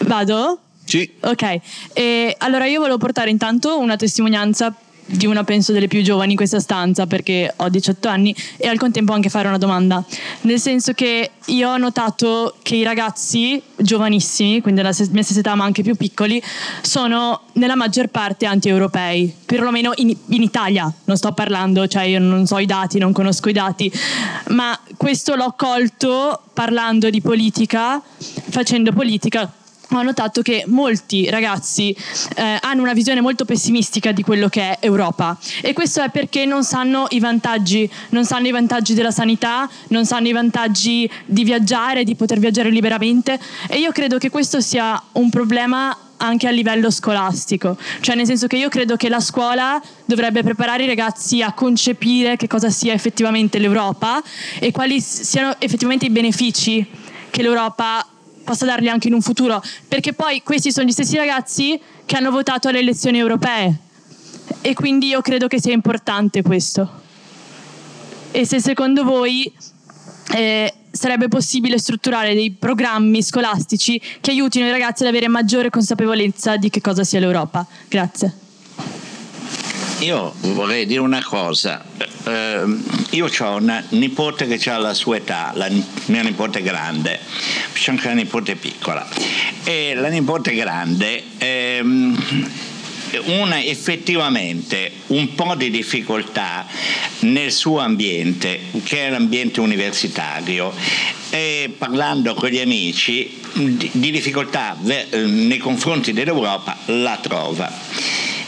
Vado? 0.00 0.58
Sì. 0.84 1.10
Ok, 1.20 1.60
e 1.94 2.34
allora 2.38 2.66
io 2.66 2.80
volevo 2.80 2.98
portare 2.98 3.30
intanto 3.30 3.78
una 3.78 3.96
testimonianza 3.96 4.74
di 5.06 5.26
una 5.26 5.44
penso 5.44 5.72
delle 5.72 5.88
più 5.88 6.02
giovani 6.02 6.32
in 6.32 6.36
questa 6.36 6.60
stanza 6.60 7.06
perché 7.06 7.52
ho 7.56 7.68
18 7.68 8.08
anni 8.08 8.34
e 8.56 8.68
al 8.68 8.78
contempo 8.78 9.12
anche 9.12 9.28
fare 9.28 9.48
una 9.48 9.58
domanda. 9.58 10.04
Nel 10.42 10.60
senso 10.60 10.92
che 10.92 11.30
io 11.46 11.70
ho 11.70 11.76
notato 11.76 12.56
che 12.62 12.76
i 12.76 12.82
ragazzi 12.82 13.62
giovanissimi, 13.76 14.60
quindi 14.60 14.80
della 14.80 14.94
mia 15.10 15.22
stessa 15.22 15.40
età 15.40 15.54
ma 15.54 15.64
anche 15.64 15.82
più 15.82 15.94
piccoli, 15.94 16.42
sono 16.82 17.42
nella 17.54 17.76
maggior 17.76 18.08
parte 18.08 18.46
anti-europei, 18.46 19.34
perlomeno 19.44 19.92
in, 19.96 20.16
in 20.28 20.42
Italia, 20.42 20.90
non 21.04 21.16
sto 21.16 21.32
parlando, 21.32 21.86
cioè 21.86 22.04
io 22.04 22.18
non 22.18 22.46
so 22.46 22.58
i 22.58 22.66
dati, 22.66 22.98
non 22.98 23.12
conosco 23.12 23.48
i 23.48 23.52
dati, 23.52 23.92
ma 24.48 24.78
questo 24.96 25.34
l'ho 25.34 25.54
colto 25.56 26.42
parlando 26.52 27.10
di 27.10 27.20
politica, 27.20 28.00
facendo 28.50 28.92
politica 28.92 29.50
ho 29.98 30.02
notato 30.02 30.42
che 30.42 30.64
molti 30.66 31.28
ragazzi 31.30 31.96
eh, 32.36 32.58
hanno 32.60 32.82
una 32.82 32.92
visione 32.92 33.20
molto 33.20 33.44
pessimistica 33.44 34.12
di 34.12 34.22
quello 34.22 34.48
che 34.48 34.62
è 34.62 34.78
Europa. 34.80 35.36
E 35.62 35.72
questo 35.72 36.02
è 36.02 36.10
perché 36.10 36.44
non 36.44 36.64
sanno 36.64 37.06
i 37.10 37.20
vantaggi, 37.20 37.88
non 38.10 38.24
sanno 38.24 38.46
i 38.46 38.50
vantaggi 38.50 38.94
della 38.94 39.10
sanità, 39.10 39.68
non 39.88 40.06
sanno 40.06 40.28
i 40.28 40.32
vantaggi 40.32 41.10
di 41.26 41.44
viaggiare, 41.44 42.04
di 42.04 42.14
poter 42.14 42.38
viaggiare 42.38 42.70
liberamente. 42.70 43.38
E 43.68 43.78
io 43.78 43.92
credo 43.92 44.18
che 44.18 44.30
questo 44.30 44.60
sia 44.60 45.00
un 45.12 45.30
problema 45.30 45.96
anche 46.16 46.46
a 46.46 46.50
livello 46.50 46.90
scolastico, 46.90 47.76
cioè 48.00 48.14
nel 48.14 48.26
senso 48.26 48.46
che 48.46 48.56
io 48.56 48.68
credo 48.68 48.96
che 48.96 49.08
la 49.08 49.20
scuola 49.20 49.82
dovrebbe 50.04 50.42
preparare 50.42 50.84
i 50.84 50.86
ragazzi 50.86 51.42
a 51.42 51.52
concepire 51.52 52.36
che 52.36 52.46
cosa 52.46 52.70
sia 52.70 52.92
effettivamente 52.92 53.58
l'Europa 53.58 54.22
e 54.58 54.70
quali 54.70 55.00
siano 55.00 55.56
effettivamente 55.58 56.06
i 56.06 56.10
benefici 56.10 56.86
che 57.30 57.42
l'Europa 57.42 58.06
possa 58.44 58.66
dargli 58.66 58.88
anche 58.88 59.08
in 59.08 59.14
un 59.14 59.22
futuro, 59.22 59.62
perché 59.88 60.12
poi 60.12 60.42
questi 60.42 60.70
sono 60.70 60.86
gli 60.86 60.92
stessi 60.92 61.16
ragazzi 61.16 61.80
che 62.04 62.16
hanno 62.16 62.30
votato 62.30 62.68
alle 62.68 62.78
elezioni 62.78 63.18
europee 63.18 63.78
e 64.60 64.74
quindi 64.74 65.08
io 65.08 65.20
credo 65.20 65.46
che 65.46 65.60
sia 65.60 65.72
importante 65.72 66.42
questo. 66.42 67.02
E 68.30 68.46
se 68.46 68.60
secondo 68.60 69.04
voi 69.04 69.50
eh, 70.34 70.72
sarebbe 70.90 71.28
possibile 71.28 71.78
strutturare 71.78 72.34
dei 72.34 72.50
programmi 72.50 73.22
scolastici 73.22 74.00
che 74.20 74.30
aiutino 74.30 74.66
i 74.66 74.70
ragazzi 74.70 75.02
ad 75.02 75.08
avere 75.08 75.28
maggiore 75.28 75.70
consapevolezza 75.70 76.56
di 76.56 76.70
che 76.70 76.80
cosa 76.80 77.04
sia 77.04 77.20
l'Europa? 77.20 77.66
Grazie. 77.88 78.43
Io 80.00 80.34
vorrei 80.40 80.86
dire 80.86 81.00
una 81.00 81.22
cosa, 81.22 81.82
Eh, 82.26 82.62
io 83.10 83.30
ho 83.38 83.54
una 83.56 83.84
nipote 83.90 84.46
che 84.46 84.70
ha 84.70 84.78
la 84.78 84.94
sua 84.94 85.16
età, 85.16 85.52
la 85.54 85.68
mia 86.06 86.22
nipote 86.22 86.62
grande, 86.62 87.20
c'è 87.74 87.90
anche 87.90 88.08
la 88.08 88.14
nipote 88.14 88.56
piccola. 88.56 89.06
E 89.62 89.94
la 89.94 90.08
nipote 90.08 90.54
grande 90.54 91.22
ehm, 91.36 92.50
una 93.26 93.62
effettivamente 93.62 94.90
un 95.08 95.34
po' 95.34 95.54
di 95.54 95.70
difficoltà 95.70 96.66
nel 97.20 97.52
suo 97.52 97.80
ambiente, 97.80 98.58
che 98.84 99.06
è 99.06 99.10
l'ambiente 99.10 99.60
universitario, 99.60 100.72
e 101.28 101.74
parlando 101.76 102.32
con 102.34 102.48
gli 102.48 102.58
amici 102.58 103.38
di 103.52 103.90
di 103.92 104.10
difficoltà 104.10 104.76
nei 104.80 105.58
confronti 105.58 106.12
dell'Europa 106.14 106.76
la 106.86 107.18
trova. 107.20 107.70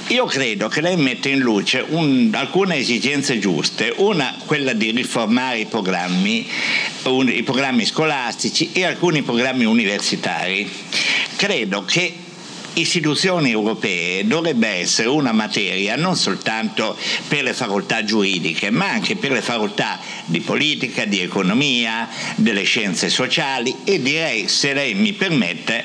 Io 0.08 0.24
credo 0.26 0.68
che 0.68 0.80
lei 0.80 0.96
mette 0.96 1.30
in 1.30 1.40
luce 1.40 1.84
un- 1.88 2.30
alcune 2.32 2.76
esigenze 2.76 3.40
giuste, 3.40 3.92
una 3.96 4.36
quella 4.46 4.72
di 4.72 4.92
riformare 4.92 5.58
i 5.58 5.66
programmi, 5.66 6.46
un- 7.04 7.28
i 7.28 7.42
programmi 7.42 7.84
scolastici 7.84 8.70
e 8.72 8.84
alcuni 8.84 9.22
programmi 9.22 9.64
universitari. 9.64 10.70
Credo 11.34 11.84
che 11.84 12.14
istituzioni 12.76 13.50
europee 13.50 14.26
dovrebbe 14.26 14.68
essere 14.68 15.08
una 15.08 15.32
materia 15.32 15.96
non 15.96 16.16
soltanto 16.16 16.96
per 17.28 17.42
le 17.42 17.52
facoltà 17.52 18.04
giuridiche, 18.04 18.70
ma 18.70 18.90
anche 18.90 19.16
per 19.16 19.32
le 19.32 19.42
facoltà 19.42 19.98
di 20.26 20.40
politica, 20.40 21.04
di 21.04 21.20
economia, 21.20 22.08
delle 22.36 22.64
scienze 22.64 23.08
sociali 23.08 23.74
e 23.84 24.00
direi, 24.02 24.48
se 24.48 24.72
lei 24.72 24.94
mi 24.94 25.12
permette, 25.12 25.84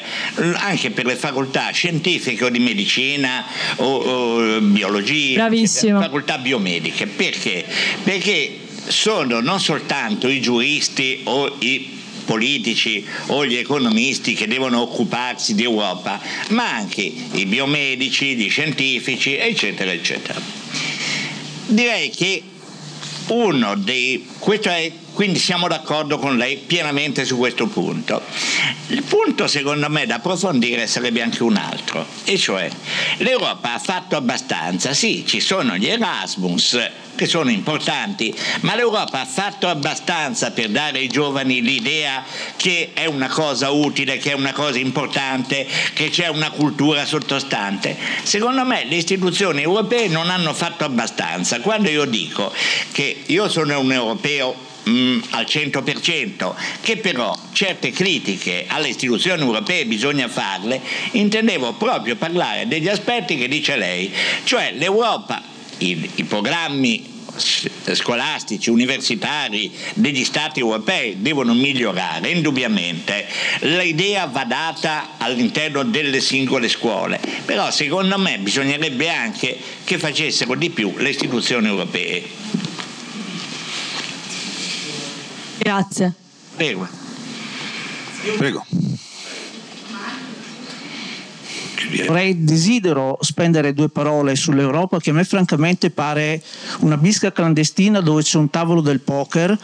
anche 0.56 0.92
per 0.92 1.06
le 1.06 1.16
facoltà 1.16 1.70
scientifiche 1.72 2.46
o 2.46 2.50
di 2.50 2.60
medicina 2.60 3.46
o, 3.78 3.96
o 3.96 4.62
biologia, 4.62 5.50
facoltà 6.00 6.38
biomediche. 6.38 7.08
Perché? 7.08 7.66
Perché 8.04 8.60
sono 8.88 9.40
non 9.40 9.60
soltanto 9.60 10.28
i 10.28 10.42
giuristi 10.42 11.22
o 11.26 11.56
i 11.60 12.00
politici 12.26 13.06
o 13.28 13.46
gli 13.46 13.56
economisti 13.56 14.34
che 14.34 14.48
devono 14.48 14.82
occuparsi 14.82 15.56
di 15.56 15.64
Europa, 15.64 16.20
ma 16.50 16.74
anche 16.74 17.02
i 17.02 17.46
biomedici, 17.46 18.36
gli 18.36 18.50
scientifici, 18.50 19.36
eccetera, 19.38 19.92
eccetera. 19.92 20.42
Direi 21.68 22.10
che 22.10 22.44
uno 23.28 23.76
dei... 23.76 24.28
questo 24.40 24.70
è 24.70 24.92
quindi 25.14 25.40
siamo 25.40 25.68
d'accordo 25.68 26.18
con 26.18 26.38
lei 26.38 26.58
pienamente 26.58 27.26
su 27.26 27.38
questo 27.38 27.68
punto. 27.68 28.22
Il 28.88 29.04
punto 29.04 29.48
secondo 29.48 29.90
me 29.90 30.06
da 30.06 30.16
approfondire 30.16 30.88
sarebbe 30.88 31.22
anche 31.22 31.44
un 31.44 31.58
altro, 31.58 32.06
e 32.24 32.38
cioè 32.38 32.70
l'Europa 33.18 33.74
ha 33.74 33.80
fatto 33.80 34.16
abbastanza, 34.16 34.94
sì, 34.94 35.24
ci 35.26 35.40
sono 35.40 35.76
gli 35.76 35.88
Erasmus 35.88 36.78
che 37.16 37.28
sono 37.28 37.52
importanti, 37.52 38.34
ma 38.62 38.76
l'Europa 38.76 39.22
ha 39.22 39.26
fatto 39.26 39.68
abbastanza 39.68 40.52
per 40.52 40.70
dare 40.70 41.00
ai 41.00 41.08
giovani 41.08 41.62
l'idea 41.62 42.24
che 42.56 42.92
è 42.94 43.06
una 43.06 43.28
cosa 43.28 43.70
utile, 43.70 44.18
che 44.18 44.32
è 44.32 44.34
una 44.34 44.54
cosa 44.54 44.80
importante, 44.80 45.68
che 45.94 46.10
c'è 46.10 46.30
una 46.30 46.50
cultura 46.50 47.06
sottostante. 47.06 47.96
Secondo 48.24 48.66
me 48.66 48.86
le 48.86 48.96
istituzioni 48.96 49.62
europee 49.62 50.08
non 50.08 50.30
hanno 50.30 50.54
fatto 50.54 50.84
abbastanza. 50.84 51.60
Quando 51.60 51.90
io 51.90 52.06
dico 52.06 52.52
che 52.92 53.24
io 53.28 53.50
sono 53.50 53.80
un 53.80 53.92
europeo 53.92 54.70
Mm, 54.90 55.20
al 55.32 55.46
100%, 55.46 56.56
che 56.82 56.98
però 56.98 57.38
certe 57.52 57.92
critiche 57.92 58.66
alle 58.68 58.90
istituzioni 58.90 59.42
europee 59.42 59.86
bisogna 59.86 60.28
farle, 60.28 60.82
intendevo 61.12 61.74
proprio 61.74 62.16
parlare 62.16 62.68
degli 62.68 62.88
aspetti 62.88 63.38
che 63.38 63.48
dice 63.48 63.76
lei, 63.76 64.12
cioè 64.44 64.74
l'Europa, 64.76 65.44
i, 65.78 66.10
i 66.16 66.24
programmi 66.24 67.12
scolastici, 67.94 68.70
universitari 68.70 69.72
degli 69.94 70.24
stati 70.24 70.60
europei 70.60 71.22
devono 71.22 71.54
migliorare, 71.54 72.30
indubbiamente. 72.30 73.26
L'idea 73.62 74.26
va 74.26 74.44
data 74.44 75.12
all'interno 75.18 75.84
delle 75.84 76.22
singole 76.22 76.68
scuole, 76.68 77.20
però 77.46 77.72
secondo 77.72 78.18
me 78.18 78.38
bisognerebbe 78.40 79.10
anche 79.10 79.58
che 79.84 79.98
facessero 79.98 80.56
di 80.56 80.70
più 80.70 80.94
le 80.98 81.10
istituzioni 81.10 81.68
europee. 81.68 82.51
Grazie. 85.64 86.12
Prego. 86.56 86.88
Prego. 88.38 88.66
Vorrei, 92.08 92.44
desidero 92.44 93.18
spendere 93.22 93.74
due 93.74 93.90
parole 93.90 94.36
sull'Europa 94.36 95.00
che 95.00 95.12
a 95.12 95.14
me 95.14 95.24
francamente 95.24 95.92
pare 95.92 96.42
una 96.80 96.98
bisca 96.98 97.32
clandestina 97.32 98.00
dove 98.00 98.24
c'è 98.24 98.38
un 98.38 98.50
tavolo 98.50 98.82
del 98.82 99.02
poker 99.02 99.56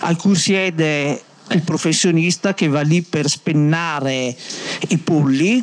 a 0.00 0.16
cui 0.16 0.34
siede 0.34 1.22
il 1.50 1.62
professionista 1.62 2.52
che 2.54 2.66
va 2.66 2.80
lì 2.80 3.02
per 3.02 3.28
spennare 3.28 4.36
i 4.88 4.98
pulli 4.98 5.62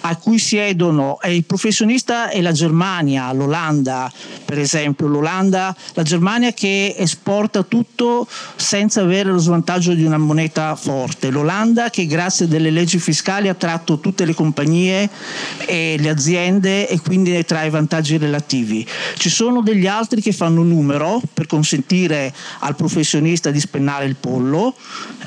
a 0.00 0.16
cui 0.16 0.38
siedono 0.38 1.18
il 1.24 1.44
professionista 1.44 2.30
e 2.30 2.42
la 2.42 2.52
Germania, 2.52 3.32
l'Olanda 3.32 4.10
per 4.50 4.58
esempio, 4.58 5.06
l'Olanda, 5.06 5.72
la 5.94 6.02
Germania 6.02 6.52
che 6.52 6.96
esporta 6.98 7.62
tutto 7.62 8.26
senza 8.56 9.00
avere 9.00 9.30
lo 9.30 9.38
svantaggio 9.38 9.94
di 9.94 10.02
una 10.02 10.18
moneta 10.18 10.74
forte, 10.74 11.30
l'Olanda 11.30 11.88
che 11.88 12.04
grazie 12.06 12.46
alle 12.46 12.70
leggi 12.70 12.98
fiscali 12.98 13.46
ha 13.46 13.54
tratto 13.54 14.00
tutte 14.00 14.24
le 14.24 14.34
compagnie 14.34 15.08
e 15.66 15.94
le 16.00 16.08
aziende 16.08 16.88
e 16.88 16.98
quindi 17.00 17.30
ne 17.30 17.44
trae 17.44 17.70
vantaggi 17.70 18.16
relativi. 18.16 18.84
Ci 19.16 19.30
sono 19.30 19.62
degli 19.62 19.86
altri 19.86 20.20
che 20.20 20.32
fanno 20.32 20.64
numero 20.64 21.22
per 21.32 21.46
consentire 21.46 22.34
al 22.58 22.74
professionista 22.74 23.52
di 23.52 23.60
spennare 23.60 24.06
il 24.06 24.16
pollo 24.16 24.74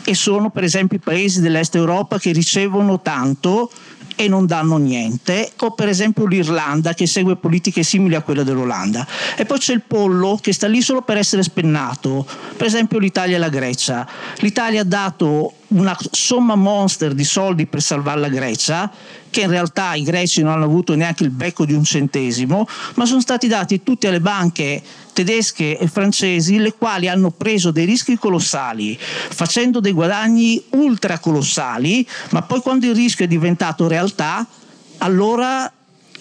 e 0.04 0.16
sono 0.16 0.50
per 0.50 0.66
esempio 0.66 0.98
i 0.98 1.02
paesi 1.02 1.40
dell'est 1.40 1.76
Europa 1.76 2.20
che 2.20 2.34
ricevono 2.34 3.00
tanto 3.00 3.72
e 4.16 4.28
non 4.28 4.46
danno 4.46 4.78
niente, 4.78 5.52
o 5.60 5.72
per 5.72 5.88
esempio 5.88 6.26
l'Irlanda 6.26 6.94
che 6.94 7.08
segue 7.08 7.36
politiche 7.36 7.84
simili 7.84 8.16
a 8.16 8.22
quelle 8.22 8.44
dell'Olanda. 8.44 9.06
E 9.36 9.46
poi 9.46 9.60
c'è 9.60 9.74
il 9.74 9.82
pollo 9.82 10.38
che 10.42 10.54
sta 10.54 10.68
lì 10.68 10.82
solo 10.82 11.02
per 11.02 11.18
essere 11.18 11.44
spennato, 11.44 12.26
per 12.56 12.68
esempio 12.68 13.00
l'Italia 13.00 13.36
e 13.36 13.40
la 13.40 13.50
Grecia. 13.50 14.08
L'Italia 14.38 14.82
ha 14.82 14.86
dato 14.86 15.54
una 15.74 15.98
somma 16.12 16.56
monster 16.56 17.14
di 17.14 17.24
soldi 17.24 17.66
per 17.66 17.82
salvare 17.82 18.20
la 18.20 18.30
Grecia, 18.30 18.92
che 19.30 19.42
in 19.42 19.50
realtà 19.50 19.96
i 19.96 20.04
greci 20.04 20.44
non 20.44 20.54
hanno 20.54 20.66
avuto 20.66 20.96
neanche 20.96 21.24
il 21.24 21.32
becco 21.32 21.66
di 21.66 21.74
un 21.74 21.84
centesimo, 21.84 22.68
ma 22.96 23.06
sono 23.06 23.22
stati 23.22 23.48
dati 23.48 23.82
tutti 23.84 24.08
alle 24.08 24.20
banche 24.20 24.82
tedesche 25.14 25.78
e 25.78 25.88
francesi, 25.88 26.58
le 26.58 26.74
quali 26.74 27.08
hanno 27.08 27.32
preso 27.32 27.72
dei 27.72 27.86
rischi 27.86 28.18
colossali, 28.18 28.98
facendo 29.00 29.80
dei 29.80 29.92
guadagni 29.92 30.62
ultra 30.72 31.20
colossali, 31.20 32.08
ma 32.30 32.42
poi 32.44 32.62
quando 32.62 32.86
il 32.86 32.96
rischio 32.96 33.26
è 33.26 33.28
diventato 33.28 33.88
realtà, 33.88 34.46
allora 35.00 35.72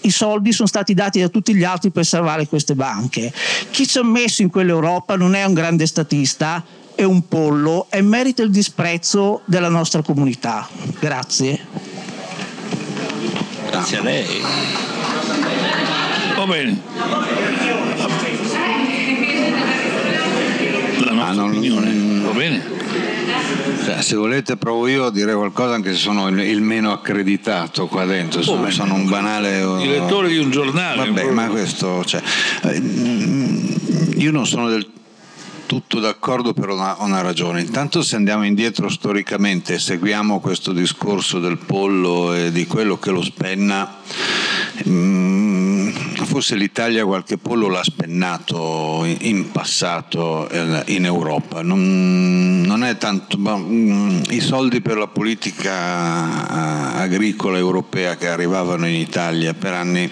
i 0.05 0.11
soldi 0.11 0.53
sono 0.53 0.69
stati 0.69 0.95
dati 0.95 1.21
da 1.21 1.29
tutti 1.29 1.55
gli 1.55 1.65
altri 1.65 1.91
per 1.91 2.05
salvare 2.05 2.47
queste 2.47 2.75
banche. 2.75 3.33
Chi 3.71 3.87
ci 3.87 3.99
ha 3.99 4.05
messo 4.05 4.43
in 4.43 4.51
quell'Europa 4.51 5.17
non 5.17 5.35
è 5.35 5.45
un 5.45 5.55
grande 5.55 5.87
statista, 5.87 6.65
è 6.95 7.05
un 7.05 7.27
pollo 7.29 7.87
e 7.91 8.03
merita 8.03 8.43
il 8.43 8.51
disprezzo 8.51 9.43
della 9.45 9.69
nostra 9.69 10.03
comunità. 10.03 10.69
Grazie. 10.99 11.61
Grazie 13.69 13.99
a 13.99 14.03
lei. 14.03 14.27
Va 16.37 16.47
bene. 16.47 16.81
La 21.05 21.13
nostra 21.13 21.29
ah, 21.29 21.33
non, 21.33 21.49
opinione, 21.51 22.21
va 22.21 22.33
bene? 22.33 22.81
Cioè, 23.85 24.03
se 24.03 24.17
volete 24.17 24.57
provo 24.57 24.87
io 24.87 25.07
a 25.07 25.11
dire 25.11 25.35
qualcosa 25.35 25.75
anche 25.75 25.93
se 25.93 25.99
sono 25.99 26.29
il, 26.29 26.61
meno 26.61 26.93
accreditato 26.93 27.87
qua 27.87 28.05
dentro, 28.05 28.43
sono, 28.43 28.67
oh, 28.67 28.71
sono 28.71 28.95
un 28.95 29.09
banale... 29.09 29.65
Direttore 29.79 30.29
di 30.29 30.39
un 30.39 30.51
giornale. 30.51 31.07
Vabbè, 31.07 31.31
ma 31.31 31.49
questo... 31.49 32.05
Cioè, 32.05 32.23
eh, 32.63 32.83
io 34.17 34.31
non 34.31 34.47
sono 34.47 34.69
del 34.69 34.87
tutto 35.73 36.01
d'accordo 36.01 36.53
per 36.53 36.69
una, 36.69 36.97
una, 36.99 37.23
ragione. 37.23 37.63
Intanto 37.63 38.03
se 38.03 38.17
andiamo 38.17 38.45
indietro 38.45 38.91
storicamente 38.91 39.73
e 39.73 39.79
seguiamo 39.79 40.39
questo 40.39 40.73
discorso 40.73 41.39
del 41.39 41.57
pollo 41.57 42.35
e 42.35 42.53
di 42.53 42.67
quello 42.67 42.99
che 42.99 43.11
lo 43.11 43.23
spenna, 43.23 43.97
mm, 44.87 45.89
forse 46.27 46.57
l'Italia 46.57 47.07
qualche 47.07 47.39
pollo 47.39 47.69
l'ha 47.69 47.83
spennato 47.83 49.01
in, 49.07 49.17
in 49.21 49.51
passato 49.51 50.47
in 50.89 51.07
Europa. 51.07 51.63
Non, 51.63 52.61
non 52.61 52.85
è 52.85 52.99
tanto, 52.99 53.39
ma, 53.39 53.57
mm, 53.57 54.25
I 54.29 54.41
soldi 54.41 54.83
per 54.83 54.99
la 54.99 55.09
politica 55.09 55.71
eh, 55.71 57.01
agricola 57.01 57.57
europea 57.57 58.19
che 58.19 58.29
arrivavano 58.29 58.87
in 58.87 58.97
Italia 58.97 59.55
per 59.55 59.73
anni 59.73 60.11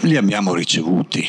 li 0.00 0.16
abbiamo 0.16 0.54
ricevuti 0.54 1.26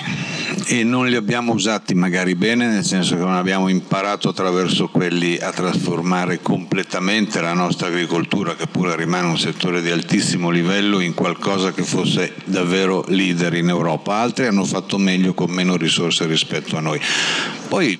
e 0.65 0.83
non 0.83 1.07
li 1.07 1.15
abbiamo 1.15 1.53
usati 1.53 1.93
magari 1.93 2.35
bene, 2.35 2.67
nel 2.67 2.83
senso 2.83 3.15
che 3.15 3.21
non 3.21 3.35
abbiamo 3.35 3.67
imparato 3.67 4.29
attraverso 4.29 4.89
quelli 4.89 5.37
a 5.37 5.51
trasformare 5.51 6.41
completamente 6.41 7.41
la 7.41 7.53
nostra 7.53 7.87
agricoltura, 7.87 8.55
che 8.55 8.67
pure 8.67 8.95
rimane 8.95 9.27
un 9.27 9.37
settore 9.37 9.81
di 9.81 9.89
altissimo 9.89 10.49
livello, 10.49 10.99
in 10.99 11.13
qualcosa 11.13 11.71
che 11.71 11.83
fosse 11.83 12.33
davvero 12.45 13.03
leader 13.07 13.53
in 13.55 13.69
Europa. 13.69 14.15
Altri 14.15 14.45
hanno 14.47 14.65
fatto 14.65 14.97
meglio 14.97 15.33
con 15.33 15.51
meno 15.51 15.75
risorse 15.75 16.25
rispetto 16.25 16.77
a 16.77 16.81
noi. 16.81 16.99
Poi 17.67 17.99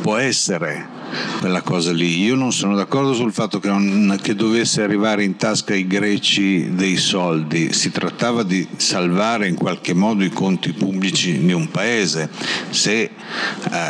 può 0.00 0.16
essere 0.16 1.00
quella 1.40 1.62
cosa 1.62 1.92
lì. 1.92 2.22
Io 2.22 2.34
non 2.34 2.52
sono 2.52 2.74
d'accordo 2.74 3.14
sul 3.14 3.32
fatto 3.32 3.58
che, 3.58 3.68
non, 3.68 4.18
che, 4.22 4.34
dovesse 4.34 4.82
arrivare 4.82 5.24
in 5.24 5.36
tasca 5.36 5.72
ai 5.72 5.86
greci 5.86 6.74
dei 6.74 6.96
soldi, 6.96 7.72
si 7.72 7.90
trattava 7.90 8.42
di 8.42 8.66
salvare 8.76 9.48
in 9.48 9.54
qualche 9.54 9.94
modo 9.94 10.24
i 10.24 10.30
conti 10.30 10.72
pubblici 10.72 11.38
di 11.38 11.52
un 11.52 11.70
paese. 11.70 12.30
Se 12.70 13.00
eh, 13.00 13.10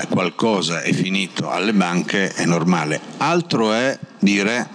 qualcosa 0.09 0.83
è 0.83 0.93
finito 0.93 1.51
alle 1.51 1.73
banche 1.73 2.33
è 2.33 2.45
normale. 2.45 3.01
Altro 3.18 3.73
è 3.73 3.99
dire 4.18 4.68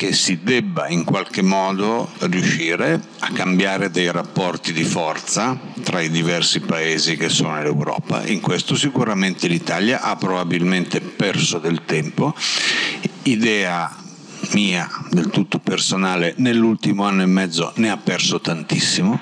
che 0.00 0.14
si 0.14 0.38
debba 0.42 0.88
in 0.88 1.04
qualche 1.04 1.42
modo 1.42 2.08
riuscire 2.20 2.98
a 3.18 3.30
cambiare 3.32 3.90
dei 3.90 4.10
rapporti 4.10 4.72
di 4.72 4.82
forza 4.82 5.58
tra 5.82 6.00
i 6.00 6.08
diversi 6.08 6.60
paesi 6.60 7.18
che 7.18 7.28
sono 7.28 7.52
nell'Europa. 7.52 8.24
In 8.26 8.40
questo 8.40 8.76
sicuramente 8.76 9.46
l'Italia 9.46 10.00
ha 10.00 10.16
probabilmente 10.16 11.02
perso 11.20 11.58
del 11.58 11.82
tempo. 11.84 12.34
Idea 13.24 13.94
mia, 14.52 14.88
del 15.10 15.28
tutto 15.28 15.58
personale, 15.58 16.32
nell'ultimo 16.38 17.04
anno 17.04 17.20
e 17.20 17.26
mezzo 17.26 17.72
ne 17.76 17.90
ha 17.90 17.98
perso 17.98 18.40
tantissimo 18.40 19.20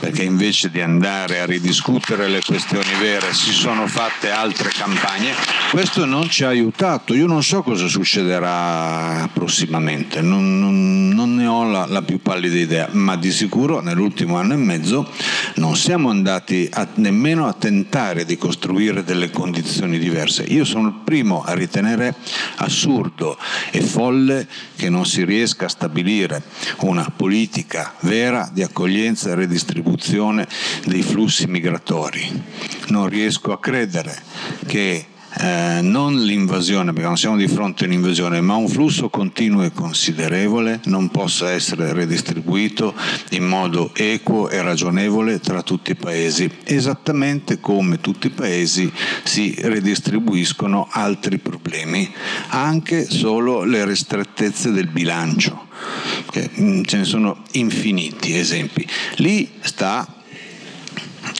perché 0.00 0.22
invece 0.22 0.70
di 0.70 0.80
andare 0.80 1.40
a 1.40 1.46
ridiscutere 1.46 2.28
le 2.28 2.40
questioni 2.44 2.92
vere 3.00 3.32
si 3.32 3.52
sono 3.52 3.86
fatte 3.86 4.30
altre 4.30 4.70
campagne. 4.70 5.32
Questo 5.70 6.04
non 6.04 6.28
ci 6.28 6.44
ha 6.44 6.48
aiutato, 6.48 7.14
io 7.14 7.26
non 7.26 7.42
so 7.42 7.62
cosa 7.62 7.86
succederà 7.86 9.28
prossimamente, 9.32 10.20
non, 10.20 10.58
non, 10.58 11.08
non 11.08 11.34
ne 11.34 11.46
ho 11.46 11.68
la, 11.68 11.86
la, 11.86 12.02
più 12.02 12.20
pallida 12.20 12.56
idea, 12.56 12.88
ma 12.92 13.16
di 13.16 13.32
sicuro 13.32 13.80
nell'ultimo 13.80 14.36
anno 14.36 14.54
e 14.54 14.56
mezzo 14.56 15.10
non 15.56 15.76
siamo 15.76 16.10
andati 16.10 16.68
a, 16.72 16.86
nemmeno 16.94 17.46
a 17.46 17.52
tentare 17.52 18.24
di 18.24 18.36
costruire 18.36 19.04
delle 19.04 19.30
condizioni 19.30 19.98
diverse. 19.98 20.44
Io 20.44 20.64
sono 20.64 20.88
il 20.88 21.00
primo 21.04 21.42
a 21.42 21.54
ritenere 21.54 22.14
assurdo 22.56 23.38
e 23.70 23.80
folle 23.80 24.46
che 24.76 24.88
non 24.88 25.06
si 25.06 25.24
riesca 25.24 25.66
a 25.66 25.70
stabilire 25.70 26.42
una 26.80 27.10
politica 27.14 27.94
vera 28.00 28.48
di 28.52 28.62
accoglienza 28.62 29.30
e 29.30 29.34
redistribuzione 29.34 29.75
distribuzione 29.76 30.48
dei 30.86 31.02
flussi 31.02 31.46
migratori. 31.46 32.42
Non 32.88 33.08
riesco 33.08 33.52
a 33.52 33.60
credere 33.60 34.16
che 34.66 35.06
eh, 35.38 35.80
non 35.82 36.22
l'invasione, 36.22 36.92
perché 36.92 37.06
non 37.06 37.16
siamo 37.18 37.36
di 37.36 37.46
fronte 37.46 37.84
a 37.84 37.86
un'invasione, 37.86 38.40
ma 38.40 38.54
un 38.54 38.68
flusso 38.68 39.10
continuo 39.10 39.62
e 39.62 39.72
considerevole 39.72 40.80
non 40.84 41.08
possa 41.08 41.50
essere 41.50 41.92
redistribuito 41.92 42.94
in 43.30 43.46
modo 43.46 43.90
equo 43.94 44.48
e 44.48 44.62
ragionevole 44.62 45.38
tra 45.40 45.62
tutti 45.62 45.90
i 45.90 45.94
paesi, 45.94 46.50
esattamente 46.64 47.60
come 47.60 48.00
tutti 48.00 48.28
i 48.28 48.30
paesi 48.30 48.90
si 49.24 49.54
redistribuiscono 49.58 50.88
altri 50.90 51.38
problemi, 51.38 52.10
anche 52.48 53.04
solo 53.04 53.64
le 53.64 53.84
ristrettezze 53.84 54.70
del 54.70 54.86
bilancio. 54.86 55.64
Mm, 56.60 56.82
ce 56.82 56.96
ne 56.98 57.04
sono 57.04 57.42
infiniti 57.52 58.36
esempi. 58.36 58.86
Lì 59.16 59.50
sta 59.60 60.15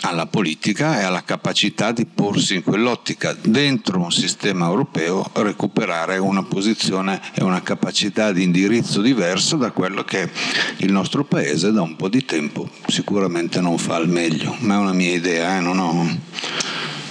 alla 0.08 0.26
politica 0.26 1.00
e 1.00 1.02
alla 1.02 1.24
capacità 1.24 1.90
di 1.90 2.06
porsi 2.06 2.54
in 2.54 2.62
quell'ottica 2.62 3.36
dentro 3.42 3.98
un 3.98 4.12
sistema 4.12 4.66
europeo, 4.66 5.28
recuperare 5.34 6.18
una 6.18 6.44
posizione 6.44 7.20
e 7.34 7.42
una 7.42 7.62
capacità 7.62 8.30
di 8.32 8.44
indirizzo 8.44 9.00
diverso 9.00 9.56
da 9.56 9.72
quello 9.72 10.04
che 10.04 10.30
il 10.78 10.92
nostro 10.92 11.24
paese 11.24 11.72
da 11.72 11.82
un 11.82 11.96
po' 11.96 12.08
di 12.08 12.24
tempo 12.24 12.70
sicuramente 12.86 13.60
non 13.60 13.78
fa 13.78 13.96
al 13.96 14.08
meglio, 14.08 14.54
ma 14.60 14.74
è 14.74 14.78
una 14.78 14.92
mia 14.92 15.12
idea, 15.12 15.56
eh? 15.56 15.60
non 15.60 15.78
ho... 15.78 16.18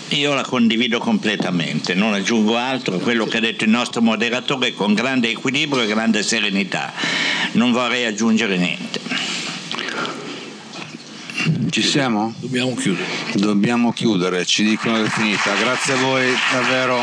Io 0.10 0.34
la 0.34 0.44
condivido 0.44 1.00
completamente, 1.00 1.96
non 1.96 2.14
aggiungo 2.14 2.56
altro 2.56 2.96
a 2.96 3.00
quello 3.00 3.26
che 3.26 3.38
ha 3.38 3.42
detto 3.42 3.66
il 3.66 3.72
nostro 3.72 4.02
moderatore 4.02 4.74
con 4.74 4.94
grande 4.94 5.30
equilibrio 5.30 5.84
e 5.84 5.88
grande 5.88 6.24
serenità. 6.24 6.94
Non 7.54 7.72
vorrei 7.72 8.06
aggiungere 8.06 8.56
niente. 8.58 9.02
Ci 11.70 11.82
siamo? 11.82 12.34
Dobbiamo 12.40 12.74
chiudere. 12.76 13.08
Dobbiamo 13.34 13.92
chiudere, 13.92 14.46
ci 14.46 14.64
dicono 14.64 14.96
che 14.96 15.06
è 15.06 15.10
finita. 15.10 15.54
Grazie 15.56 15.94
a 15.94 15.98
voi 15.98 16.32
davvero. 16.52 17.00